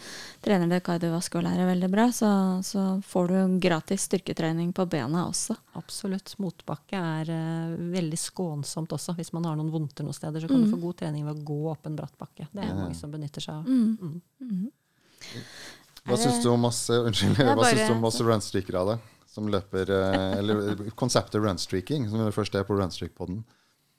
trener 0.45 0.71
det 0.71 0.79
kardiovaskulære 0.87 1.67
veldig 1.69 1.91
bra, 1.93 2.07
så, 2.17 2.31
så 2.65 2.85
får 3.05 3.29
du 3.29 3.59
gratis 3.61 4.07
styrketrening 4.09 4.71
på 4.73 4.87
bena 4.89 5.27
også. 5.29 5.59
Absolutt. 5.77 6.33
Motbakke 6.41 6.97
er 6.97 7.29
uh, 7.37 7.75
veldig 7.93 8.17
skånsomt 8.23 8.95
også. 8.97 9.13
Hvis 9.19 9.35
man 9.37 9.45
har 9.45 9.59
noen 9.61 9.69
vondter 9.75 10.07
noen 10.09 10.17
steder, 10.17 10.41
så 10.41 10.49
kan 10.49 10.63
Mm. 10.63 10.71
du 10.71 10.73
få 10.73 10.81
god 10.87 10.97
trening 11.03 11.27
ved 11.29 11.37
å 11.43 11.45
gå 11.45 11.59
opp 11.75 11.87
en 11.91 11.97
bratt 11.99 12.17
bakke. 12.19 12.47
Det 12.51 12.63
er 12.65 12.71
Ja. 12.71 12.75
mange 12.81 12.97
som 12.97 13.11
benytter 13.13 13.45
seg 13.45 13.55
av. 13.61 13.67
Mm. 13.69 14.23
Mm. 14.41 14.71
Hva 16.05 16.17
Er 16.17 16.21
syns 16.21 16.41
du 16.45 16.49
om 16.53 16.65
eh, 16.65 17.03
Unnskyld, 17.09 17.37
hva 17.37 17.57
bare- 17.57 17.75
syns 17.75 17.89
du 17.89 17.95
om 17.95 18.05
oss 18.09 18.21
runstreakere, 18.21 18.87
da? 18.89 18.97
Som 19.35 19.49
løper 19.53 19.91
eh, 19.91 20.39
Eller 20.39 20.91
konseptet 20.97 21.43
runstreaking, 21.43 22.09
som 22.09 22.25
det 22.25 22.33
første 22.37 22.61
er 22.61 22.65
på 22.69 22.77
runstreak-poden. 22.79 23.43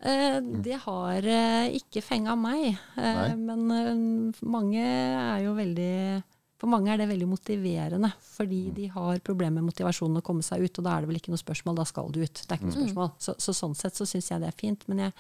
Eh, 0.05 0.37
det 0.61 0.77
har 0.83 1.25
eh, 1.25 1.73
ikke 1.79 2.03
fenga 2.05 2.35
meg, 2.37 2.75
eh, 2.99 3.33
men 3.39 4.31
mange 4.45 4.83
er 4.85 5.43
jo 5.47 5.55
veldig 5.57 6.23
For 6.61 6.71
mange 6.71 6.93
er 6.93 7.01
det 7.01 7.09
veldig 7.09 7.27
motiverende, 7.27 8.07
fordi 8.23 8.59
de 8.73 8.85
har 8.93 9.19
problemer 9.25 9.59
med 9.59 9.73
motivasjonen 9.73 10.21
å 10.21 10.23
komme 10.23 10.45
seg 10.45 10.63
ut. 10.63 10.79
Og 10.79 10.85
da 10.85 10.93
er 10.93 11.03
det 11.03 11.09
vel 11.09 11.19
ikke 11.19 11.33
noe 11.33 11.41
spørsmål, 11.41 11.75
da 11.81 11.83
skal 11.89 12.13
du 12.15 12.21
ut. 12.21 12.31
Det 12.39 12.47
er 12.47 12.61
ikke 12.61 12.69
noe 12.69 12.77
spørsmål. 12.77 13.09
Så, 13.25 13.35
så 13.43 13.55
sånn 13.57 13.75
sett 13.75 13.99
så 13.99 14.07
syns 14.07 14.29
jeg 14.31 14.39
det 14.41 14.47
er 14.47 14.55
fint. 14.55 14.85
Men 14.87 15.01
jeg 15.03 15.15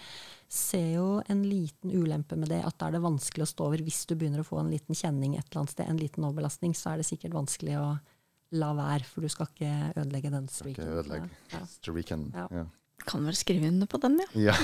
ser 0.47 0.87
jo 0.93 1.09
en 1.27 1.43
liten 1.43 1.91
ulempe 1.91 2.39
med 2.39 2.53
det, 2.53 2.61
at 2.63 2.79
da 2.79 2.87
er 2.87 2.95
det 2.95 3.03
vanskelig 3.03 3.43
å 3.43 3.51
stå 3.51 3.67
over 3.67 3.83
hvis 3.83 4.05
du 4.07 4.15
begynner 4.15 4.45
å 4.45 4.47
få 4.47 4.61
en 4.61 4.71
liten 4.71 4.95
kjenning 4.95 5.35
et 5.35 5.43
eller 5.49 5.65
annet 5.65 5.75
sted, 5.75 5.91
en 5.91 5.99
liten 5.99 6.23
overbelastning, 6.23 6.77
så 6.77 6.93
er 6.93 7.03
det 7.03 7.09
sikkert 7.11 7.35
vanskelig 7.35 7.75
å 7.83 7.89
la 8.55 8.71
være, 8.77 9.03
for 9.09 9.25
du 9.25 9.29
skal 9.35 9.51
ikke 9.51 9.75
ødelegge 9.99 10.31
den 10.37 10.49
Skal 10.55 10.71
ikke 10.71 10.87
ødelegge 11.01 11.61
streaken. 11.75 12.29
Ja. 12.31 12.47
Ja. 12.61 12.65
Kan 13.05 13.25
vel 13.27 13.35
skrive 13.35 13.67
under 13.67 13.85
på 13.87 13.97
den, 14.01 14.19
ja. 14.33 14.51
Ja. 14.51 14.55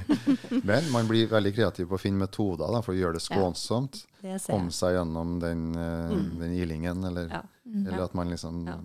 Men 0.64 0.90
man 0.90 1.06
blir 1.08 1.28
veldig 1.30 1.52
kreativ 1.54 1.86
på 1.90 1.94
å 1.98 2.00
finne 2.00 2.24
metoder 2.24 2.72
da, 2.72 2.80
for 2.82 2.94
å 2.94 2.98
gjøre 2.98 3.18
det 3.18 3.22
skånsomt. 3.22 4.00
Det 4.22 4.40
Komme 4.48 4.72
seg 4.74 4.96
gjennom 4.96 5.36
den, 5.42 5.66
eh, 5.76 6.10
Mm. 6.14 6.38
den 6.40 6.54
ilingen, 6.56 7.04
eller, 7.04 7.28
Ja. 7.28 7.42
eller 7.66 8.04
at 8.04 8.14
man 8.14 8.30
liksom 8.30 8.66
Ja. 8.66 8.78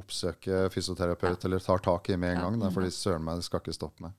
oppsøker 0.00 0.68
fysioterapeut, 0.72 1.44
eller 1.44 1.58
tar 1.60 1.78
tak 1.78 2.08
i 2.10 2.16
med 2.16 2.32
en 2.32 2.38
Ja. 2.38 2.42
gang. 2.50 2.58
Da, 2.60 2.70
fordi 2.70 2.90
søren 2.90 3.22
meg, 3.24 3.36
det 3.36 3.44
skal 3.44 3.60
ikke 3.60 3.74
stoppe 3.76 4.00
med. 4.00 4.12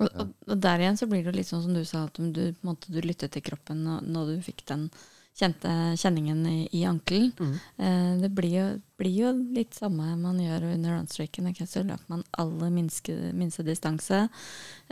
Og, 0.00 0.08
og, 0.14 0.34
og 0.48 0.60
der 0.60 0.78
igjen 0.78 0.96
så 0.98 1.08
blir 1.08 1.24
det 1.24 1.34
litt 1.36 1.46
sånn 1.46 1.62
som 1.62 1.74
du 1.74 1.84
sa, 1.84 2.04
at 2.04 2.14
du, 2.14 2.52
på 2.52 2.62
en 2.62 2.70
måte, 2.74 2.92
du 2.92 3.00
lyttet 3.02 3.32
til 3.32 3.42
kroppen 3.42 3.82
når, 3.84 4.02
når 4.06 4.26
du 4.36 4.40
fikk 4.52 4.64
den 4.66 4.90
kjente 5.34 5.68
kjenningen 5.96 6.46
i, 6.46 6.68
i 6.72 6.84
ankelen. 6.84 7.32
Mm. 7.40 7.52
Eh, 7.76 8.20
det 8.20 8.28
blir 8.36 8.52
jo, 8.52 8.64
blir 9.00 9.14
jo 9.16 9.30
litt 9.56 9.74
samme 9.74 10.10
man 10.20 10.40
gjør 10.40 10.66
under 10.74 10.96
runstreaken. 10.98 11.48
Okay, 11.50 11.66
Så 11.66 11.84
løper 11.86 12.04
man 12.12 12.24
aller 12.38 12.70
minste, 12.70 13.14
minste 13.36 13.64
distanse. 13.64 14.26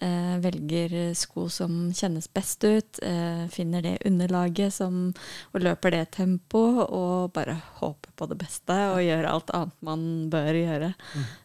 Eh, 0.01 0.37
velger 0.41 1.13
sko 1.19 1.49
som 1.53 1.91
kjennes 1.93 2.31
best 2.33 2.65
ut. 2.65 3.03
Eh, 3.05 3.45
finner 3.53 3.85
det 3.85 3.99
underlaget 4.09 4.75
som, 4.75 5.11
og 5.53 5.67
løper 5.67 5.97
det 5.97 6.07
tempo. 6.17 6.65
Og 6.89 7.35
bare 7.37 7.59
håper 7.83 8.17
på 8.17 8.31
det 8.33 8.41
beste 8.41 8.79
og 8.95 9.05
gjør 9.05 9.29
alt 9.35 9.53
annet 9.57 9.85
man 9.85 10.07
bør 10.33 10.57
gjøre. 10.57 10.95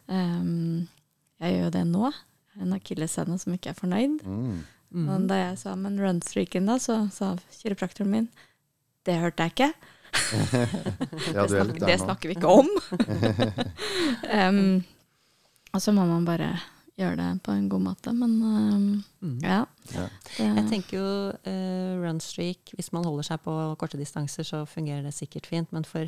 Um, 0.08 0.86
jeg 1.42 1.52
gjør 1.52 1.68
jo 1.68 1.76
det 1.76 1.84
nå. 1.90 2.14
En 2.64 2.72
akilleshæl 2.72 3.36
som 3.36 3.52
ikke 3.52 3.74
er 3.74 3.78
fornøyd. 3.78 4.24
Mm. 4.24 4.64
Mm. 4.96 5.26
Da 5.28 5.42
jeg 5.42 5.56
sa 5.60 5.74
men 5.76 5.98
runstreaken, 6.00 6.68
da, 6.70 6.78
så 6.80 7.02
sa 7.12 7.34
kiropraktoren 7.58 8.12
min 8.12 8.28
det 9.06 9.18
hørte 9.22 9.46
jeg 9.46 9.54
ikke. 9.56 9.72
Ja, 11.36 11.42
det, 11.42 11.42
er 11.42 11.48
snakker, 11.50 11.86
det 11.86 11.96
snakker 12.00 12.30
vi 12.30 12.36
ikke 12.38 12.48
om. 12.48 12.68
um, 14.48 14.84
og 15.74 15.82
så 15.82 15.92
må 15.92 16.06
man 16.08 16.24
bare 16.26 16.48
gjøre 16.96 17.16
det 17.20 17.26
på 17.44 17.52
en 17.52 17.66
god 17.68 17.82
måte. 17.90 18.12
Men 18.16 18.36
um, 18.42 18.86
Mm. 19.26 19.38
ja. 19.42 19.64
Ja. 19.92 20.04
Det, 20.36 20.44
Jeg 20.46 20.64
tenker 20.70 20.96
jo 20.98 21.06
uh, 21.34 21.92
runstreak, 22.04 22.70
hvis 22.76 22.92
man 22.94 23.04
holder 23.04 23.26
seg 23.26 23.40
på 23.44 23.52
korte 23.80 23.98
distanser, 23.98 24.44
så 24.46 24.60
fungerer 24.68 25.02
det 25.02 25.12
sikkert 25.16 25.46
fint. 25.50 25.72
Men 25.74 25.84
for 25.84 26.06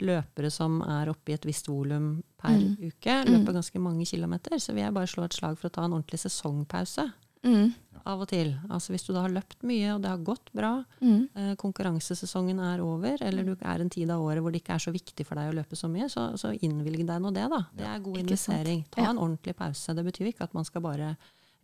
løpere 0.00 0.50
som 0.50 0.80
er 0.82 1.10
oppe 1.12 1.30
i 1.30 1.34
et 1.36 1.44
visst 1.46 1.68
volum 1.68 2.22
per 2.40 2.56
Mm. 2.58 2.76
uke, 2.88 3.18
løper 3.28 3.52
ganske 3.60 3.78
mange 3.80 4.06
kilometer, 4.06 4.58
så 4.58 4.72
vil 4.74 4.82
jeg 4.84 4.94
bare 4.94 5.06
slå 5.06 5.24
et 5.24 5.34
slag 5.36 5.58
for 5.58 5.68
å 5.68 5.72
ta 5.72 5.84
en 5.84 5.92
ordentlig 5.96 6.20
sesongpause 6.20 7.06
mm, 7.44 7.74
av 8.08 8.22
og 8.24 8.28
til. 8.30 8.52
Altså 8.68 8.94
hvis 8.94 9.06
du 9.06 9.12
da 9.14 9.24
har 9.24 9.32
løpt 9.32 9.62
mye, 9.66 9.94
og 9.94 10.02
det 10.04 10.10
har 10.12 10.24
gått 10.24 10.50
bra, 10.56 10.72
mm, 11.00 11.20
eh, 11.34 11.52
konkurransesesongen 11.60 12.60
er 12.60 12.82
over, 12.84 13.22
eller 13.24 13.46
du 13.46 13.54
er 13.56 13.84
en 13.84 13.92
tid 13.92 14.10
av 14.12 14.24
året 14.24 14.44
hvor 14.44 14.52
det 14.52 14.62
ikke 14.62 14.76
er 14.76 14.84
så 14.84 14.94
viktig 14.94 15.26
for 15.26 15.40
deg 15.40 15.52
å 15.52 15.56
løpe 15.56 15.78
så 15.78 15.88
mye, 15.90 16.08
så, 16.12 16.30
så 16.40 16.52
innvilg 16.54 17.06
deg 17.08 17.22
nå 17.22 17.32
det, 17.34 17.46
da. 17.52 17.62
Det 17.76 17.88
er 17.88 18.04
god 18.04 18.20
investering. 18.24 18.84
Ta 18.92 19.08
en 19.08 19.22
ordentlig 19.22 19.56
pause. 19.58 19.96
Det 19.96 20.04
betyr 20.04 20.32
ikke 20.32 20.48
at 20.48 20.56
man 20.56 20.68
skal 20.68 20.84
bare 20.84 21.14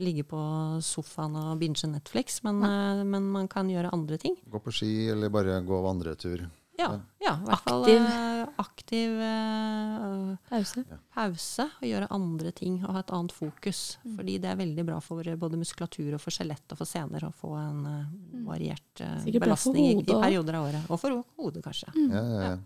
ligge 0.01 0.25
på 0.25 0.41
sofaen 0.85 1.37
og 1.37 1.59
binge 1.61 1.89
Netflix, 1.91 2.41
men, 2.47 2.63
eh, 2.65 3.05
men 3.05 3.29
man 3.35 3.49
kan 3.49 3.69
gjøre 3.69 3.93
andre 3.93 4.17
ting. 4.19 4.39
Gå 4.49 4.63
på 4.65 4.73
ski, 4.73 4.93
eller 5.13 5.33
bare 5.33 5.61
gå 5.61 5.83
vandretur. 5.85 6.49
Ja, 6.81 6.89
ja 7.21 7.35
i 7.37 7.45
hvert 7.47 7.65
fall 7.67 7.85
Aktiv. 7.85 8.07
eh, 8.09 8.47
aktiv 8.65 9.11
uh, 9.21 10.37
pause. 10.49 10.85
pause 11.15 11.67
og 11.69 11.87
gjøre 11.87 12.09
andre 12.17 12.53
ting 12.57 12.79
og 12.85 12.95
ha 12.97 13.03
et 13.05 13.13
annet 13.17 13.35
fokus. 13.37 13.83
Mm. 14.05 14.17
Fordi 14.17 14.37
det 14.43 14.51
er 14.51 14.59
veldig 14.61 14.85
bra 14.89 14.99
for 15.05 15.31
både 15.45 15.61
muskulatur 15.61 16.15
og 16.17 16.23
for 16.23 16.35
skjelett 16.35 16.73
og 16.75 16.81
for 16.81 16.89
sener 16.89 17.27
å 17.29 17.33
få 17.37 17.53
en 17.61 17.81
uh, 17.87 18.45
variert 18.49 19.05
eh, 19.05 19.17
Mm. 19.21 19.25
For 19.27 19.45
belastning 19.45 19.87
i, 19.91 19.95
i 20.01 20.05
perioder 20.09 20.57
av 20.57 20.67
året. 20.71 20.91
Og 20.91 21.01
for 21.03 21.21
hodet, 21.41 21.63
kanskje. 21.65 21.91
Ja, 21.97 22.21
ja, 22.23 22.43
ja. 22.45 22.57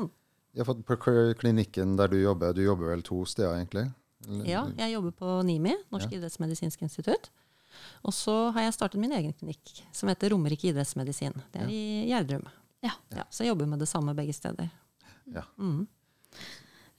Mm. 0.00 0.10
Ja, 0.58 0.64
for 0.66 0.80
på 0.82 0.96
klinikken 1.38 1.96
der 1.98 2.08
du 2.10 2.16
jobber, 2.20 2.54
du 2.56 2.62
jobber 2.64 2.90
vel 2.94 3.02
to 3.06 3.22
steder, 3.28 3.54
egentlig? 3.60 3.86
Eller- 4.26 4.48
Ja, 4.48 4.64
jeg 4.82 4.92
jobber 4.96 5.12
på 5.16 5.42
NIMI, 5.46 5.76
Norsk 5.92 6.10
Ja. 6.10 6.18
idrettsmedisinsk 6.18 6.82
institutt. 6.82 7.30
Og 8.04 8.12
så 8.12 8.50
har 8.52 8.62
jeg 8.66 8.74
startet 8.74 9.00
min 9.00 9.12
egen 9.12 9.32
klinikk, 9.32 9.82
som 9.92 10.08
heter 10.10 10.30
Romerike 10.34 10.68
idrettsmedisin. 10.72 11.36
Det 11.52 11.62
er 11.62 11.68
i 11.70 12.08
Gjerdrum. 12.10 12.44
Ja. 12.82 12.92
Ja, 13.14 13.24
så 13.30 13.44
jeg 13.44 13.52
jobber 13.52 13.66
med 13.68 13.78
det 13.82 13.88
samme 13.90 14.14
begge 14.16 14.32
steder. 14.36 14.70
Ja. 15.34 15.42
Mm. 15.58 15.86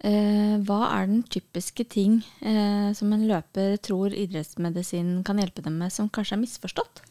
Eh, 0.01 0.55
hva 0.65 0.79
er 0.95 1.07
den 1.11 1.21
typiske 1.29 1.86
ting 1.89 2.19
eh, 2.41 2.89
som 2.97 3.11
en 3.13 3.27
løper 3.29 3.75
tror 3.86 4.13
idrettsmedisin 4.17 5.19
kan 5.27 5.38
hjelpe 5.41 5.61
dem 5.61 5.77
med, 5.77 5.93
som 5.93 6.09
kanskje 6.09 6.38
er 6.39 6.41
misforstått? 6.41 7.03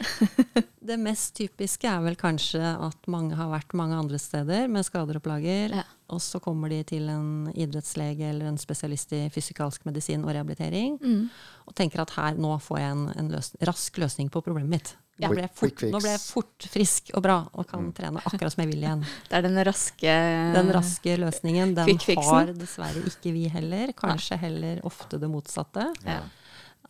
Det 0.90 0.96
mest 0.98 1.34
typiske 1.36 1.86
er 1.90 2.00
vel 2.02 2.16
kanskje 2.18 2.58
at 2.62 3.04
mange 3.10 3.36
har 3.38 3.50
vært 3.52 3.74
mange 3.78 3.98
andre 3.98 4.18
steder 4.18 4.66
med 4.72 4.86
skader 4.86 5.18
og 5.20 5.24
plager, 5.26 5.74
Ja. 5.76 5.82
og 6.10 6.22
så 6.24 6.40
kommer 6.42 6.70
de 6.72 6.80
til 6.88 7.06
en 7.12 7.50
idrettslege 7.52 8.30
eller 8.32 8.48
en 8.50 8.58
spesialist 8.58 9.12
i 9.14 9.24
fysikalsk 9.30 9.84
medisin 9.86 10.24
og 10.24 10.32
rehabilitering, 10.34 10.96
Mm. 11.02 11.28
og 11.68 11.74
tenker 11.78 12.00
at 12.02 12.10
her, 12.16 12.34
nå 12.38 12.56
får 12.62 12.78
jeg 12.78 12.90
en, 12.96 13.04
en 13.18 13.30
løs 13.30 13.52
rask 13.62 13.98
løsning 14.02 14.30
på 14.30 14.42
problemet 14.42 14.70
mitt. 14.70 14.96
Nå 15.28 15.34
ble, 15.34 15.42
jeg 15.42 15.50
fort, 15.50 15.60
quick 15.60 15.78
fix. 15.80 15.92
nå 15.92 16.00
ble 16.00 16.10
jeg 16.10 16.20
fort 16.20 16.66
frisk 16.72 17.10
og 17.14 17.22
bra 17.22 17.36
og 17.52 17.66
kan 17.68 17.92
trene 17.92 18.22
akkurat 18.24 18.52
som 18.54 18.62
jeg 18.64 18.70
vil 18.72 18.82
igjen. 18.86 19.04
Det 19.28 19.36
er 19.38 19.42
den 19.42 19.58
raske 19.64 20.14
Den 20.54 20.72
raske 20.72 21.16
løsningen, 21.20 21.74
den 21.74 21.86
Quick 21.86 22.02
fixen. 22.06 22.32
har 22.34 22.52
dessverre 22.54 23.02
ikke 23.10 23.32
vi 23.36 23.48
heller. 23.48 23.92
Kanskje 23.92 24.38
heller 24.38 24.80
ofte 24.84 25.18
det 25.20 25.28
motsatte. 25.30 25.92
Ja. 26.06 26.22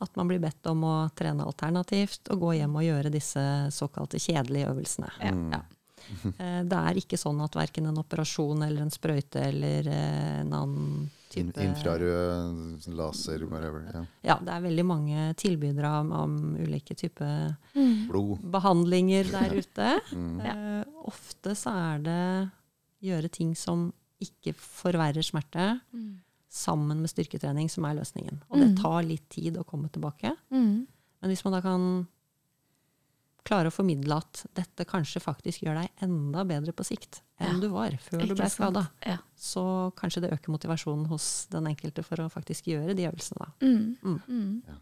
At 0.00 0.14
man 0.16 0.28
blir 0.28 0.38
bedt 0.40 0.64
om 0.66 0.80
å 0.88 0.94
trene 1.14 1.44
alternativt 1.44 2.30
og 2.32 2.40
gå 2.40 2.54
hjem 2.56 2.76
og 2.76 2.82
gjøre 2.86 3.10
disse 3.12 3.42
såkalte 3.70 4.16
kjedelige 4.18 4.70
øvelsene. 4.72 5.10
Ja, 5.20 5.30
Mm. 5.30 5.52
ja. 5.52 5.60
Eh, 6.40 6.62
Det 6.64 6.72
er 6.78 6.94
ikke 6.98 7.18
sånn 7.20 7.40
at 7.44 7.52
verken 7.54 7.86
en 7.86 7.98
operasjon 7.98 8.62
eller 8.66 8.82
en 8.82 8.90
sprøyte 8.90 9.36
eller 9.46 9.86
eh, 9.86 10.40
en 10.40 10.52
annen 10.52 11.10
type 11.30 11.62
infrarød 11.62 12.86
laser, 12.98 13.44
whatever. 13.46 13.84
Ja. 13.94 14.02
Ja, 14.32 14.36
det 14.42 14.54
er 14.54 14.64
veldig 14.66 14.84
mange 14.86 15.26
tilbydere 15.38 15.92
om, 16.00 16.10
om 16.12 16.36
ulike 16.58 16.96
typer 16.98 17.54
mm. 17.74 18.10
behandlinger 18.52 19.30
der 19.32 19.56
ute. 19.60 19.90
Mm. 20.10 20.40
Eh, 20.42 20.84
ofte 21.06 21.54
så 21.56 21.70
er 21.70 22.00
det 22.04 22.50
gjøre 23.06 23.30
ting 23.32 23.54
som 23.56 23.88
ikke 24.20 24.52
forverrer 24.58 25.24
smerte, 25.24 25.80
sammen 26.50 26.98
med 27.00 27.08
styrketrening 27.12 27.70
som 27.70 27.86
er 27.86 27.94
løsningen. 28.00 28.42
Og 28.50 28.58
det 28.58 28.68
Mm. 28.72 28.76
tar 28.82 29.02
litt 29.06 29.28
tid 29.30 29.56
å 29.56 29.64
komme 29.64 29.88
tilbake. 29.88 30.34
Mm. 30.50 30.86
Men 31.22 31.30
hvis 31.30 31.44
man 31.46 31.54
da 31.54 31.60
kan 31.62 31.86
klare 33.46 33.70
å 33.70 33.74
formidle 33.74 34.18
at 34.20 34.44
dette 34.58 34.84
kanskje 34.84 35.22
faktisk 35.22 35.62
gjør 35.64 35.80
deg 35.80 36.04
enda 36.04 36.44
bedre 36.44 36.74
på 36.76 36.84
sikt 36.84 37.22
enn 37.40 37.56
Ja. 37.56 37.60
du 37.60 37.68
var 37.72 37.96
før 38.04 38.26
du 38.28 38.34
ble 38.36 38.48
skada, 38.52 38.86
Ja. 39.06 39.16
så 39.36 39.64
kanskje 39.96 40.22
det 40.22 40.32
øker 40.36 40.52
motivasjonen 40.52 41.06
hos 41.08 41.46
den 41.50 41.66
enkelte 41.66 42.04
for 42.04 42.16
å 42.20 42.28
faktisk 42.30 42.68
gjøre 42.70 42.94
de 42.96 43.08
øvelsene. 43.08 43.38
Da. 43.46 43.52
Mm. 43.66 43.96
Mm. 44.02 44.20
Mm. 44.28 44.62
Ja. 44.68 44.74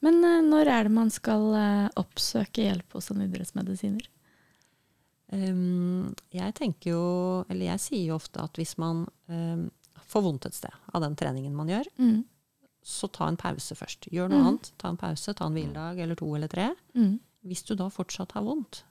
Men 0.00 0.22
eh, 0.24 0.40
når 0.46 0.66
er 0.70 0.82
det 0.84 0.92
man 0.94 1.10
skal 1.10 1.48
eh, 1.58 1.88
oppsøke 1.98 2.62
hjelp 2.62 2.92
hos 2.94 3.10
en 3.10 3.24
idrettsmedisiner? 3.26 4.06
Um, 5.34 6.14
jeg 6.30 6.54
tenker 6.54 6.90
jo, 6.92 7.04
eller 7.50 7.72
jeg 7.72 7.80
sier 7.82 8.04
jo 8.12 8.18
ofte 8.20 8.42
at 8.44 8.54
hvis 8.60 8.76
man 8.78 9.06
um, 9.32 9.64
får 10.06 10.22
vondt 10.22 10.46
et 10.46 10.54
sted 10.54 10.74
av 10.94 11.02
den 11.02 11.16
treningen 11.18 11.54
man 11.56 11.70
gjør, 11.72 11.88
Mm. 11.98 12.24
så 12.84 13.08
ta 13.10 13.26
en 13.26 13.36
pause 13.40 13.74
først. 13.74 14.06
Gjør 14.12 14.28
noe 14.30 14.38
mm. 14.42 14.46
annet. 14.46 14.72
Ta 14.78 14.88
en 14.92 14.98
pause, 15.00 15.34
ta 15.34 15.46
en 15.48 15.54
hviledag 15.56 15.98
eller 16.04 16.14
to 16.20 16.28
eller 16.36 16.48
tre. 16.52 16.68
Mm. 16.94 17.18
Hvis 17.48 17.64
du 17.66 17.74
da 17.74 17.88
fortsatt 17.88 18.32
har 18.36 18.44
vondt, 18.44 18.84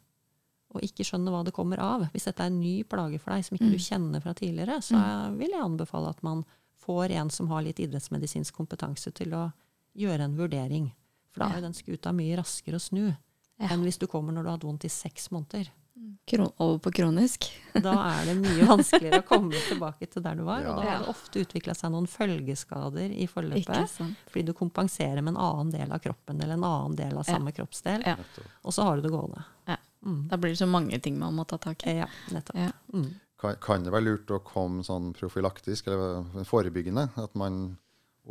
og 0.74 0.82
ikke 0.86 1.06
skjønner 1.06 1.32
hva 1.32 1.44
det 1.46 1.54
kommer 1.54 1.80
av, 1.80 2.08
hvis 2.14 2.26
dette 2.30 2.44
er 2.44 2.52
en 2.52 2.60
ny 2.60 2.84
plage 2.84 3.20
for 3.22 3.34
deg 3.36 3.46
som 3.46 3.56
ikke 3.58 3.72
du 3.72 3.78
kjenner 3.78 4.22
fra 4.24 4.34
tidligere, 4.34 4.80
så 4.82 4.98
vil 5.38 5.52
jeg 5.54 5.62
anbefale 5.62 6.10
at 6.10 6.24
man 6.24 6.44
får 6.84 7.12
en 7.16 7.30
som 7.30 7.48
har 7.54 7.62
litt 7.64 7.80
idrettsmedisinsk 7.80 8.54
kompetanse 8.58 9.12
til 9.16 9.34
å 9.38 9.52
gjøre 9.96 10.26
en 10.26 10.36
vurdering. 10.38 10.90
For 11.32 11.44
da 11.46 11.52
er 11.54 11.62
jo 11.62 11.68
den 11.68 11.78
skuta 11.78 12.12
mye 12.14 12.38
raskere 12.42 12.76
å 12.78 12.82
snu 12.82 13.06
Ja. 13.60 13.68
enn 13.70 13.84
hvis 13.86 14.00
du 14.02 14.08
kommer 14.08 14.34
når 14.34 14.44
du 14.44 14.50
har 14.50 14.58
hatt 14.58 14.66
vondt 14.66 14.86
i 14.86 14.90
seks 14.90 15.30
måneder. 15.32 15.70
Kron 16.26 16.50
over 16.58 16.80
på 16.80 16.92
kronisk. 16.92 17.46
Da 17.86 17.94
er 18.18 18.26
det 18.26 18.34
mye 18.42 18.66
vanskeligere 18.66 19.22
å 19.22 19.28
komme 19.28 19.54
tilbake 19.70 20.08
til 20.10 20.24
der 20.26 20.36
du 20.36 20.44
var. 20.44 20.66
Og 20.66 20.82
da 20.82 20.90
har 20.90 21.04
det 21.04 21.10
ofte 21.14 21.44
utvikla 21.46 21.76
seg 21.78 21.92
noen 21.94 22.08
følgeskader 22.10 23.14
i 23.14 23.28
forløpet. 23.30 23.94
Fordi 24.32 24.44
du 24.48 24.54
kompenserer 24.58 25.22
med 25.22 25.36
en 25.36 25.42
annen 25.46 25.72
del 25.72 25.92
av 25.94 26.02
kroppen 26.04 26.42
eller 26.42 26.58
en 26.58 26.64
annen 26.68 26.96
del 26.98 27.14
av 27.18 27.24
Ja. 27.28 27.36
samme 27.38 27.54
kroppsdel. 27.54 28.04
Ja. 28.06 28.16
Og 28.66 28.74
så 28.74 28.84
har 28.84 28.96
du 28.98 29.02
det 29.06 29.12
gående. 29.14 29.46
Ja. 29.70 29.78
Mm. 30.04 30.24
Da 30.32 30.40
blir 30.40 30.54
det 30.54 30.62
så 30.62 30.70
mange 30.70 31.00
ting 31.04 31.20
man 31.20 31.36
må 31.38 31.46
ta 31.50 31.60
tak 31.62 31.86
i. 31.88 31.98
Ja, 32.02 32.10
nettopp. 32.34 32.60
Ja. 32.60 32.72
Mm. 32.94 33.12
Kan, 33.44 33.56
kan 33.64 33.86
det 33.86 33.92
være 33.92 34.08
lurt 34.08 34.32
å 34.32 34.44
komme 34.46 34.86
sånn 34.88 35.12
profylaktisk, 35.18 35.90
eller 35.92 36.46
forebyggende? 36.48 37.10
At 37.20 37.34
man 37.40 37.78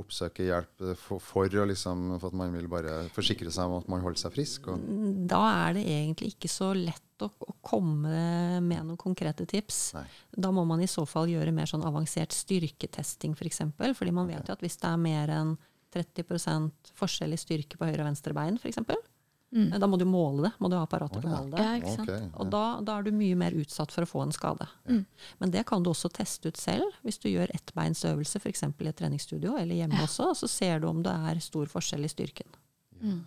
oppsøker 0.00 0.46
hjelp 0.46 0.84
for, 0.96 1.20
for, 1.20 1.52
liksom, 1.68 2.14
for 2.16 2.30
at 2.30 2.36
man 2.36 2.54
vil 2.54 2.68
bare 2.70 3.02
forsikre 3.12 3.52
seg 3.52 3.68
om 3.68 3.82
at 3.82 3.90
man 3.92 4.00
holder 4.04 4.22
seg 4.22 4.32
frisk? 4.32 4.70
Og, 4.72 4.86
Da 5.28 5.42
er 5.66 5.76
det 5.76 5.82
egentlig 5.84 6.32
ikke 6.32 6.48
så 6.48 6.70
lett 6.76 7.24
å, 7.24 7.28
å 7.28 7.56
komme 7.60 8.22
med 8.64 8.86
noen 8.88 9.00
konkrete 9.00 9.44
tips. 9.48 9.82
Nei. 9.98 10.06
Da 10.46 10.52
må 10.54 10.64
man 10.68 10.80
i 10.80 10.88
så 10.90 11.04
fall 11.08 11.28
gjøre 11.32 11.52
mer 11.54 11.68
sånn 11.68 11.84
avansert 11.84 12.32
styrketesting, 12.36 13.36
f.eks. 13.36 13.42
For 13.42 13.52
eksempel, 13.52 13.96
fordi 13.98 14.16
man 14.16 14.32
vet 14.32 14.48
jo 14.48 14.56
at 14.56 14.64
hvis 14.64 14.80
det 14.80 14.88
er 14.88 15.04
mer 15.04 15.34
enn 15.36 15.54
30 15.92 16.24
forskjell 16.96 17.36
i 17.36 17.40
styrke 17.40 17.76
på 17.76 17.84
høyre 17.84 18.00
og 18.00 18.08
venstre 18.08 18.32
bein, 18.36 18.56
f.eks., 18.56 18.80
Mm. 19.52 19.72
Eh, 19.72 19.78
Da 19.78 19.86
må 19.86 19.98
du 20.00 20.04
måle 20.08 20.42
det. 20.46 20.52
Må 20.64 20.70
du 20.70 20.76
ha 20.78 20.82
apparater 20.86 21.20
oh, 21.20 21.28
ja. 21.28 21.40
måle 21.42 21.50
det. 21.52 21.58
Ja, 21.60 21.72
ikke 21.76 21.94
sant. 21.96 22.08
Ok, 22.08 22.40
Og 22.40 22.50
da, 22.54 22.62
da 22.80 22.94
er 22.98 23.02
du 23.04 23.10
mye 23.12 23.36
mer 23.36 23.52
utsatt 23.52 23.92
for 23.92 24.02
å 24.06 24.08
få 24.08 24.22
en 24.24 24.32
skade. 24.32 24.66
Mm. 24.88 25.04
Men 25.40 25.50
det 25.50 25.66
kan 25.68 25.82
du 25.84 25.90
også 25.90 26.08
teste 26.10 26.48
ut 26.48 26.56
selv, 26.56 26.88
hvis 27.04 27.18
du 27.20 27.28
gjør 27.28 27.52
ettbeinsøvelse 27.52 28.40
f.eks. 28.40 28.62
i 28.62 28.88
et 28.88 28.96
treningsstudio, 28.96 29.56
eller 29.60 29.74
hjemme 29.76 30.00
også, 30.06 30.30
og 30.32 30.36
så 30.40 30.48
ser 30.48 30.80
du 30.80 30.88
om 30.88 31.02
det 31.04 31.12
er 31.12 31.38
stor 31.44 31.66
forskjell 31.66 32.04
i 32.04 32.08
styrken. 32.08 32.48
Mm. 33.02 33.20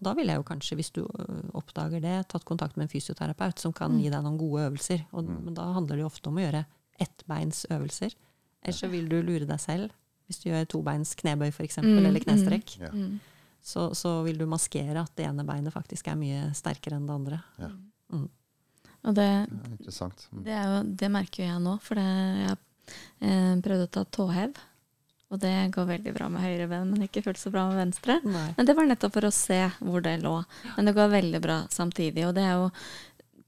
Og 0.00 0.04
da 0.06 0.14
ville 0.16 0.32
jeg 0.32 0.40
jo 0.40 0.46
kanskje, 0.48 0.76
hvis 0.78 0.92
du 0.96 1.02
oppdager 1.52 2.00
det, 2.00 2.16
tatt 2.32 2.44
kontakt 2.48 2.76
med 2.78 2.86
en 2.86 2.92
fysioterapeut 2.94 3.58
som 3.60 3.72
kan 3.76 3.92
Mm. 3.92 4.00
gi 4.00 4.08
deg 4.14 4.22
noen 4.24 4.38
gode 4.40 4.70
øvelser. 4.70 5.02
Og, 5.12 5.24
Men 5.28 5.52
da 5.54 5.72
handler 5.74 5.96
det 5.96 6.00
jo 6.06 6.06
ofte 6.08 6.28
om 6.30 6.36
å 6.40 6.44
gjøre 6.46 6.64
ettbeinsøvelser. 7.00 8.14
Ellers 8.64 8.80
så 8.80 8.88
vil 8.92 9.08
du 9.08 9.18
lure 9.22 9.44
deg 9.48 9.60
selv. 9.60 9.90
Hvis 10.28 10.40
du 10.42 10.50
gjør 10.50 10.66
tobeins 10.70 11.14
knebøy 11.18 11.48
f.eks., 11.50 11.78
Mm, 11.82 12.06
eller 12.06 12.20
knestrekk, 12.20 12.78
Ja. 12.80 12.90
Mm. 12.92 13.20
Så, 13.62 13.90
så 13.94 14.20
vil 14.26 14.38
du 14.40 14.46
maskere 14.48 15.02
at 15.02 15.12
det 15.18 15.26
ene 15.28 15.44
beinet 15.46 15.74
faktisk 15.74 16.08
er 16.08 16.18
mye 16.18 16.48
sterkere 16.56 16.98
enn 16.98 17.08
det 17.08 17.16
andre. 17.16 17.40
Og 19.00 19.14
det, 19.16 19.28
Ja, 19.48 19.60
interessant. 19.70 20.26
Mm. 20.30 20.42
det, 20.44 20.56
er 20.56 20.66
jo, 20.68 20.80
det 21.02 21.12
merker 21.12 21.42
jo 21.42 21.48
jeg 21.48 21.62
nå, 21.64 21.76
for 21.84 22.00
det, 22.00 22.08
jeg 22.44 22.58
eh, 23.24 23.54
prøvde 23.64 23.86
å 23.86 23.94
ta 23.94 24.04
tåhev. 24.18 24.58
Og 25.30 25.38
det 25.38 25.52
går 25.70 25.86
veldig 25.86 26.12
bra 26.16 26.26
med 26.32 26.42
høyre 26.42 26.66
ben, 26.66 26.88
men 26.90 27.04
ikke 27.06 27.22
fullt 27.22 27.38
så 27.38 27.52
bra 27.54 27.68
med 27.70 27.78
venstre. 27.78 28.16
Nei. 28.26 28.48
Men 28.56 28.66
det 28.66 28.74
var 28.74 28.88
nettopp 28.90 29.14
for 29.14 29.28
å 29.28 29.30
se 29.34 29.60
hvor 29.78 30.02
det 30.02 30.16
lå. 30.24 30.32
Men 30.74 30.90
det 30.90 30.94
går 30.96 31.12
veldig 31.12 31.40
bra 31.44 31.58
samtidig. 31.70 32.24
Og 32.26 32.34
det 32.34 32.48
er 32.48 32.56
jo 32.58 32.64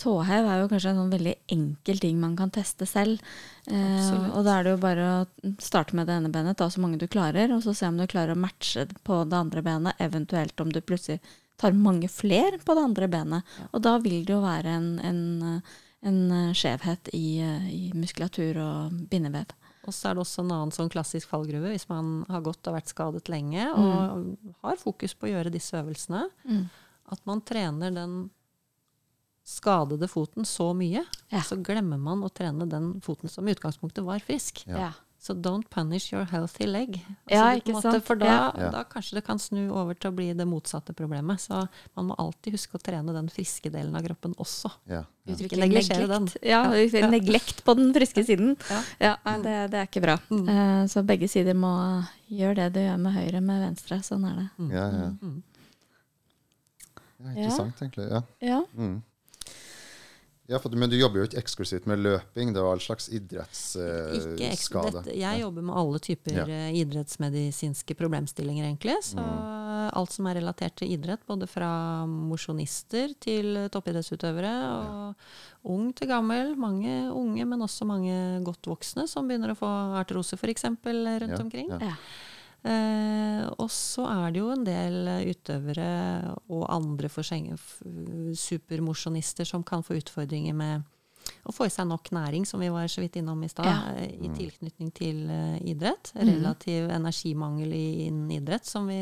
Tåhev 0.02 0.48
er 0.48 0.62
jo 0.62 0.70
kanskje 0.70 0.90
en 0.92 0.98
sånn 0.98 1.12
veldig 1.12 1.34
enkel 1.54 2.00
ting 2.02 2.18
man 2.18 2.34
kan 2.38 2.50
teste 2.54 2.88
selv. 2.90 3.22
Eh, 3.70 4.08
og 4.32 4.42
da 4.46 4.56
er 4.56 4.66
det 4.66 4.74
jo 4.74 4.80
bare 4.82 5.06
å 5.12 5.52
starte 5.62 5.94
med 5.98 6.10
det 6.10 6.16
ene 6.18 6.32
benet, 6.34 6.58
ta 6.58 6.66
så 6.72 6.82
mange 6.82 6.98
du 6.98 7.06
klarer, 7.10 7.54
og 7.54 7.62
så 7.62 7.74
se 7.76 7.86
om 7.86 8.00
du 8.00 8.08
klarer 8.10 8.34
å 8.34 8.42
matche 8.42 8.88
på 9.06 9.22
det 9.30 9.38
andre 9.38 9.62
benet, 9.62 10.02
eventuelt 10.02 10.58
om 10.64 10.74
du 10.74 10.80
plutselig 10.82 11.22
tar 11.62 11.76
mange 11.78 12.10
fler 12.10 12.58
på 12.64 12.74
det 12.74 12.84
andre 12.88 13.08
benet. 13.12 13.56
Og 13.70 13.84
da 13.86 13.96
vil 14.02 14.24
det 14.26 14.34
jo 14.34 14.42
være 14.42 14.74
en, 14.74 14.92
en, 15.06 15.22
en 16.10 16.22
skjevhet 16.58 17.12
i, 17.14 17.38
i 17.70 17.82
muskulatur 17.94 18.58
og 18.64 19.02
bindevev. 19.12 19.54
Og 19.86 19.94
så 19.94 20.10
er 20.10 20.14
det 20.14 20.22
også 20.22 20.44
en 20.44 20.52
annen 20.54 20.74
sånn 20.74 20.90
klassisk 20.92 21.30
fallgruve 21.30 21.72
hvis 21.72 21.88
man 21.90 22.20
har 22.30 22.42
gått 22.46 22.66
og 22.70 22.76
vært 22.76 22.90
skadet 22.92 23.30
lenge 23.32 23.66
og 23.74 24.36
har 24.62 24.78
fokus 24.78 25.14
på 25.18 25.26
å 25.26 25.32
gjøre 25.32 25.54
disse 25.54 25.74
øvelsene. 25.78 26.28
Mm. 26.46 26.68
At 27.14 27.22
man 27.26 27.42
trener 27.46 27.94
den 27.94 28.14
skadede 29.52 30.08
foten 30.10 30.48
så 30.48 30.72
mye, 30.76 31.04
Ja. 31.32 31.44
så 31.44 31.60
glemmer 31.60 32.00
man 32.00 32.24
å 32.24 32.32
trene 32.32 32.68
den 32.68 32.94
foten 33.04 33.28
som 33.28 33.48
i 33.48 33.54
utgangspunktet 33.54 34.04
var 34.04 34.24
frisk. 34.24 34.64
Ja. 34.66 34.92
Så 35.22 35.36
don't 35.38 35.68
punish 35.70 36.12
your 36.12 36.24
healthy 36.26 36.66
leg. 36.66 36.96
Ja, 37.30 37.52
ikke 37.54 37.76
måte, 37.76 37.92
sant? 37.92 38.04
For 38.08 38.18
da, 38.18 38.50
da 38.74 38.80
kanskje 38.90 39.20
det 39.20 39.22
kan 39.22 39.38
snu 39.38 39.68
over 39.70 39.94
til 39.94 40.10
å 40.10 40.16
bli 40.16 40.32
det 40.34 40.42
motsatte 40.50 40.96
problemet. 40.98 41.38
Så 41.44 41.60
man 41.94 42.08
må 42.08 42.16
alltid 42.18 42.56
huske 42.56 42.74
å 42.74 42.82
trene 42.82 43.14
den 43.14 43.28
friske 43.30 43.70
delen 43.70 43.94
av 43.94 44.02
kroppen 44.02 44.34
også. 44.42 44.72
Ja. 44.90 45.04
Ja. 45.22 45.36
Ikke 45.38 45.60
neglisjere 45.62 46.08
den. 46.10 46.26
Ja, 46.42 46.64
neglekt 47.06 47.62
på 47.62 47.76
den 47.78 47.94
friske 47.94 48.24
siden. 48.26 48.56
Ja. 48.66 48.80
Ja, 48.98 49.36
det, 49.44 49.54
det 49.70 49.78
er 49.84 49.86
ikke 49.86 50.02
bra. 50.02 50.18
Mm. 50.26 50.42
Uh, 50.50 50.82
så 50.90 51.04
begge 51.06 51.30
sider 51.30 51.54
må 51.54 51.70
gjøre 52.26 52.64
det 52.64 52.68
du 52.74 52.82
gjør 52.82 52.98
med 53.06 53.14
høyre 53.20 53.44
med 53.46 53.62
venstre. 53.68 54.02
Sånn 54.02 54.26
er 54.26 54.42
det. 54.42 54.48
Ja, 54.74 54.88
ja. 54.90 55.08
Mm. 55.22 55.38
ja, 57.22 57.30
interessant, 57.36 57.86
egentlig. 57.86 58.10
Ja. 58.10 58.24
Ja. 58.42 58.60
Mm. 58.74 58.98
Ja, 60.52 60.58
for, 60.60 60.74
men 60.76 60.90
du 60.92 60.96
jobber 60.98 61.22
jo 61.22 61.26
ikke 61.30 61.40
eksklusivt 61.40 61.86
med 61.88 62.02
løping. 62.04 62.52
Det 62.52 62.60
er 62.60 62.66
all 62.68 62.82
slags 62.84 63.08
idrettsskade. 63.08 65.02
Uh, 65.06 65.12
jeg 65.16 65.40
jobber 65.40 65.64
med 65.64 65.76
alle 65.80 65.98
typer 66.02 66.32
Ja. 66.36 66.44
eh, 66.46 66.74
idrettsmedisinske 66.82 67.94
problemstillinger, 67.96 68.64
egentlig. 68.68 68.96
Så 69.02 69.16
Mm. 69.16 69.90
alt 69.92 70.12
som 70.12 70.26
er 70.26 70.34
relatert 70.40 70.76
til 70.76 70.92
idrett, 70.92 71.20
både 71.26 71.46
fra 71.48 72.04
mosjonister 72.06 73.14
til 73.20 73.68
toppidrettsutøvere, 73.72 74.52
og 74.78 75.14
ung 75.64 75.92
til 75.94 76.08
gammel. 76.08 76.54
Mange 76.56 77.10
unge, 77.12 77.44
men 77.46 77.60
også 77.60 77.84
mange 77.86 78.42
godt 78.44 78.62
voksne 78.66 79.08
som 79.08 79.26
begynner 79.28 79.50
å 79.52 79.58
få 79.58 79.66
artrose 79.98 80.34
f.eks. 80.36 80.62
rundt 80.64 81.28
Ja, 81.28 81.38
omkring. 81.40 81.68
ja. 81.70 81.96
Eh, 82.64 83.46
og 83.58 83.68
så 83.74 84.04
er 84.06 84.30
det 84.32 84.38
jo 84.40 84.50
en 84.54 84.64
del 84.64 85.08
utøvere 85.32 86.36
og 86.48 86.66
andre 86.70 87.08
supermosjonister 88.38 89.44
som 89.48 89.64
kan 89.66 89.82
få 89.82 89.96
utfordringer 89.98 90.54
med 90.54 90.82
å 91.46 91.52
få 91.54 91.66
i 91.68 91.70
seg 91.70 91.86
nok 91.86 92.10
næring, 92.14 92.44
som 92.46 92.60
vi 92.62 92.68
var 92.72 92.88
så 92.90 93.02
vidt 93.02 93.16
innom 93.20 93.42
i 93.44 93.48
stad, 93.50 93.66
Ja. 93.66 93.94
i 94.02 94.28
tilknytning 94.34 94.90
til 94.94 95.28
uh, 95.30 95.56
idrett. 95.62 96.12
Relativ 96.14 96.40
Relativ 96.42 96.90
energimangel 96.90 97.72
i- 97.74 98.06
innen 98.08 98.30
idrett, 98.30 98.64
som 98.66 98.86
vi 98.86 99.00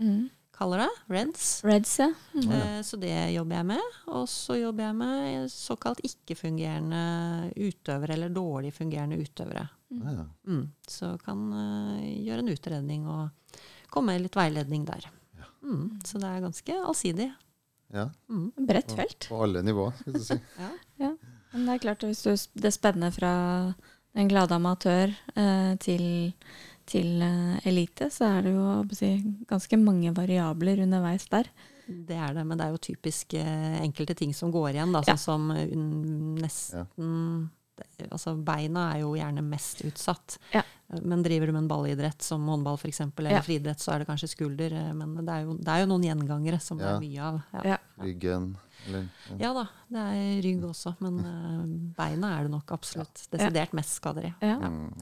Mm. 0.00 0.30
Kaller 0.60 0.84
det. 0.84 0.88
REDS. 1.14 1.48
Reds, 1.64 1.94
ja. 2.02 2.10
Mm. 2.36 2.52
Eh, 2.52 2.78
Så 2.86 2.98
det 3.00 3.14
jobber 3.34 3.56
jeg 3.56 3.68
med. 3.72 3.98
Og 4.12 4.26
så 4.28 4.58
jobber 4.60 4.86
jeg 4.86 4.96
med 5.00 5.50
såkalt 5.52 6.02
ikke-fungerende 6.06 7.00
utøvere, 7.56 8.16
eller 8.18 8.34
dårlig 8.34 8.74
fungerende 8.76 9.18
utøvere. 9.20 9.66
Mm. 9.90 10.02
ja. 10.06 10.26
Mm. 10.46 10.64
Så 10.86 11.14
kan 11.24 11.46
uh, 11.52 12.04
gjøre 12.04 12.44
en 12.44 12.52
utredning 12.52 13.08
og 13.10 13.56
komme 13.90 14.12
med 14.14 14.28
litt 14.28 14.36
veiledning 14.38 14.84
der. 14.86 15.08
Mm. 15.64 16.00
Så 16.06 16.20
det 16.20 16.28
er 16.28 16.44
ganske 16.44 16.76
allsidig. 16.80 17.32
ja. 17.92 18.06
Mm. 18.30 18.52
Bredt 18.68 18.92
felt. 18.96 19.26
på 19.28 19.42
alle 19.44 19.62
nivåer, 19.66 19.96
skal 20.00 20.12
du 20.16 20.24
si. 20.24 20.38
Ja. 20.62 20.70
Ja. 21.02 21.14
Men 21.50 21.66
det 21.66 21.74
er 21.74 21.82
klart, 21.82 22.04
hvis 22.06 22.22
du, 22.22 22.60
det 22.62 22.70
spenner 22.76 23.10
fra 23.10 23.32
en 24.14 24.28
glad 24.30 24.52
amatør 24.54 25.10
eh, 25.34 25.72
til, 25.82 26.04
til 26.90 27.20
eh, 27.22 27.60
elite, 27.70 28.08
så 28.12 28.32
er 28.38 28.48
det 28.48 28.54
jo 28.56 28.64
si, 28.96 29.12
ganske 29.50 29.78
mange 29.80 30.10
variabler 30.16 30.82
underveis 30.86 31.28
der. 31.30 31.50
Det 31.90 32.14
er 32.18 32.34
det, 32.36 32.44
men 32.46 32.58
det 32.58 32.66
er 32.66 32.74
jo 32.74 32.82
typisk 32.90 33.34
eh, 33.38 33.78
enkelte 33.82 34.14
ting 34.18 34.34
som 34.36 34.52
går 34.54 34.74
igjen. 34.76 34.92
Da, 34.94 35.02
Ja. 35.06 35.14
sånn 35.14 35.24
som 35.24 35.50
eh, 35.56 35.72
nesten 36.44 37.48
Altså 38.12 38.34
beina 38.44 38.90
er 38.92 38.98
jo 39.00 39.14
gjerne 39.16 39.40
mest 39.40 39.78
utsatt. 39.88 40.34
Ja. 40.52 40.60
Men 41.00 41.22
driver 41.24 41.48
du 41.48 41.52
med 41.54 41.62
en 41.62 41.68
ballidrett 41.70 42.20
som 42.20 42.42
håndball 42.44 42.76
for 42.76 42.90
eksempel, 42.90 43.24
eller 43.24 43.38
Ja. 43.38 43.44
friidrett, 43.46 43.80
så 43.80 43.94
er 43.94 44.02
det 44.02 44.08
kanskje 44.10 44.28
skulder. 44.34 44.74
Men 44.92 45.14
det 45.24 45.32
er 45.32 45.46
jo, 45.46 45.54
det 45.56 45.68
er 45.72 45.80
jo 45.80 45.86
noen 45.88 46.04
gjengangere 46.04 46.58
som 46.60 46.76
det 46.76 46.84
er 46.90 47.00
mye 47.00 47.22
av. 47.24 47.38
Ja. 47.54 47.62
Ja. 47.70 47.78
Ryggen 48.04 48.50
eller 48.86 49.06
ja. 49.30 49.36
ja 49.40 49.52
da, 49.56 49.64
det 49.88 50.04
er 50.12 50.42
rygg 50.44 50.64
også, 50.68 50.92
men 51.00 51.22
beina 51.96 52.34
er 52.38 52.44
det 52.48 52.52
nok 52.52 52.70
absolutt 52.76 53.24
desidert 53.32 53.72
mest 53.76 53.96
skader 53.96 54.28
i. 54.28 54.34
Ja. 54.44 54.58
Mm, 54.60 54.92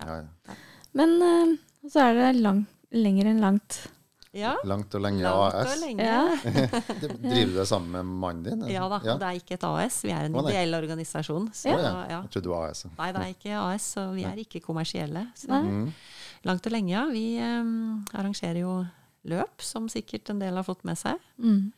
eh, 1.88 1.92
så 1.92 2.04
er 2.10 2.18
det 2.20 2.28
lang, 2.44 2.66
lenger 2.92 3.32
enn 3.32 3.40
langt. 3.42 3.86
Ja, 4.36 4.52
Langt 4.68 4.92
og 4.94 5.00
lenge 5.02 5.22
langt 5.24 5.54
og 5.56 5.78
lenge. 5.80 6.04
Ja. 6.04 6.36
Det- 7.00 7.14
Driver 7.22 7.48
du 7.48 7.54
det 7.56 7.64
sammen 7.66 7.90
med 7.96 8.04
mannen 8.20 8.42
din? 8.44 8.60
eller? 8.60 8.70
Ja 8.74 8.84
da, 8.92 8.98
ja. 9.02 9.14
det 9.18 9.26
er 9.30 9.38
ikke 9.40 9.56
et 9.56 9.64
AS. 9.64 9.96
Vi 10.04 10.12
er 10.14 10.28
en 10.28 10.36
ideell 10.44 10.76
organisasjon. 10.76 11.48
Så, 11.56 11.72
ja. 11.72 11.78
ja. 12.12 12.18
Jeg 12.22 12.30
trodde 12.34 12.44
det 12.46 12.52
var 12.52 12.68
AS. 12.68 12.84
Nei, 12.98 13.08
det 13.16 13.22
er 13.24 13.32
ikke 13.32 13.56
AS, 13.62 13.86
så 13.96 14.04
vi 14.14 14.26
er 14.28 14.42
ikke 14.44 14.60
kommersielle. 14.62 15.24
Så 15.34 15.48
Mm. 15.64 15.88
langt 16.44 16.68
og 16.68 16.72
lenge, 16.76 16.92
ja. 16.92 17.06
Vi 17.10 17.24
um, 17.40 18.04
arrangerer 18.12 18.60
jo 18.60 18.76
løp, 19.32 19.64
som 19.64 19.88
sikkert 19.90 20.30
en 20.30 20.38
del 20.44 20.54
har 20.60 20.68
fått 20.68 20.84
med 20.86 21.00
seg. 21.00 21.16
Mm. 21.40 21.72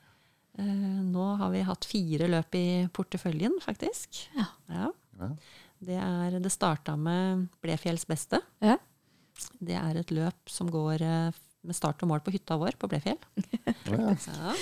Uh, 0.59 1.01
nå 1.15 1.31
har 1.41 1.55
vi 1.55 1.63
hatt 1.65 1.87
fire 1.89 2.27
løp 2.29 2.59
i 2.59 2.67
porteføljen, 2.93 3.57
faktisk. 3.63 4.25
Ja. 4.37 4.51
Ja. 4.75 4.91
Ja. 5.23 5.31
Det, 5.81 5.97
er, 6.03 6.41
det 6.43 6.51
starta 6.53 6.99
med 6.99 7.47
Blefjells 7.63 8.05
beste. 8.11 8.43
Ja. 8.61 8.75
Det 9.61 9.77
er 9.79 10.01
et 10.01 10.11
løp 10.15 10.51
som 10.51 10.69
går 10.73 11.03
eh, 11.07 11.39
med 11.67 11.77
start 11.77 12.01
og 12.05 12.09
mål 12.09 12.23
på 12.25 12.33
hytta 12.33 12.57
vår 12.61 12.77
på 12.81 12.89
Blefjell. 12.89 13.19
Ja. 13.91 14.13
Ja. 14.15 14.53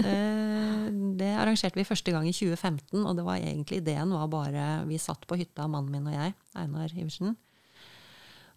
Eh, 0.00 0.86
Det 1.20 1.30
arrangerte 1.38 1.78
vi 1.78 1.84
første 1.86 2.10
gang 2.14 2.26
i 2.26 2.32
2015, 2.34 3.04
og 3.06 3.14
det 3.16 3.24
var 3.26 3.38
egentlig 3.38 3.78
ideen 3.82 4.10
var 4.16 4.26
bare 4.32 4.64
Vi 4.88 4.98
satt 4.98 5.26
på 5.30 5.36
hytta, 5.38 5.68
mannen 5.70 5.92
min 5.94 6.08
og 6.10 6.16
jeg, 6.16 6.34
Einar 6.58 6.90
Iversen, 6.92 7.36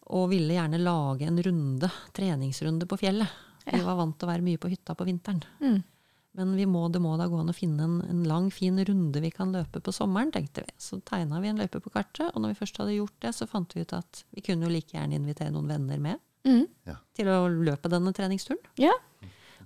og 0.08 0.30
ville 0.32 0.56
gjerne 0.56 0.80
lage 0.82 1.28
en 1.28 1.38
runde, 1.44 1.90
treningsrunde 2.16 2.88
på 2.90 2.98
fjellet. 2.98 3.28
Vi 3.68 3.82
var 3.84 3.98
vant 4.00 4.16
til 4.18 4.28
å 4.28 4.32
være 4.32 4.46
mye 4.48 4.60
på 4.64 4.70
hytta 4.72 4.96
på 4.96 5.06
vinteren. 5.08 5.42
Mm. 5.60 5.82
Men 6.38 6.52
vi 6.56 6.68
må, 6.70 6.84
det 6.94 7.02
må 7.02 7.16
da 7.18 7.26
gå 7.28 7.40
an 7.42 7.50
å 7.50 7.56
finne 7.58 7.84
en, 7.88 7.96
en 8.06 8.24
lang, 8.30 8.52
fin 8.54 8.78
runde 8.86 9.22
vi 9.24 9.32
kan 9.34 9.50
løpe 9.56 9.82
på 9.82 9.94
sommeren, 9.96 10.30
tenkte 10.32 10.62
vi. 10.68 10.74
Så 10.78 11.00
tegna 11.02 11.40
vi 11.42 11.50
en 11.50 11.58
løype 11.58 11.82
på 11.82 11.90
kartet, 11.94 12.30
og 12.30 12.44
når 12.44 12.54
vi 12.54 12.60
først 12.62 12.78
hadde 12.84 12.94
gjort 13.00 13.16
det, 13.26 13.32
så 13.34 13.48
fant 13.50 13.74
vi 13.74 13.82
ut 13.82 13.94
at 13.98 14.22
vi 14.38 14.44
kunne 14.46 14.68
jo 14.68 14.74
like 14.76 14.94
gjerne 14.94 15.18
invitere 15.18 15.52
noen 15.56 15.68
venner 15.74 16.00
med 16.00 16.24
Mm. 16.48 16.64
til 17.18 17.28
å 17.28 17.50
løpe 17.52 17.90
denne 17.92 18.14
treningsturen. 18.16 18.62
Ja. 18.80 18.94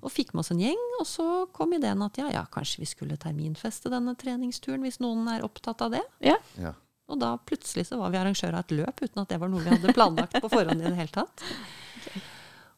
Og 0.01 0.09
fikk 0.09 0.32
med 0.34 0.39
oss 0.41 0.49
en 0.49 0.57
gjeng, 0.63 0.80
og 0.97 1.05
så 1.05 1.26
kom 1.53 1.76
ideen 1.78 2.01
at 2.01 2.15
ja, 2.17 2.32
ja, 2.34 2.41
kanskje 2.49 2.80
vi 2.82 2.88
skulle 2.89 3.19
terminfeste 3.22 3.91
denne 3.93 4.15
treningsturen 4.17 4.82
hvis 4.82 4.97
noen 5.03 5.28
er 5.30 5.43
opptatt 5.45 5.84
av 5.86 5.91
det. 5.93 6.01
Ja. 6.26 6.39
Ja. 6.57 6.72
Og 7.11 7.19
da 7.22 7.36
plutselig 7.38 7.86
så 7.91 7.99
var 7.99 8.09
vi 8.09 8.17
arrangører 8.17 8.55
av 8.57 8.63
et 8.65 8.74
løp 8.80 9.03
uten 9.03 9.22
at 9.22 9.30
det 9.30 9.38
var 9.43 9.51
noe 9.51 9.61
vi 9.61 9.76
hadde 9.76 9.93
planlagt 9.93 10.39
på 10.41 10.49
forhånd 10.49 10.82
i 10.82 10.88
det 10.89 10.95
hele 11.03 11.13
tatt. 11.19 11.43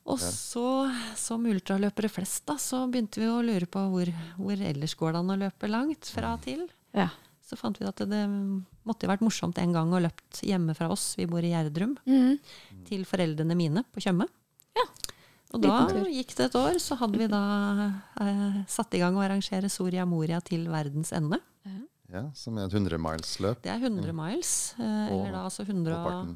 Og 0.05 0.19
så, 0.19 0.63
som 1.15 1.45
ultraløpere 1.47 2.09
flest, 2.11 2.43
da, 2.49 2.57
så 2.59 2.81
begynte 2.91 3.21
vi 3.21 3.29
å 3.31 3.37
lure 3.45 3.67
på 3.71 3.79
hvor, 3.91 4.09
hvor 4.35 4.63
ellers 4.67 4.95
går 4.99 5.13
det 5.15 5.21
an 5.21 5.31
å 5.31 5.37
løpe 5.45 5.69
langt 5.71 6.09
fra 6.11 6.33
og 6.35 6.41
til. 6.43 6.65
Ja. 6.93 7.07
Så 7.43 7.55
fant 7.59 7.77
vi 7.79 7.87
at 7.87 7.95
det, 8.01 8.09
det 8.11 8.23
måtte 8.87 9.05
jo 9.07 9.11
vært 9.13 9.23
morsomt 9.23 9.57
en 9.63 9.71
gang 9.75 9.91
å 9.95 10.01
løpt 10.03 10.41
hjemme 10.47 10.75
fra 10.75 10.89
oss, 10.91 11.13
vi 11.19 11.25
bor 11.29 11.43
i 11.43 11.53
Gjerdrum, 11.53 11.95
Mm. 12.07 12.37
til 12.87 13.05
foreldrene 13.07 13.55
mine 13.55 13.85
på 13.93 14.03
Tjøme. 14.03 14.27
Ja. 14.75 14.85
Og 15.53 15.61
da 15.61 15.87
gikk 16.09 16.35
det 16.35 16.47
et 16.49 16.55
år, 16.57 16.79
så 16.81 16.97
hadde 16.97 17.19
vi 17.21 17.27
da 17.29 17.41
eh, 18.19 18.61
satt 18.67 18.95
i 18.97 19.01
gang 19.03 19.15
å 19.15 19.21
arrangere 19.23 19.69
Soria 19.69 20.03
Moria 20.09 20.39
til 20.41 20.65
verdens 20.71 21.13
ende. 21.13 21.39
Ja, 22.13 22.27
som 22.37 22.57
er 22.59 22.67
et 22.67 22.73
100 22.75 22.99
miles-løp? 23.01 23.61
Det 23.63 23.71
er 23.73 23.79
100 23.81 24.11
miles, 24.13 24.73
eh, 24.77 25.07
eller 25.13 25.31
da 25.31 25.45
altså 25.47 25.63
100, 25.65 25.93
Halvparten. 25.95 26.35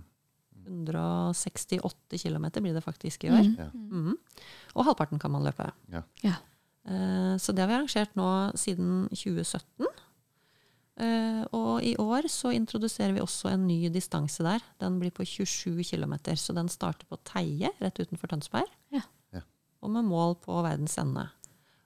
168 0.68 2.18
km 2.22 2.48
blir 2.62 2.74
det 2.76 2.84
faktisk 2.86 3.24
i 3.26 3.32
år. 3.32 3.44
Mm. 3.46 3.56
Ja. 3.60 3.70
Mhm. 3.74 4.18
Og 4.76 4.86
halvparten 4.86 5.20
kan 5.20 5.32
man 5.32 5.44
løpe. 5.44 5.72
Ja. 5.92 6.04
Ja. 6.24 6.36
Eh, 6.88 7.38
Så 7.38 7.54
det 7.54 7.60
har 7.62 7.68
vi 7.68 7.74
arrangert 7.80 8.16
nå 8.16 8.52
siden 8.56 9.08
2017. 9.10 9.88
Uh, 11.00 11.46
Og 11.54 11.84
i 11.86 11.96
år 12.02 12.26
så 12.28 12.50
introduserer 12.56 13.14
vi 13.14 13.22
også 13.22 13.52
en 13.54 13.68
ny 13.68 13.88
distanse 13.94 14.42
der. 14.42 14.60
Den 14.80 15.00
blir 15.00 15.12
på 15.12 15.24
27 15.24 15.84
km, 15.86 16.16
så 16.36 16.56
den 16.58 16.68
starter 16.68 17.06
på 17.06 17.20
Teie, 17.24 17.70
rett 17.80 18.00
utenfor 18.00 18.28
Tønsberg. 18.28 18.66
Ja. 18.92 19.02
Ja. 19.32 19.42
Og 19.84 19.92
med 19.92 20.06
mål 20.06 20.36
på 20.42 20.58
verdens 20.66 20.98
ende. 20.98 21.28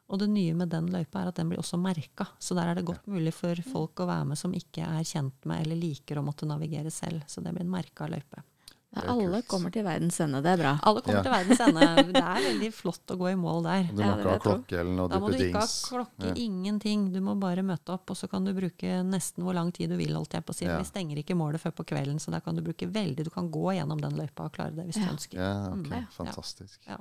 Og 0.08 0.20
det 0.20 0.30
nye 0.30 0.54
med 0.56 0.70
den 0.70 0.88
løypa 0.92 1.22
er 1.24 1.28
at 1.28 1.36
den 1.36 1.50
blir 1.50 1.60
også 1.60 1.78
merka. 1.80 2.26
Så 2.40 2.56
der 2.56 2.68
er 2.72 2.76
det 2.76 2.86
godt 2.86 3.06
mulig 3.08 3.34
for 3.34 3.56
folk 3.56 4.00
å 4.00 4.08
være 4.08 4.26
med 4.32 4.38
som 4.40 4.54
ikke 4.56 4.84
er 4.84 5.04
kjent 5.04 5.46
med 5.46 5.62
eller 5.66 5.76
liker 5.80 6.20
å 6.20 6.24
måtte 6.24 6.48
navigere 6.48 6.92
selv. 6.92 7.24
Så 7.28 7.44
det 7.44 7.52
blir 7.56 7.64
en 7.64 7.72
merka 7.72 8.08
løype. 8.08 8.44
Ja, 8.92 9.06
alle 9.08 9.40
kult. 9.40 9.48
kommer 9.48 9.72
til 9.72 9.86
verdens 9.88 10.18
ende, 10.20 10.42
det 10.44 10.52
er 10.52 10.58
bra. 10.60 10.72
Alle 10.84 11.00
kommer 11.02 11.22
Ja. 11.22 11.24
til 11.24 11.32
verdens 11.32 11.62
ende. 11.64 12.04
Det 12.12 12.22
er 12.22 12.42
veldig 12.44 12.72
flott 12.76 13.14
å 13.14 13.16
gå 13.18 13.30
i 13.32 13.36
mål 13.40 13.64
der. 13.64 13.84
Du 13.88 14.02
må 14.04 14.10
det 14.18 14.26
ikke 14.26 14.32
ha 14.34 14.40
klokke 14.44 14.80
eller 14.82 14.92
noe 14.98 15.08
Da 15.08 15.20
må 15.20 15.30
du 15.32 15.38
ikke 15.38 15.62
ha 15.62 15.68
klokke, 15.68 16.28
Ja. 16.28 16.34
ingenting. 16.36 17.06
Du 17.14 17.22
må 17.22 17.40
bare 17.40 17.64
møte 17.64 17.94
opp, 17.96 18.12
og 18.12 18.18
så 18.18 18.28
kan 18.30 18.44
du 18.44 18.52
bruke 18.54 19.00
nesten 19.08 19.46
hvor 19.46 19.54
lang 19.56 19.72
tid 19.72 19.90
du 19.90 19.96
vil. 19.96 20.12
holdt 20.14 20.34
jeg 20.34 20.44
på 20.46 20.52
å 20.52 20.56
si. 20.56 20.66
Ja. 20.66 20.78
Vi 20.78 20.84
stenger 20.84 21.16
ikke 21.24 21.38
målet 21.40 21.62
før 21.62 21.72
på 21.72 21.86
kvelden, 21.88 22.20
så 22.20 22.32
der 22.32 22.42
kan 22.42 22.54
du 22.56 22.62
bruke 22.62 22.86
veldig 22.92 23.24
Du 23.24 23.30
kan 23.30 23.50
gå 23.50 23.72
gjennom 23.80 24.02
den 24.02 24.12
løypa 24.12 24.44
og 24.46 24.52
klare 24.52 24.76
det 24.76 24.86
hvis 24.90 25.00
du 25.00 25.08
ønsker. 25.08 25.36
Ja, 25.40 25.72
ok. 25.72 25.88
Mm. 25.88 26.08
Fantastisk. 26.12 26.80
Ja. 26.86 26.98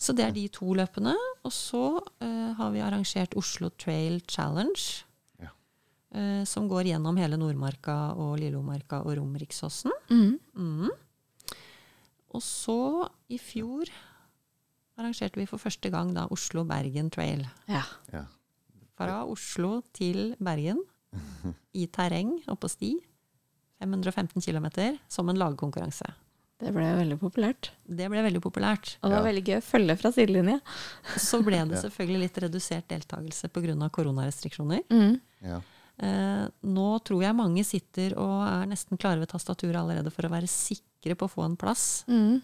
Så 0.00 0.14
det 0.16 0.24
er 0.24 0.32
de 0.32 0.48
to 0.48 0.74
løpene. 0.74 1.14
Og 1.44 1.52
så 1.52 2.00
uh, 2.22 2.52
har 2.54 2.70
vi 2.72 2.80
arrangert 2.80 3.36
Oslo 3.36 3.68
Trail 3.78 4.20
Challenge. 4.26 5.04
Eh, 6.10 6.42
som 6.44 6.66
går 6.68 6.88
gjennom 6.90 7.16
hele 7.20 7.36
Nordmarka 7.38 8.16
og 8.18 8.38
Lillomarka 8.40 9.02
og 9.06 9.14
Romeriksåsen. 9.20 9.92
Mm. 10.10 10.38
Mm. 10.58 10.88
Og 12.34 12.42
så, 12.42 12.76
i 13.30 13.38
fjor, 13.38 13.90
arrangerte 14.98 15.38
vi 15.40 15.46
for 15.50 15.62
første 15.62 15.90
gang 15.90 16.10
da 16.14 16.26
Oslo-Bergen 16.34 17.10
Trail. 17.14 17.44
Ja. 17.70 17.84
Ja. 18.12 18.24
Fra 18.98 19.22
Oslo 19.24 19.80
til 19.96 20.34
Bergen, 20.42 20.82
i 21.80 21.86
terreng 21.90 22.36
og 22.50 22.58
på 22.62 22.68
sti. 22.70 22.96
515 23.80 24.42
km, 24.44 24.66
som 25.08 25.30
en 25.32 25.38
lagkonkurranse. 25.40 26.10
Det 26.60 26.68
ble 26.76 26.84
veldig 26.98 27.16
populært. 27.22 27.70
Det 27.88 28.10
ble 28.12 28.20
veldig 28.26 28.42
populært. 28.44 28.98
Og 29.00 29.08
det 29.08 29.14
var 29.16 29.22
Ja. 29.24 29.28
veldig 29.30 29.44
gøy 29.46 29.56
å 29.56 29.64
følge 29.64 29.94
fra 29.96 30.10
sidelinje. 30.12 30.58
Så 31.16 31.40
ble 31.42 31.62
det 31.70 31.78
selvfølgelig 31.86 32.20
litt 32.26 32.40
redusert 32.44 32.88
deltakelse 32.92 33.48
pga. 33.48 33.88
koronarestriksjoner. 33.88 34.82
Mm. 34.92 35.20
Ja. 35.40 35.62
Eh, 36.00 36.46
nå 36.64 36.86
tror 37.04 37.24
jeg 37.26 37.36
mange 37.36 37.64
sitter 37.66 38.14
og 38.16 38.38
er 38.46 38.68
nesten 38.70 38.96
klare 39.00 39.20
ved 39.20 39.28
tastaturet 39.28 39.76
allerede 39.76 40.12
for 40.14 40.24
å 40.24 40.32
være 40.32 40.48
sikre 40.48 41.16
på 41.18 41.28
å 41.28 41.32
få 41.34 41.44
en 41.44 41.58
plass 41.60 42.04
Mm. 42.08 42.40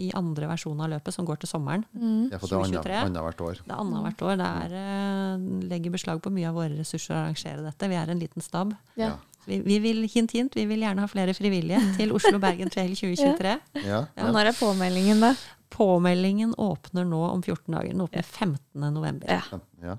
i 0.00 0.10
andre 0.16 0.48
versjon 0.48 0.80
av 0.80 0.90
løpet, 0.92 1.12
som 1.12 1.24
går 1.24 1.40
til 1.40 1.48
sommeren. 1.48 1.84
Mm. 1.92 2.30
Ja, 2.32 2.38
for 2.38 2.48
det 2.48 2.56
er 2.56 2.80
2023. 2.80 2.98
annethvert 3.04 3.40
år. 3.40 3.60
Det 3.64 3.72
er 3.72 3.80
annethvert 3.82 4.22
år. 4.28 4.36
Det 4.40 4.48
er, 4.48 4.74
eh, 4.80 5.46
legger 5.68 5.90
beslag 5.92 6.22
på 6.22 6.32
mye 6.32 6.48
av 6.48 6.54
våre 6.54 6.76
ressurser 6.76 7.14
å 7.14 7.20
arrangere 7.22 7.64
dette. 7.64 7.88
Vi 7.88 7.94
er 7.96 8.10
en 8.10 8.20
liten 8.20 8.42
stab. 8.42 8.74
Ja. 8.96 9.16
Vi, 9.46 9.60
vi 9.60 9.78
vil, 9.78 10.02
hint, 10.08 10.32
hint, 10.32 10.54
vi 10.54 10.64
vil 10.66 10.80
gjerne 10.80 11.00
ha 11.00 11.06
flere 11.06 11.32
frivillige 11.36 11.80
til 11.96 12.12
Oslo-Bergen 12.12 12.70
Trail 12.70 12.96
2023. 12.96 13.60
Ja. 13.86 14.06
ja. 14.16 14.30
når 14.32 14.50
er 14.50 14.56
påmeldingen, 14.58 15.20
da? 15.20 15.34
Påmeldingen 15.70 16.54
åpner 16.54 17.04
nå 17.06 17.20
om 17.30 17.42
14 17.42 17.74
dager. 17.74 17.92
Den 17.92 18.00
åpner 18.00 18.24
15. 18.24 18.92
november. 18.92 19.28
Ja. 19.28 19.60
ja. 19.82 19.98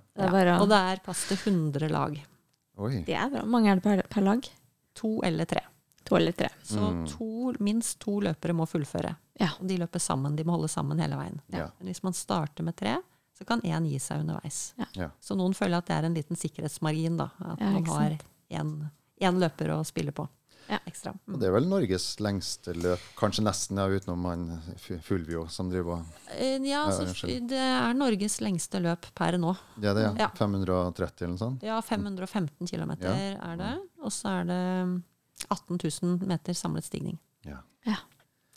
Og 0.59 0.67
det 0.69 0.81
er 0.81 1.05
plass 1.05 1.27
til 1.29 1.37
100 1.37 1.89
lag. 1.93 2.17
Oi. 2.77 3.03
Det 3.07 3.15
er 3.17 3.29
bra. 3.29 3.41
Hvor 3.41 3.49
mange 3.55 3.71
er 3.71 3.75
det 3.79 3.83
per, 3.83 4.01
per 4.09 4.21
lag? 4.25 4.47
To 5.01 5.21
eller 5.25 5.45
tre. 5.49 5.61
To 6.07 6.15
eller 6.15 6.31
tre. 6.37 6.49
Så 6.63 6.79
Mm. 6.91 7.05
to, 7.11 7.53
minst 7.59 7.99
to 7.99 8.19
løpere 8.21 8.53
må 8.53 8.65
fullføre. 8.69 9.15
Ja. 9.39 9.49
Og 9.59 9.67
de 9.67 9.77
løper 9.77 9.99
sammen. 9.99 10.35
De 10.35 10.43
må 10.43 10.51
holde 10.55 10.69
sammen 10.69 10.99
hele 10.99 11.15
veien. 11.19 11.39
Ja. 11.53 11.67
Men 11.79 11.87
hvis 11.91 12.03
man 12.03 12.13
starter 12.13 12.63
med 12.63 12.75
tre, 12.75 12.95
så 13.37 13.45
kan 13.45 13.61
én 13.61 13.85
gi 13.89 13.99
seg 13.99 14.21
underveis. 14.23 14.73
Ja. 14.95 15.09
Så 15.21 15.35
noen 15.37 15.53
føler 15.53 15.77
at 15.77 15.85
det 15.85 15.95
er 15.97 16.05
en 16.07 16.15
liten 16.15 16.35
sikkerhetsmargin, 16.35 17.17
da. 17.17 17.29
At 17.39 17.59
Ja, 17.59 17.71
man 17.71 17.85
har 17.85 18.17
én 19.19 19.39
løper 19.39 19.69
å 19.75 19.83
spille 19.85 20.11
på 20.11 20.27
Ja. 20.69 20.79
ekstra. 20.85 21.11
Og 21.11 21.33
Mm. 21.35 21.39
det 21.39 21.47
er 21.47 21.51
vel 21.53 21.67
Norges 21.69 22.17
lengste 22.19 22.73
løp, 22.75 22.99
kanskje 23.15 23.43
nesten, 23.43 23.77
ja, 23.77 23.87
utenom 23.87 24.25
han 24.25 24.61
Fulvio 25.01 25.47
som 25.49 25.69
driver 25.69 25.99
og 25.99 26.05
Eh, 26.31 26.57
Ja, 26.59 26.85
Ja, 26.85 26.85
altså, 26.87 27.27
det 27.47 27.51
er 27.57 27.93
Norges 27.93 28.39
lengste 28.41 28.81
løp 28.81 29.05
per 29.15 29.37
nå. 29.37 29.55
Det 29.79 29.85
er 29.89 29.93
det, 29.93 30.03
ja. 30.03 30.13
Ja. 30.25 30.29
530 30.35 31.21
eller 31.21 31.27
noe 31.27 31.37
sånt? 31.37 31.63
Ja, 31.63 31.79
515 31.81 32.67
km 32.67 32.97
Ja. 33.01 33.13
er 33.13 33.55
det. 33.57 33.79
Og 34.03 34.11
så 34.11 34.41
er 34.41 34.43
det 34.45 35.03
18 35.49 35.77
000 35.77 36.27
meter 36.27 36.53
samlet 36.53 36.83
stigning. 36.83 37.17
Ja. 37.45 37.95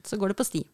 Så 0.03 0.17
går 0.19 0.29
det 0.29 0.37
på 0.39 0.45
sti. 0.47 0.65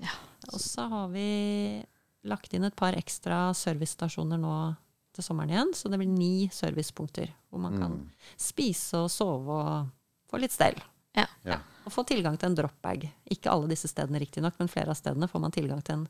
Ja. 0.00 0.10
Og 0.52 0.58
så 0.60 0.88
har 0.88 1.08
vi 1.08 1.84
lagt 2.24 2.52
inn 2.52 2.64
et 2.64 2.74
par 2.76 2.92
ekstra 2.92 3.54
servicestasjoner 3.54 4.38
nå 4.38 4.76
til 5.14 5.22
sommeren 5.24 5.50
igjen. 5.50 5.72
Så 5.74 5.88
det 5.90 5.98
blir 5.98 6.08
ni 6.08 6.48
servicepunkter 6.48 7.30
hvor 7.50 7.60
man 7.60 7.78
kan 7.78 7.92
Mm. 7.92 8.10
spise 8.36 8.94
og 8.94 9.08
sove 9.10 9.48
og 9.48 9.90
få 10.30 10.40
litt 10.40 10.54
stell. 10.54 10.78
Ja. 11.16 11.26
Ja. 11.48 11.58
Og 11.88 11.92
få 11.94 12.04
tilgang 12.08 12.36
til 12.38 12.50
en 12.50 12.56
dropbag. 12.58 13.08
Ikke 13.32 13.50
alle 13.52 13.70
disse 13.70 13.88
stedene 13.90 14.20
riktignok, 14.20 14.58
men 14.60 14.68
flere 14.70 14.92
av 14.92 14.98
stedene 14.98 15.28
får 15.30 15.40
man 15.40 15.54
tilgang 15.54 15.82
til 15.82 16.02
en 16.02 16.08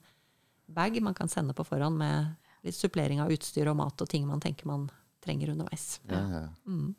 bag 0.69 0.99
man 1.03 1.15
kan 1.17 1.31
sende 1.33 1.55
på 1.57 1.65
forhånd 1.65 1.97
med 1.97 2.35
litt 2.67 2.77
supplering 2.77 3.23
av 3.23 3.31
utstyr 3.33 3.71
og 3.71 3.79
mat 3.79 4.03
og 4.03 4.09
ting 4.11 4.27
man 4.29 4.43
tenker 4.43 4.67
man 4.69 4.89
trenger 5.25 5.53
underveis. 5.55 6.01
Ja, 6.11 6.21
ja. 6.33 6.49
Mm. 6.67 6.95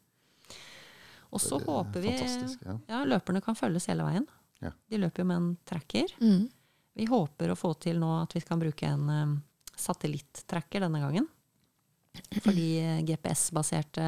Og 1.30 1.42
så 1.44 1.60
er 1.60 1.66
håper 1.68 2.02
vi. 2.02 2.14
Ja. 2.66 2.78
ja, 2.88 3.02
løperne 3.06 3.42
kan 3.46 3.58
følges 3.58 3.86
hele 3.92 4.08
veien. 4.08 4.26
Ja. 4.64 4.72
De 4.90 5.00
løper 5.00 5.22
jo 5.24 5.28
med 5.30 5.38
en 5.38 5.52
tracker. 5.68 6.10
Mm. 6.24 6.48
Vi 6.98 7.06
håper 7.08 7.52
å 7.54 7.58
få 7.60 7.74
til 7.80 8.00
nå 8.02 8.10
at 8.24 8.34
vi 8.36 8.42
kan 8.44 8.60
bruke 8.60 8.88
en 8.90 9.06
um, 9.10 9.36
satellitt-tracker 9.78 10.84
denne 10.84 11.04
gangen. 11.04 11.28
For 12.44 12.56
de 12.56 12.66
eh, 12.82 13.04
GPS-baserte 13.08 14.08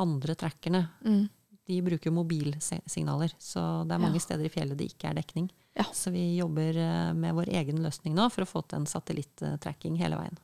andre 0.00 0.34
trackerne, 0.40 0.86
Mm. 1.04 1.28
De 1.70 1.78
bruker 1.86 2.12
mobilsignaler. 2.14 3.32
Så 3.38 3.62
det 3.86 3.94
er 3.96 4.02
mange 4.02 4.18
Ja. 4.20 4.26
steder 4.26 4.44
i 4.48 4.52
fjellet 4.52 4.76
det 4.80 4.90
ikke 4.92 5.10
er 5.12 5.18
dekning. 5.22 5.48
Ja. 5.78 5.84
Så 5.94 6.10
vi 6.12 6.24
jobber 6.36 6.74
eh, 6.76 7.12
med 7.14 7.34
vår 7.38 7.48
egen 7.62 7.78
løsning 7.84 8.14
nå 8.18 8.26
for 8.34 8.42
å 8.44 8.50
få 8.50 8.62
til 8.66 8.80
en 8.82 8.86
satellitt-tracking 8.90 9.96
hele 10.02 10.18
veien. 10.18 10.38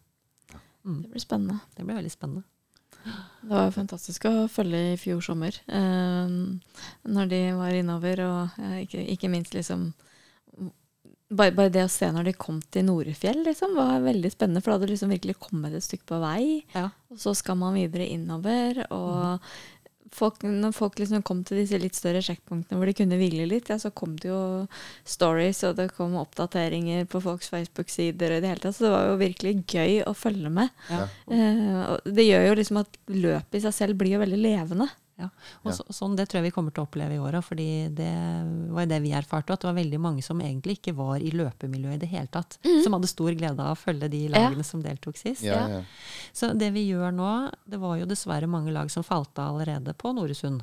Mm. 0.86 1.00
Det 1.02 1.10
blir 1.10 1.24
spennende. 1.26 1.60
Det 1.74 1.84
blir 1.84 1.98
veldig 1.98 2.12
spennende. 2.14 2.44
Det 3.06 3.50
var 3.50 3.70
fantastisk 3.74 4.24
å 4.26 4.46
følge 4.50 4.78
i 4.94 4.96
fjor 4.98 5.20
sommer. 5.22 5.54
eh, 5.68 6.28
når 7.06 7.28
de 7.30 7.40
var 7.58 7.74
innover, 7.74 8.22
og 8.26 8.58
eh, 8.62 8.80
ikke, 8.86 9.02
ikke 9.16 9.30
minst 9.30 9.54
liksom 9.54 9.92
bare, 11.30 11.50
bare 11.56 11.72
det 11.74 11.82
å 11.86 11.90
se 11.90 12.06
når 12.14 12.28
de 12.28 12.32
kom 12.38 12.60
til 12.70 12.84
Norefjell, 12.86 13.40
liksom, 13.48 13.74
var 13.74 13.98
veldig 14.04 14.30
spennende. 14.30 14.62
For 14.62 14.70
da 14.70 14.76
hadde 14.78 14.86
du 14.86 14.92
liksom 14.94 15.10
virkelig 15.10 15.34
kommet 15.42 15.74
et 15.74 15.82
stykke 15.82 16.06
på 16.06 16.20
vei. 16.22 16.42
Ja. 16.74 16.84
Og 17.10 17.18
så 17.22 17.34
skal 17.34 17.58
man 17.58 17.74
videre 17.74 18.06
innover. 18.14 18.78
Og 18.94 19.40
folk, 20.16 20.42
når 20.44 20.74
folk 20.76 20.98
liksom 21.00 21.24
kom 21.26 21.42
til 21.46 21.60
disse 21.60 21.78
litt 21.80 21.96
større 21.98 22.22
sjekkpunktene 22.24 22.78
hvor 22.78 22.88
de 22.88 22.96
kunne 22.96 23.18
hvile 23.20 23.46
litt, 23.50 23.70
ja, 23.72 23.78
så 23.80 23.92
kom 23.94 24.16
det 24.20 24.30
jo 24.30 24.40
stories, 25.08 25.62
og 25.68 25.78
det 25.80 25.90
kom 25.96 26.16
oppdateringer 26.20 27.06
på 27.10 27.22
folks 27.24 27.50
Facebook-sider 27.52 28.34
og 28.34 28.40
i 28.40 28.44
det 28.44 28.52
hele 28.52 28.64
tatt. 28.64 28.78
Så 28.78 28.86
det 28.86 28.94
var 28.94 29.10
jo 29.10 29.18
virkelig 29.20 29.56
gøy 29.64 30.02
å 30.06 30.14
følge 30.16 30.52
med. 30.52 30.72
Ja. 30.92 31.06
Eh, 31.32 31.96
det 32.06 32.28
gjør 32.28 32.48
jo 32.50 32.60
liksom 32.60 32.82
at 32.82 33.00
løpet 33.12 33.60
i 33.60 33.66
seg 33.66 33.76
selv 33.76 34.00
blir 34.00 34.16
jo 34.16 34.22
veldig 34.24 34.40
levende. 34.40 34.88
Og 35.18 35.30
Ja. 35.64 35.70
så, 35.72 35.84
sånn, 35.88 36.14
Det 36.16 36.28
tror 36.28 36.42
jeg 36.42 36.52
vi 36.52 36.54
kommer 36.54 36.70
til 36.74 36.84
å 36.84 36.86
oppleve 36.88 37.14
i 37.14 37.18
åra. 37.18 37.40
fordi 37.42 37.88
det 37.94 38.70
var 38.72 38.86
det 38.86 39.00
vi 39.02 39.10
erfarte. 39.12 39.52
At 39.52 39.60
det 39.60 39.64
var 39.72 39.74
veldig 39.82 39.98
mange 40.00 40.22
som 40.22 40.38
egentlig 40.40 40.78
ikke 40.80 40.94
var 40.94 41.16
i 41.16 41.30
løpemiljøet 41.30 41.94
i 41.94 41.98
det 41.98 42.08
hele 42.08 42.26
tatt. 42.26 42.58
Som 42.84 42.92
hadde 42.92 43.08
stor 43.08 43.32
glede 43.32 43.58
av 43.60 43.76
å 43.76 43.80
følge 43.80 44.10
de 44.10 44.28
lagene 44.28 44.64
som 44.64 44.82
deltok 44.82 45.16
sist. 45.16 45.42
Ja, 45.42 45.66
ja. 45.68 45.82
Så 46.34 46.52
det 46.56 46.72
vi 46.72 46.90
gjør 46.92 47.14
nå 47.14 47.52
Det 47.68 47.78
var 47.80 47.96
jo 47.98 48.04
dessverre 48.06 48.46
mange 48.48 48.72
lag 48.72 48.90
som 48.90 49.02
falt 49.02 49.36
av 49.38 49.54
allerede 49.56 49.94
på 49.96 50.12
Noresund. 50.14 50.62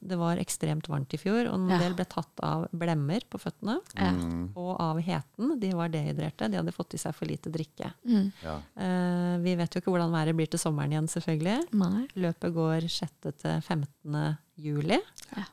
Det 0.00 0.16
var 0.16 0.36
ekstremt 0.36 0.86
varmt 0.86 1.12
i 1.14 1.16
fjor, 1.18 1.48
og 1.48 1.54
en 1.54 1.68
Ja. 1.70 1.78
del 1.78 1.94
ble 1.94 2.04
tatt 2.04 2.28
av 2.40 2.68
blemmer 2.72 3.20
på 3.28 3.38
føttene. 3.40 3.80
Ja. 3.96 4.12
Mm, 4.12 4.52
Og 4.56 4.76
av 4.80 4.96
heten. 5.00 5.58
De 5.58 5.72
var 5.72 5.88
dehydrerte. 5.88 6.48
De 6.50 6.56
hadde 6.56 6.72
fått 6.72 6.94
i 6.94 6.98
seg 6.98 7.14
for 7.14 7.26
lite 7.26 7.50
drikke. 7.50 7.92
Mm. 8.06 8.32
ja. 8.44 8.60
Eh, 8.76 9.38
vi 9.38 9.54
vet 9.56 9.70
jo 9.74 9.80
ikke 9.80 9.90
hvordan 9.92 10.12
været 10.12 10.36
blir 10.36 10.46
til 10.48 10.58
sommeren 10.60 10.90
igjen, 10.92 11.08
selvfølgelig. 11.08 11.72
Nei. 11.72 12.06
Løpet 12.16 12.54
går 12.54 12.88
6. 12.88 13.32
til 13.38 13.60
15. 13.78 14.36
juli. 14.56 14.98
Ja. 15.36 15.44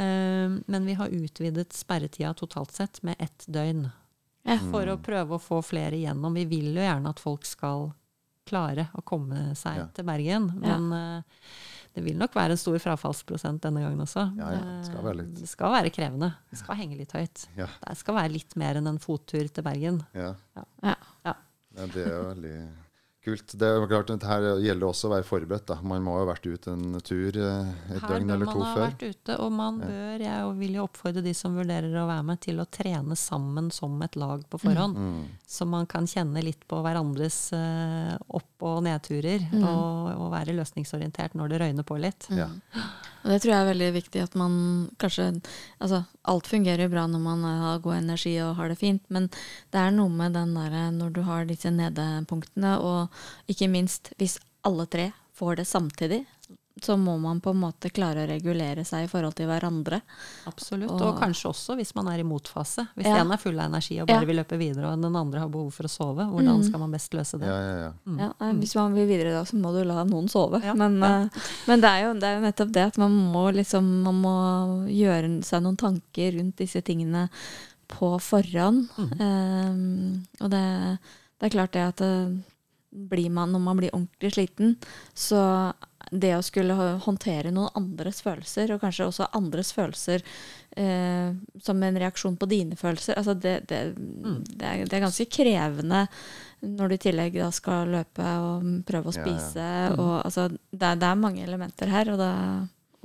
Eh, 0.00 0.54
men 0.66 0.86
vi 0.86 0.94
har 0.98 1.08
utvidet 1.08 1.72
sperretida 1.72 2.34
totalt 2.34 2.72
sett 2.72 3.02
med 3.02 3.16
ett 3.18 3.44
døgn. 3.46 3.86
Ja. 4.44 4.58
For 4.70 4.84
å 4.92 4.98
prøve 5.00 5.36
å 5.38 5.40
få 5.40 5.62
flere 5.64 5.96
igjennom. 5.96 6.34
Vi 6.36 6.44
vil 6.44 6.74
jo 6.74 6.82
gjerne 6.82 7.08
at 7.14 7.20
folk 7.22 7.46
skal 7.48 7.92
klare 8.44 8.88
å 8.92 9.00
komme 9.02 9.54
seg 9.56 9.76
Ja. 9.78 9.86
til 9.96 10.04
Bergen. 10.04 10.50
Men 10.60 10.92
eh, 10.92 11.22
det 11.94 12.02
vil 12.04 12.18
nok 12.18 12.34
være 12.34 12.50
en 12.52 12.60
stor 12.60 12.76
frafallsprosent 12.82 13.62
denne 13.62 13.80
gangen 13.80 14.00
også. 14.04 14.26
Ja, 14.36 14.50
ja, 14.52 14.60
det 14.82 14.86
skal 14.90 15.02
være 15.06 15.16
litt. 15.22 15.34
Det 15.40 15.48
skal 15.48 15.72
være 15.72 15.90
krevende. 15.94 16.34
Det 16.50 16.58
skal 16.60 16.76
henge 16.76 16.98
litt 16.98 17.12
høyt. 17.16 17.46
Ja. 17.56 17.68
Det 17.86 17.96
skal 17.96 18.14
være 18.18 18.32
litt 18.34 18.56
mer 18.60 18.76
enn 18.82 18.86
en 18.90 18.98
fottur 19.00 19.48
til 19.48 19.64
Bergen. 19.64 20.02
Ja. 20.12 20.34
Ja. 20.58 20.64
Ja. 20.82 20.96
Ja, 21.74 21.86
det 21.86 22.04
er 22.04 22.12
jo 22.12 22.26
veldig 22.34 22.56
kult. 23.24 23.54
Det 23.58 23.66
er 23.68 23.86
klart, 23.90 24.10
at 24.14 24.22
Her 24.28 24.44
gjelder 24.62 24.86
også 24.88 25.08
å 25.08 25.12
være 25.14 25.26
forberedt. 25.26 25.66
da. 25.70 25.76
Man 25.82 26.02
må 26.04 26.14
jo 26.18 26.24
ha 26.26 26.28
vært 26.32 26.46
ute 26.46 26.72
en 26.74 27.00
tur 27.00 27.36
eh, 27.40 27.72
et 27.94 28.02
Her 28.02 28.08
døgn 28.12 28.28
bør 28.32 28.44
man 28.44 28.60
ha 28.62 28.74
før. 28.74 28.84
vært 28.90 29.04
ute, 29.14 29.38
og 29.40 29.52
man 29.52 29.80
bør, 29.80 30.20
jeg 30.26 30.52
vil 30.60 30.74
jo 30.78 30.84
oppfordre 30.86 31.22
de 31.24 31.34
som 31.34 31.56
vurderer 31.56 31.96
å 31.98 32.06
være 32.10 32.24
med, 32.30 32.40
til 32.44 32.60
å 32.60 32.66
trene 32.70 33.16
sammen 33.16 33.70
som 33.72 33.96
et 34.06 34.16
lag 34.20 34.44
på 34.48 34.60
forhånd. 34.62 34.96
Mm. 34.96 35.24
Så 35.46 35.66
man 35.66 35.86
kan 35.90 36.06
kjenne 36.06 36.42
litt 36.44 36.62
på 36.68 36.82
hverandres 36.84 37.40
eh, 37.56 38.14
opp- 38.28 38.62
og 38.64 38.82
nedturer, 38.86 39.40
Mm. 39.54 39.64
og, 39.64 40.20
og 40.20 40.30
være 40.32 40.54
løsningsorientert 40.56 41.34
når 41.34 41.48
det 41.52 41.60
røyner 41.60 41.84
på 41.84 41.98
litt. 42.00 42.26
Ja. 42.30 42.48
Og 43.24 43.32
det 43.32 43.40
tror 43.40 43.54
jeg 43.54 43.64
er 43.64 43.70
veldig 43.70 43.90
viktig 43.96 44.20
at 44.20 44.34
man 44.36 44.54
kanskje 45.00 45.30
Altså, 45.80 46.02
alt 46.28 46.48
fungerer 46.48 46.90
bra 46.92 47.06
når 47.08 47.22
man 47.24 47.44
har 47.44 47.82
god 47.84 47.96
energi 47.96 48.34
og 48.44 48.56
har 48.58 48.70
det 48.70 48.78
fint, 48.80 49.02
men 49.08 49.30
det 49.72 49.80
er 49.80 49.94
noe 49.96 50.12
med 50.12 50.36
den 50.36 50.54
derre 50.56 50.90
når 50.92 51.12
du 51.16 51.22
har 51.26 51.48
disse 51.48 51.72
nedepunktene, 51.72 52.76
og 52.80 53.50
ikke 53.50 53.68
minst 53.72 54.12
hvis 54.20 54.38
alle 54.64 54.86
tre 54.88 55.10
får 55.34 55.60
det 55.60 55.66
samtidig, 55.68 56.22
så 56.82 56.96
må 56.98 57.14
man 57.20 57.38
på 57.40 57.50
en 57.54 57.60
måte 57.62 57.88
klare 57.94 58.24
å 58.24 58.28
regulere 58.28 58.82
seg 58.84 59.04
i 59.04 59.08
forhold 59.08 59.36
til 59.38 59.46
hverandre. 59.46 60.00
Absolutt. 60.50 60.90
Og- 60.90 61.02
Og, 61.02 61.20
kanskje 61.20 61.46
også 61.52 61.76
hvis 61.78 61.94
man 61.94 62.08
er 62.08 62.18
i 62.18 62.24
motfase. 62.26 62.88
Hvis 62.96 63.06
Ja. 63.06 63.20
en 63.20 63.30
er 63.30 63.36
full 63.38 63.58
av 63.60 63.70
energi 63.70 64.00
og 64.00 64.08
bare 64.08 64.20
Ja. 64.22 64.26
vil 64.26 64.36
løpe 64.36 64.58
videre, 64.58 64.90
og 64.92 65.00
den 65.00 65.14
andre 65.14 65.38
har 65.40 65.48
behov 65.48 65.72
for 65.72 65.84
å 65.84 65.88
sove, 65.88 66.26
hvordan 66.28 66.58
Mm. 66.58 66.64
skal 66.64 66.80
man 66.80 66.90
best 66.90 67.12
løse 67.12 67.38
det? 67.38 67.46
Ja, 67.46 67.60
ja, 67.60 67.78
ja. 67.78 67.92
Mm. 68.06 68.18
Ja, 68.18 68.32
eh, 68.40 68.52
hvis 68.54 68.74
man 68.74 68.92
vil 68.94 69.06
videre 69.06 69.30
da, 69.32 69.42
så 69.44 69.54
må 69.54 69.72
du 69.72 69.84
la 69.84 70.02
noen 70.04 70.28
sove. 70.28 70.62
Ja. 70.64 70.74
Men, 70.74 70.98
Ja. 70.98 71.22
eh, 71.22 71.28
men 71.68 71.80
det, 71.80 71.88
er 71.90 72.02
jo, 72.08 72.14
det 72.14 72.22
er 72.24 72.40
jo 72.40 72.46
nettopp 72.52 72.72
det 72.72 72.86
at 72.86 72.98
man 72.98 73.12
må 73.32 73.54
liksom 73.54 74.02
Man 74.02 74.20
må 74.22 74.88
gjøre 74.88 75.44
seg 75.44 75.62
noen 75.62 75.76
tanker 75.76 76.32
rundt 76.36 76.56
disse 76.56 76.82
tingene 76.82 77.28
på 77.88 78.18
forhånd. 78.20 78.88
Eh, 79.20 80.44
og 80.44 80.50
det, 80.50 80.98
det 81.38 81.52
er 81.54 81.56
klart 81.56 81.72
det 81.72 82.00
at 82.00 82.44
blir 82.92 83.30
man, 83.30 83.52
når 83.52 83.60
man 83.60 83.76
blir 83.76 83.90
ordentlig 83.90 84.32
sliten, 84.32 84.76
så 85.14 85.72
det 86.14 86.30
å 86.36 86.42
skulle 86.46 86.74
håndtere 87.04 87.50
noen 87.54 87.72
andres 87.78 88.20
følelser, 88.22 88.70
og 88.74 88.82
kanskje 88.84 89.06
også 89.08 89.26
andres 89.34 89.72
følelser 89.74 90.22
eh, 90.76 91.32
som 91.62 91.82
en 91.82 91.98
reaksjon 91.98 92.36
på 92.38 92.46
dine 92.50 92.76
følelser, 92.78 93.18
altså 93.18 93.34
det, 93.34 93.54
det, 93.70 93.80
det, 93.96 94.62
er, 94.68 94.84
det 94.86 94.98
er 94.98 95.02
ganske 95.06 95.26
krevende 95.32 96.04
når 96.64 96.88
du 96.88 96.94
i 96.96 97.02
tillegg 97.08 97.34
da 97.40 97.50
skal 97.52 97.90
løpe 97.92 98.24
og 98.46 98.68
prøve 98.88 99.10
å 99.10 99.16
Ja, 99.16 99.20
ja. 99.20 99.34
spise. 99.34 99.66
Og, 99.98 100.14
altså, 100.24 100.46
det, 100.70 100.86
er, 100.92 100.96
det 101.02 101.10
er 101.10 101.18
mange 101.20 101.42
elementer 101.44 101.90
her, 101.92 102.12
og 102.14 102.22
det 102.22 102.30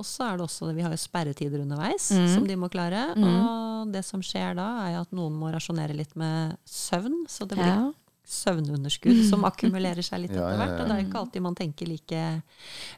Og 0.00 0.06
så 0.08 0.30
er 0.30 0.38
det 0.40 0.46
også, 0.46 0.70
vi 0.72 0.80
har 0.86 0.94
jo 0.94 0.96
sperretider 1.02 1.60
underveis 1.60 2.06
Mm. 2.16 2.28
som 2.34 2.46
de 2.48 2.54
må 2.56 2.70
klare. 2.72 3.02
Mm. 3.16 3.24
Og 3.28 3.90
det 3.92 4.00
som 4.06 4.22
skjer 4.24 4.54
da, 4.56 4.68
er 4.88 5.00
at 5.02 5.10
noen 5.12 5.34
må 5.36 5.50
rasjonere 5.52 5.92
litt 5.92 6.14
med 6.16 6.56
søvn. 6.64 7.26
Så 7.28 7.44
det 7.50 7.58
blir 7.58 7.68
ja. 7.68 7.90
Søvnunderskudd 8.26 9.24
som 9.28 9.44
akkumulerer 9.48 10.02
seg 10.04 10.22
litt 10.24 10.30
etter 10.36 10.56
hvert. 10.60 10.76
Og 10.80 10.88
det 10.90 10.96
er 10.96 11.04
ikke 11.06 11.20
alltid 11.22 11.42
man 11.42 11.54
tenker 11.58 11.88
like 11.90 12.20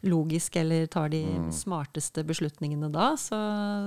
logisk 0.03 0.57
eller 0.57 0.87
tar 0.87 1.09
de 1.13 1.23
Mm. 1.23 1.51
smarteste 1.55 2.25
beslutningene 2.27 2.91
da. 2.93 3.13
Så 3.17 3.37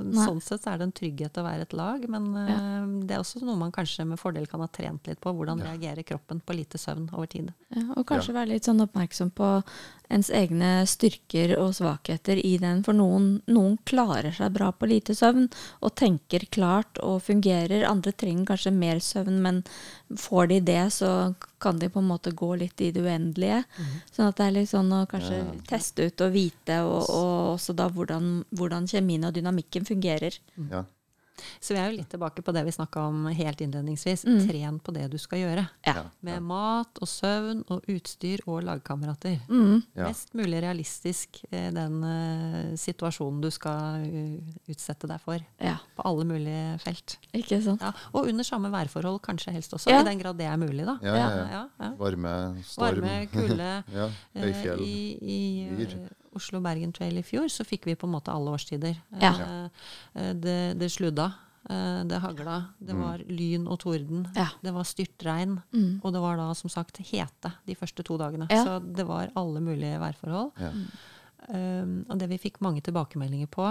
Nei. 0.06 0.26
sånn 0.26 0.42
sett 0.42 0.64
så 0.64 0.72
er 0.74 0.78
det 0.80 0.86
en 0.88 0.92
trygghet 0.96 1.38
å 1.38 1.44
være 1.46 1.62
et 1.68 1.74
lag. 1.74 2.06
Men 2.10 2.30
uh, 2.36 3.06
det 3.06 3.16
er 3.16 3.20
også 3.22 3.42
noe 3.44 3.58
man 3.60 3.72
kanskje 3.76 4.06
med 4.08 4.20
fordel 4.20 4.48
kan 4.48 4.62
ha 4.64 4.68
trent 4.68 5.06
litt 5.08 5.20
på. 5.22 5.34
Hvordan 5.36 5.60
Ja. 5.60 5.74
reagerer 5.74 6.04
kroppen 6.04 6.42
på 6.42 6.56
lite 6.56 6.78
søvn 6.82 7.10
over 7.14 7.28
tid. 7.28 7.52
Ja, 7.76 7.84
og 7.98 8.06
kanskje 8.08 8.34
være 8.34 8.50
litt 8.56 8.64
sånn 8.66 8.82
oppmerksom 8.82 9.32
på 9.36 9.64
ens 10.10 10.30
egne 10.30 10.86
styrker 10.88 11.56
og 11.60 11.74
svakheter 11.74 12.38
i 12.44 12.58
den. 12.62 12.84
For 12.84 12.94
noen, 12.94 13.42
noen 13.48 13.78
klarer 13.86 14.32
seg 14.36 14.54
bra 14.54 14.72
på 14.72 14.88
lite 14.88 15.16
søvn 15.18 15.50
og 15.82 15.96
tenker 15.96 16.46
klart 16.52 17.00
og 17.04 17.22
fungerer. 17.26 17.86
Andre 17.90 18.12
trenger 18.14 18.46
kanskje 18.54 18.74
mer 18.74 19.00
søvn, 19.02 19.42
men 19.42 19.64
får 20.18 20.48
de 20.48 20.60
det, 20.60 20.82
så 20.94 21.34
kan 21.60 21.80
de 21.80 21.90
på 21.90 22.00
en 22.00 22.08
måte 22.08 22.32
gå 22.32 22.56
litt 22.58 22.82
i 22.82 22.92
det 22.92 23.02
uendelige. 23.04 23.64
Sånn 24.12 24.28
at 24.30 24.36
det 24.38 24.46
er 24.48 24.52
litt 24.52 24.70
sånn 24.70 24.92
å 24.94 25.06
kanskje 25.10 25.38
Ja. 25.40 25.54
teste 25.68 26.08
ut 26.08 26.22
og 26.22 26.32
vite, 26.34 26.82
og, 26.84 27.10
og 27.10 27.54
også 27.56 27.76
da 27.76 27.90
hvordan, 27.90 28.46
hvordan 28.56 28.88
kjemien 28.88 29.26
og 29.26 29.34
dynamikken 29.34 29.86
fungerer. 29.86 30.38
ja. 30.72 30.84
Så 31.60 31.74
vi 31.76 31.80
er 31.82 31.90
jo 31.92 31.98
litt 31.98 32.10
tilbake 32.12 32.44
på 32.46 32.54
det 32.56 32.64
vi 32.68 32.74
snakka 32.76 33.06
om 33.10 33.26
helt 33.36 33.62
innledningsvis. 33.62 34.26
Mm. 34.26 34.40
Tren 34.48 34.80
på 34.80 34.94
det 34.96 35.08
du 35.12 35.18
skal 35.22 35.42
gjøre. 35.42 35.66
Ja. 35.88 36.06
Med 36.26 36.44
mat 36.46 37.02
og 37.04 37.10
søvn 37.10 37.64
og 37.74 37.86
utstyr 37.92 38.44
og 38.48 38.64
lagkamerater. 38.68 39.40
Mm. 39.50 39.84
Ja. 39.98 40.08
Mest 40.10 40.34
mulig 40.38 40.62
realistisk 40.64 41.42
eh, 41.52 41.70
den 41.76 42.00
uh, 42.04 42.76
situasjonen 42.80 43.42
du 43.44 43.50
skal 43.54 44.06
uh, 44.06 44.56
utsette 44.72 45.10
deg 45.12 45.22
for. 45.24 45.44
ja. 45.60 45.78
På 45.96 46.04
alle 46.10 46.26
mulige 46.28 46.80
felt. 46.84 47.18
Ikke 47.36 47.62
sant? 47.64 47.82
Ja, 47.84 47.94
og 48.12 48.28
under 48.28 48.44
samme 48.44 48.72
værforhold 48.74 49.22
kanskje 49.24 49.54
helst 49.56 49.74
også, 49.76 49.90
Ja. 49.92 50.02
i 50.02 50.08
den 50.10 50.20
grad 50.20 50.38
det 50.40 50.46
er 50.50 50.58
mulig. 50.60 50.86
da. 50.86 50.98
Ja, 51.04 51.16
ja, 51.16 51.30
ja. 51.30 51.46
Ja, 51.56 51.64
ja. 51.80 51.90
Varme, 52.00 52.34
storm. 52.68 53.02
Varme, 53.02 53.28
kulde. 53.32 53.72
ja, 54.00 54.10
Høyfjell. 54.42 54.82
I, 54.84 54.98
i 55.22 55.40
Myr. 55.72 55.96
Oslo-Bergen 56.36 56.92
Trail 56.94 57.18
i 57.18 57.24
fjor 57.24 57.48
så 57.52 57.64
fikk 57.66 57.86
vi 57.90 57.96
på 57.96 58.08
en 58.08 58.14
måte 58.16 58.34
alle 58.34 58.52
årstider. 58.56 58.96
Ja. 59.22 59.34
Eh, 59.40 59.70
eh, 60.16 60.34
det, 60.34 60.58
det 60.80 60.90
sludda, 60.92 61.30
eh, 61.70 62.04
det 62.10 62.20
hagla, 62.22 62.58
det 62.80 62.94
Mm. 62.96 63.02
var 63.02 63.18
lyn 63.28 63.68
og 63.68 63.80
torden, 63.80 64.28
Ja. 64.36 64.48
det 64.62 64.74
var 64.74 64.84
styrtregn. 64.84 65.62
Mm. 65.74 66.02
Og 66.04 66.14
det 66.14 66.22
var 66.22 66.38
da 66.38 66.54
som 66.54 66.70
sagt 66.70 66.98
hete 66.98 67.54
de 67.66 67.76
første 67.76 68.04
to 68.04 68.18
dagene. 68.18 68.48
Ja. 68.50 68.64
Så 68.66 68.80
det 68.96 69.06
var 69.08 69.32
alle 69.36 69.60
mulige 69.62 70.00
værforhold. 70.00 70.52
Ja. 70.60 70.72
Um, 71.48 72.06
og 72.10 72.18
det 72.18 72.28
vi 72.30 72.38
fikk 72.42 72.56
mange 72.62 72.82
tilbakemeldinger 72.82 73.48
på 73.48 73.68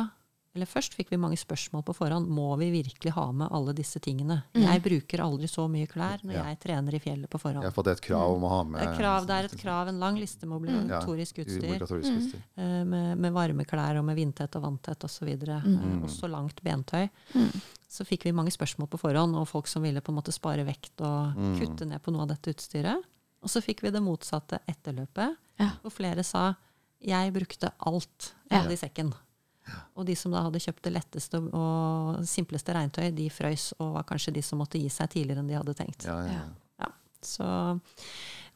Eller 0.55 0.69
først 0.71 0.95
fikk 0.95 1.09
vi 1.11 1.19
mange 1.19 1.35
spørsmål 1.35 1.83
på 1.83 1.95
forhånd. 1.99 2.29
Må 2.31 2.53
vi 2.61 2.69
virkelig 2.71 3.11
ha 3.17 3.25
med 3.35 3.51
alle 3.51 3.73
disse 3.75 3.99
tingene? 3.99 4.37
Mm. 4.55 4.63
Jeg 4.63 4.83
bruker 4.85 5.23
aldri 5.25 5.49
så 5.51 5.65
mye 5.71 5.89
klær 5.91 6.23
når 6.23 6.33
Ja. 6.37 6.45
jeg 6.53 6.61
trener 6.63 6.95
i 6.95 7.01
fjellet 7.03 7.29
på 7.29 7.41
forhånd. 7.43 7.65
Ja, 7.67 7.71
for 7.75 7.83
det 7.83 7.91
er 7.91 7.97
et 7.99 8.07
krav 8.07 8.35
om 8.37 8.43
å 8.47 8.49
ha 8.53 8.61
med 8.63 8.81
Det 8.81 8.89
er, 8.89 8.97
krav, 9.01 9.27
det 9.27 9.35
er 9.35 9.45
et 9.51 9.59
krav, 9.59 9.89
en 9.89 9.99
lang 9.99 10.15
liste 10.17 10.47
med 10.47 10.63
obligatorisk 10.63 11.39
utstyr. 11.43 11.75
Obligatorisk 11.75 12.11
Mm. 12.15 12.43
Uh, 12.57 12.85
med, 12.85 13.19
Med, 13.19 13.33
varme 13.33 13.65
varmeklær 13.65 13.99
og 13.99 14.05
med 14.05 14.17
vindtett 14.17 14.55
og 14.57 14.63
vanntett 14.63 15.03
osv. 15.05 15.27
Mm. 15.27 16.03
uh, 16.03 16.07
også 16.07 16.31
langt 16.31 16.63
bentøy. 16.63 17.11
Mm. 17.35 17.51
Så 17.89 18.07
fikk 18.07 18.23
vi 18.25 18.31
mange 18.33 18.51
spørsmål 18.53 18.89
på 18.89 18.99
forhånd, 18.99 19.35
og 19.35 19.49
folk 19.49 19.67
som 19.67 19.83
ville 19.83 20.01
på 20.01 20.13
en 20.13 20.19
måte 20.23 20.33
spare 20.33 20.65
vekt 20.65 21.01
og 21.01 21.35
Mm. 21.35 21.59
kutte 21.59 21.85
ned 21.87 22.01
på 22.03 22.13
noe 22.13 22.23
av 22.23 22.29
dette 22.29 22.55
utstyret. 22.55 23.03
Og 23.43 23.49
så 23.51 23.61
fikk 23.61 23.83
vi 23.83 23.91
det 23.91 24.01
motsatte 24.03 24.61
etterløpet, 24.69 25.37
Ja. 25.59 25.71
hvor 25.83 25.91
flere 25.91 26.23
sa 26.25 26.55
jeg 27.03 27.33
brukte 27.35 27.73
alt 27.81 28.35
jeg 28.49 28.53
Ja. 28.53 28.63
hadde 28.63 28.73
i 28.73 28.77
sekken. 28.77 29.15
Og 29.95 30.05
de 30.09 30.17
som 30.19 30.35
da 30.35 30.43
hadde 30.47 30.61
kjøpt 30.63 30.85
det 30.87 30.93
letteste 30.97 31.41
og 31.41 32.25
simpleste 32.29 32.75
regntøy, 32.77 33.09
de 33.17 33.31
frøys 33.33 33.71
og 33.79 33.95
var 33.99 34.09
kanskje 34.09 34.35
de 34.37 34.43
som 34.45 34.61
måtte 34.61 34.81
gi 34.81 34.91
seg 34.93 35.13
tidligere 35.15 35.45
enn 35.45 35.51
de 35.53 35.57
hadde 35.59 35.77
tenkt. 35.79 36.09
Ja, 36.09 36.19
ja, 36.27 36.35
ja. 36.43 36.45
Ja, 36.85 36.91
så 37.25 37.47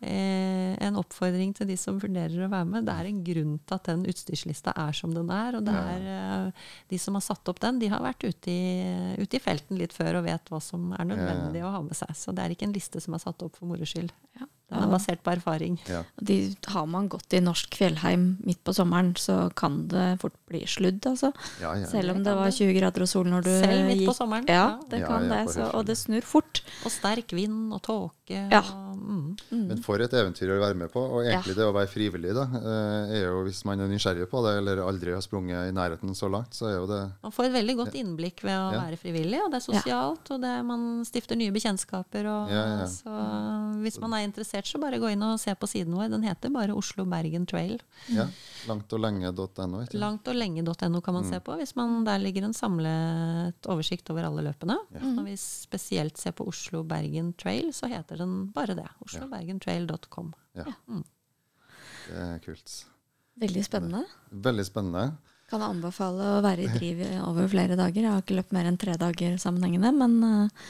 eh, 0.01 0.75
en 0.85 0.99
oppfordring 1.01 1.55
til 1.57 1.71
de 1.71 1.79
som 1.81 2.01
vurderer 2.03 2.45
å 2.45 2.51
være 2.53 2.69
med. 2.69 2.87
Det 2.89 2.97
er 2.99 3.09
en 3.09 3.23
grunn 3.25 3.57
til 3.63 3.79
at 3.79 3.89
den 3.89 4.05
utstyrslista 4.11 4.75
er 4.77 4.99
som 4.99 5.15
den 5.17 5.33
er. 5.33 5.59
Og 5.59 5.65
det 5.67 5.79
er 5.79 6.11
eh, 6.17 6.69
de 6.93 7.01
som 7.01 7.17
har 7.19 7.25
satt 7.25 7.49
opp 7.49 7.63
den, 7.65 7.81
de 7.81 7.91
har 7.93 8.05
vært 8.05 8.27
ute 8.27 8.53
i, 8.53 9.17
ute 9.23 9.41
i 9.41 9.43
felten 9.43 9.81
litt 9.81 9.97
før 9.97 10.21
og 10.21 10.29
vet 10.29 10.53
hva 10.53 10.61
som 10.63 10.93
er 10.99 11.09
nødvendig 11.09 11.65
å 11.65 11.73
ha 11.79 11.83
med 11.87 11.97
seg. 11.99 12.13
Så 12.19 12.37
det 12.37 12.45
er 12.45 12.57
ikke 12.57 12.69
en 12.69 12.77
liste 12.77 13.01
som 13.05 13.17
er 13.17 13.25
satt 13.25 13.47
opp 13.47 13.57
for 13.57 13.71
moro 13.71 13.89
skyld. 13.89 14.13
Ja. 14.39 14.51
Den 14.69 14.83
er 14.85 14.91
basert 14.93 15.23
på 15.25 15.33
erfaring. 15.33 15.79
ja. 15.89 16.03
De, 16.21 16.55
har 16.69 16.87
man 16.87 17.09
gått 17.09 17.33
i 17.33 17.41
norsk 17.41 17.73
fjellheim 17.75 18.37
midt 18.45 18.61
på 18.65 18.75
sommeren, 18.77 19.15
så 19.17 19.49
kan 19.57 19.87
det 19.89 20.19
fort 20.21 20.35
bli 20.49 20.61
sludd, 20.69 21.01
altså. 21.09 21.33
ja, 21.63 21.75
ja. 21.81 21.87
Selv 21.89 22.11
om 22.13 22.19
det 22.23 22.29
det 22.29 22.37
var 22.37 22.51
20 22.53 22.75
grader 22.77 23.03
og 23.03 23.09
sol 23.09 23.25
når 23.33 23.43
du 23.47 23.51
Selv 23.63 23.87
midt 23.89 24.05
på 24.07 24.13
sommeren. 24.15 24.45
Ja, 24.47 24.79
det 24.91 25.01
Ja, 25.01 25.07
kan 25.09 25.25
ja, 25.25 25.45
det. 25.47 25.55
Så, 25.55 25.71
og 25.73 25.87
det 25.89 25.97
snur 25.97 26.21
fort. 26.23 26.61
Og 26.85 26.93
sterk 26.93 27.33
vind 27.33 27.73
og 27.73 27.81
tåke. 27.83 28.15
Ja. 28.29 28.61
Og, 28.61 28.99
mm. 29.01 29.37
Men 29.71 29.79
for 29.81 29.97
et 30.05 30.13
eventyr 30.13 30.51
å 30.53 30.59
være 30.61 30.77
med 30.77 30.91
på. 30.93 31.01
Og 31.01 31.25
egentlig 31.25 31.55
det 31.57 31.65
å 31.65 31.73
være 31.73 31.89
frivillig, 31.89 32.35
da, 32.37 32.45
eh, 32.61 33.15
er 33.17 33.25
jo 33.31 33.41
hvis 33.47 33.65
man 33.65 33.81
er 33.81 33.89
nysgjerrig 33.89 34.29
på 34.29 34.43
det, 34.45 34.59
eller 34.61 34.83
aldri 34.85 35.15
har 35.17 35.25
sprunget 35.25 35.71
i 35.71 35.73
nærheten 35.73 36.13
så 36.15 36.29
langt, 36.29 36.53
så 36.53 36.69
er 36.69 36.77
jo 36.77 36.87
det 36.91 37.01
Man 37.23 37.33
får 37.33 37.45
et 37.49 37.53
veldig 37.57 37.77
godt 37.81 37.95
innblikk 37.97 38.43
ved 38.45 38.53
å 38.53 38.73
Ja. 38.75 38.83
være 38.85 38.99
frivillig, 39.01 39.41
og 39.47 39.51
det 39.51 39.63
er 39.63 39.65
sosialt, 39.73 40.31
og 40.31 40.41
det, 40.45 40.53
man 40.69 41.05
stifter 41.09 41.37
nye 41.41 41.51
bekjentskaper. 41.57 42.29
Og, 42.29 42.51
Ja, 42.53 42.67
ja. 42.83 42.87
Så 42.87 43.09
hvis 43.81 43.99
man 44.01 44.13
er 44.13 44.27
interessert, 44.29 44.58
så 44.67 44.79
bare 44.83 44.99
gå 44.99 45.11
inn 45.13 45.23
og 45.23 45.39
se 45.39 45.55
på 45.55 45.69
siden 45.69 45.95
vår. 45.95 46.09
Den 46.11 46.23
heter 46.27 46.51
bare 46.51 46.75
Oslo 46.75 47.05
Bergen 47.05 47.47
Trail. 47.47 47.79
ja, 48.11 48.27
Langtoglenge.no. 48.67 49.45
og 49.45 49.55
lenge.no. 49.55 49.83
ikke 49.85 49.93
sant? 49.93 50.01
Langt 50.01 50.29
og 50.29 50.35
lenge.no 50.35 51.01
kan 51.01 51.15
man 51.15 51.25
se 51.29 51.41
på. 51.41 51.57
hvis 51.61 51.77
man 51.77 52.05
Der 52.05 52.19
ligger 52.19 52.45
en 52.45 52.55
samlet 52.55 53.67
oversikt 53.67 54.11
over 54.11 54.25
alle 54.25 54.43
løpene. 54.43 54.79
Når 54.91 55.25
vi 55.25 55.37
spesielt 55.37 56.17
ser 56.19 56.33
på 56.33 56.49
Oslo 56.49 56.83
Bergen 56.83 57.35
Trail, 57.35 57.73
så 57.73 57.87
heter 57.87 58.17
den 58.17 58.51
bare 58.53 58.75
det. 58.75 58.89
oslobergentrail.com. 59.07 60.35
Ja. 60.55 60.65
Mm. 60.89 61.05
Det 62.09 62.17
er 62.17 62.39
kult. 62.39 62.85
Veldig 63.39 63.65
spennende. 63.65 64.05
Veldig 64.31 64.65
spennende. 64.67 65.11
Kan 65.49 65.63
anbefale 65.65 66.25
å 66.37 66.41
være 66.45 66.67
i 66.67 66.69
driv 66.69 66.99
over 67.25 67.47
flere 67.49 67.77
dager. 67.79 68.03
Jeg 68.03 68.13
har 68.13 68.21
ikke 68.21 68.37
løpt 68.37 68.53
mer 68.53 68.67
enn 68.69 68.77
tre 68.77 68.99
dager 69.01 69.39
sammenhengende, 69.41 69.93
men 69.97 70.17
eh, 70.27 70.67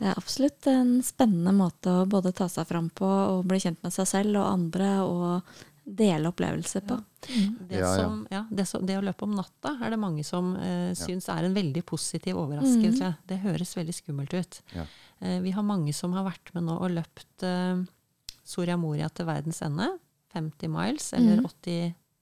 det 0.00 0.08
er 0.08 0.16
absolutt 0.16 0.66
en 0.70 0.94
spennende 1.04 1.52
måte 1.52 1.92
å 1.92 2.06
både 2.08 2.32
ta 2.36 2.46
seg 2.48 2.68
fram 2.70 2.88
på 2.96 3.04
og 3.06 3.44
bli 3.48 3.58
kjent 3.60 3.82
med 3.84 3.92
seg 3.92 4.08
selv 4.08 4.38
og 4.40 4.46
andre 4.48 4.88
og 5.04 5.58
dele 5.84 6.30
opplevelser 6.30 6.84
på. 6.86 6.96
Det, 7.20 7.34
Ja, 7.34 7.50
Det, 7.68 7.82
som, 7.98 8.26
ja, 8.30 8.44
det, 8.50 8.66
som, 8.68 8.86
det 8.86 8.96
å 8.96 9.04
løpe 9.04 9.26
om 9.26 9.34
natta 9.36 9.74
er 9.82 9.92
det 9.92 9.98
mange 10.00 10.24
som 10.24 10.54
eh, 10.56 10.92
syns 10.96 11.28
er 11.28 11.44
en 11.44 11.56
veldig 11.56 11.82
positiv 11.84 12.38
overraskelse. 12.40 13.14
Det 13.28 13.40
høres 13.44 13.76
veldig 13.76 13.96
skummelt 13.96 14.34
ut. 14.34 14.60
Ja. 14.76 14.86
Eh, 15.20 15.40
vi 15.44 15.52
har 15.56 15.66
mange 15.66 15.92
som 15.96 16.14
har 16.16 16.24
vært 16.28 16.52
med 16.56 16.68
nå 16.68 16.78
og 16.78 16.94
løpt 16.96 17.44
eh, 17.44 17.82
Soria 18.44 18.78
Moria 18.80 19.10
til 19.12 19.28
verdens 19.28 19.60
ende. 19.66 19.90
50 20.32 20.70
miles, 20.70 21.12
eller 21.12 21.42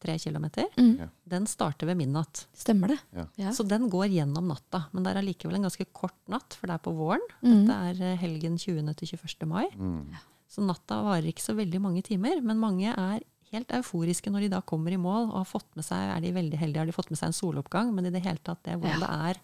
83 0.05 0.31
km. 0.31 0.47
Mm. 0.79 1.09
Den 1.25 1.47
starter 1.51 1.89
ved 1.91 1.99
midnatt. 1.99 2.47
Stemmer 2.57 2.95
det. 2.95 2.99
Ja. 3.17 3.27
Ja. 3.41 3.53
Så 3.53 3.67
den 3.67 3.89
går 3.91 4.09
gjennom 4.15 4.49
natta. 4.51 4.85
Men 4.93 5.05
det 5.05 5.13
er 5.13 5.23
allikevel 5.23 5.59
en 5.59 5.67
ganske 5.69 5.89
kort 5.93 6.19
natt, 6.31 6.57
for 6.59 6.71
det 6.71 6.79
er 6.79 6.85
på 6.85 6.95
våren. 6.97 7.25
Mm. 7.43 7.53
Dette 7.53 7.79
er 7.91 8.03
eh, 8.13 8.19
helgen 8.23 8.59
20. 8.59 8.95
til 8.99 9.15
21. 9.17 9.49
mai. 9.51 9.67
Mm. 9.75 10.19
Så 10.49 10.65
natta 10.65 11.03
varer 11.05 11.29
ikke 11.29 11.45
så 11.45 11.57
veldig 11.59 11.81
mange 11.85 12.05
timer, 12.07 12.41
men 12.45 12.61
mange 12.63 12.93
er 12.95 13.25
helt 13.53 13.71
euforiske 13.79 14.31
når 14.31 14.41
de 14.45 14.49
da 14.53 14.61
kommer 14.61 14.93
i 14.93 14.99
mål 15.01 15.31
og 15.31 15.37
har 15.39 15.47
fått 15.49 15.77
med 15.79 15.85
seg, 15.87 16.11
er 16.17 16.21
de 16.21 16.33
veldig 16.37 16.59
heldige, 16.61 16.79
har 16.83 16.87
de 16.87 16.93
fått 16.97 17.11
med 17.11 17.19
seg 17.21 17.31
en 17.31 17.37
soloppgang, 17.39 17.93
men 17.95 18.07
i 18.07 18.13
det 18.15 18.23
hele 18.25 18.39
tatt 18.45 18.63
det 18.67 18.75
er 18.75 18.79
hvordan 18.83 19.01
det 19.01 19.11
er 19.31 19.41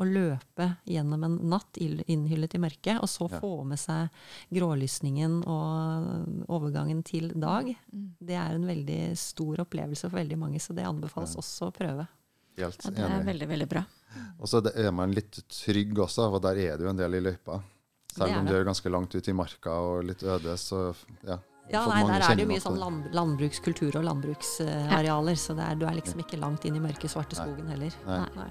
å 0.00 0.06
løpe 0.08 0.68
gjennom 0.90 1.24
en 1.28 1.36
natt 1.52 1.78
innhyllet 1.78 2.54
i 2.54 2.62
mørket, 2.64 2.98
og 3.02 3.08
så 3.08 3.30
Ja. 3.30 3.40
få 3.40 3.64
med 3.64 3.78
seg 3.78 4.08
grålysningen 4.52 5.40
og 5.46 6.48
overgangen 6.48 7.02
til 7.06 7.30
dag, 7.34 7.70
det 7.92 8.34
er 8.38 8.54
en 8.54 8.66
veldig 8.66 9.16
stor 9.16 9.62
opplevelse 9.64 10.08
for 10.10 10.18
veldig 10.18 10.38
mange, 10.38 10.60
så 10.60 10.74
det 10.74 10.84
anbefales 10.88 11.36
også 11.36 11.70
å 11.70 11.74
prøve. 11.74 12.06
Helt 12.56 12.84
Ja, 12.84 12.90
det 12.90 12.98
er 13.02 13.10
enig. 13.20 13.26
veldig, 13.26 13.48
veldig 13.48 13.68
bra. 13.68 13.84
Og 14.38 14.46
så 14.46 14.60
er 14.76 14.92
man 14.92 15.10
litt 15.12 15.40
trygg 15.48 15.94
også, 15.98 16.30
og 16.32 16.42
der 16.42 16.56
er 16.56 16.76
det 16.78 16.84
jo 16.86 16.90
en 16.90 16.96
del 16.96 17.14
i 17.14 17.20
løypa. 17.20 17.62
Selv 18.14 18.30
om 18.38 18.44
det. 18.46 18.52
det 18.52 18.60
er 18.60 18.64
ganske 18.68 18.90
langt 18.90 19.14
ut 19.14 19.26
i 19.28 19.32
marka 19.34 19.70
og 19.74 20.04
litt 20.06 20.22
øde, 20.22 20.54
så 20.56 20.94
ja. 21.26 21.38
Ja, 21.72 21.86
nei, 21.88 22.02
der 22.04 22.20
er 22.20 22.36
det 22.36 22.44
jo 22.44 22.50
mye 22.50 22.60
sånn 22.60 22.76
land, 22.76 23.06
landbrukskultur 23.16 23.96
og 23.96 24.04
landbruksarealer, 24.04 25.38
så 25.40 25.56
det 25.56 25.64
er, 25.64 25.78
du 25.80 25.86
er 25.88 25.96
liksom 25.96 26.20
ikke 26.20 26.36
langt 26.42 26.66
inn 26.68 26.76
i 26.76 26.82
mørke, 26.82 27.08
svarte 27.08 27.38
Nei. 27.38 27.46
skogen 27.46 27.72
heller. 27.72 27.96
Nei. 28.04 28.20
Nei. 28.36 28.50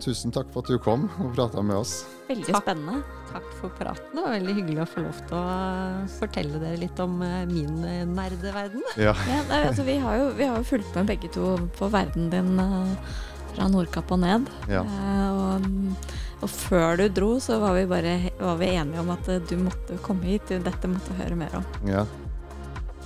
Tusen 0.00 0.32
takk 0.32 0.48
for 0.52 0.64
at 0.64 0.70
du 0.72 0.78
kom 0.80 1.04
og 1.20 1.34
prata 1.36 1.60
med 1.60 1.76
oss. 1.76 2.06
Veldig 2.28 2.48
Takk. 2.48 2.64
spennende. 2.64 3.02
Takk 3.28 3.48
for 3.58 3.74
praten. 3.76 4.06
Det 4.14 4.24
var 4.24 4.34
veldig 4.38 4.54
hyggelig 4.56 4.80
å 4.80 4.86
få 4.88 5.04
lov 5.04 5.18
til 5.28 5.36
å 5.36 5.42
eh, 5.52 5.98
fortelle 6.16 6.60
dere 6.62 6.80
litt 6.80 7.02
om 7.04 7.18
eh, 7.26 7.42
min 7.50 7.82
eh, 7.84 8.04
nerdeverden. 8.08 8.86
Ja. 8.96 9.12
Ja, 9.28 9.42
altså, 9.58 9.84
vi, 9.84 9.98
har 10.00 10.16
jo, 10.16 10.30
vi 10.38 10.48
har 10.48 10.56
jo 10.60 10.68
fulgt 10.68 10.96
med 10.96 11.12
begge 11.12 11.28
to 11.34 11.52
på 11.76 11.90
verden 11.92 12.30
din 12.32 12.56
fra 13.54 13.68
Nordkapp 13.68 14.10
og 14.12 14.18
ned. 14.22 14.48
Ja. 14.68 14.82
Eh, 14.82 15.30
og, 15.32 15.68
og 16.42 16.50
før 16.50 16.96
du 17.02 17.08
dro, 17.08 17.34
så 17.40 17.58
var 17.62 17.74
vi 17.78 17.86
bare 17.86 18.16
var 18.40 18.56
vi 18.60 18.72
enige 18.76 19.00
om 19.04 19.10
at 19.14 19.28
eh, 19.28 19.38
du 19.48 19.56
måtte 19.56 19.98
komme 20.02 20.22
hit. 20.24 20.48
du- 20.48 20.58
Dette 20.58 20.88
måtte 20.88 21.12
du 21.12 21.22
høre 21.22 21.36
mer 21.36 21.54
om. 21.60 21.64
Ja. 21.86 22.04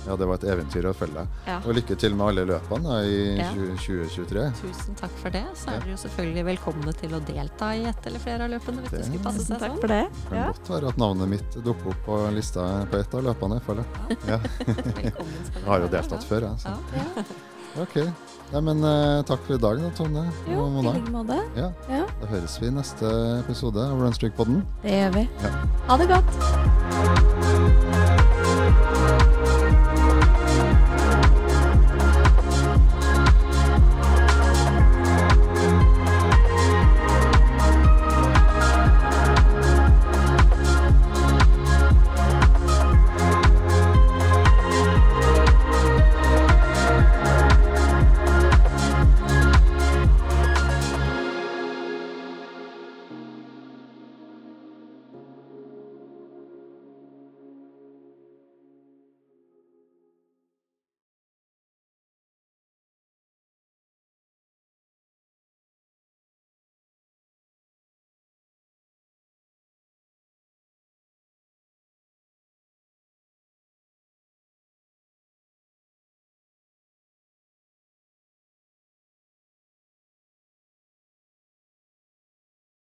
ja, 0.07 0.15
det 0.15 0.25
var 0.29 0.35
et 0.39 0.45
eventyr 0.47 0.85
å 0.87 0.93
følge. 0.95 1.25
Ja. 1.45 1.57
Og 1.67 1.75
lykke 1.75 1.97
til 1.99 2.15
med 2.15 2.27
alle 2.29 2.45
løpene 2.47 2.87
da, 2.87 2.99
i 3.03 3.37
Ja. 3.41 3.49
2023. 3.51 4.45
Tusen 4.61 4.95
takk 4.95 5.11
for 5.19 5.29
det. 5.35 5.43
Så 5.59 5.67
Ja. 5.67 5.73
er 5.75 5.79
dere 5.83 5.91
jo 5.91 5.97
selvfølgelig 6.05 6.45
velkomne 6.47 6.93
til 7.01 7.11
å 7.17 7.19
delta 7.27 7.73
i 7.75 7.83
ett 7.91 8.07
eller 8.07 8.19
flere 8.23 8.43
av 8.47 8.49
løpene 8.55 8.81
hvis 8.85 8.89
det, 8.91 8.97
Det- 9.01 9.05
skulle 9.09 9.23
passe 9.27 9.43
seg 9.45 9.59
takk 9.59 9.71
sånn. 9.75 9.81
for 9.81 9.87
det. 9.87 10.05
Kan 10.29 10.47
godt 10.53 10.69
være 10.69 10.87
at 10.93 10.97
navnet 10.97 11.27
mitt 11.35 11.51
dukker 11.63 11.91
opp 11.91 12.05
på 12.07 12.21
lista 12.33 12.85
på 12.89 12.97
ett 13.03 13.13
av 13.13 13.23
løpene, 13.27 13.59
jeg 13.59 13.67
føler. 13.67 13.85
Ja. 14.27 14.39
Velkommen 14.65 15.45
skal 15.45 15.61
Jeg 15.61 15.67
har 15.67 15.79
jo 15.79 15.87
deltatt 15.87 16.23
før, 16.23 16.41
jeg. 16.41 16.57
Så. 16.65 17.25
Ok. 17.81 17.95
Ja, 18.53 18.61
men 18.63 18.79
uh, 18.83 19.23
takk 19.27 19.43
for 19.45 19.57
i 19.57 19.61
dag, 19.61 19.81
da, 19.83 19.89
Tone. 19.97 20.23
Jo, 20.47 20.67
i 20.67 20.85
like 20.87 21.11
måte. 21.11 21.41
Ja. 21.57 21.71
ja. 21.91 22.05
Da 22.21 22.31
høres 22.31 22.57
vi 22.61 22.71
i 22.71 22.73
neste 22.73 23.11
episode 23.41 23.83
av 23.83 23.99
Runstreak-podden. 24.01 24.63
Det 24.85 24.95
gjør 24.95 25.11
vi. 25.19 25.27
Ja. 25.43 25.53
Ha 25.91 26.01
det 26.01 26.07
godt. 26.15 28.25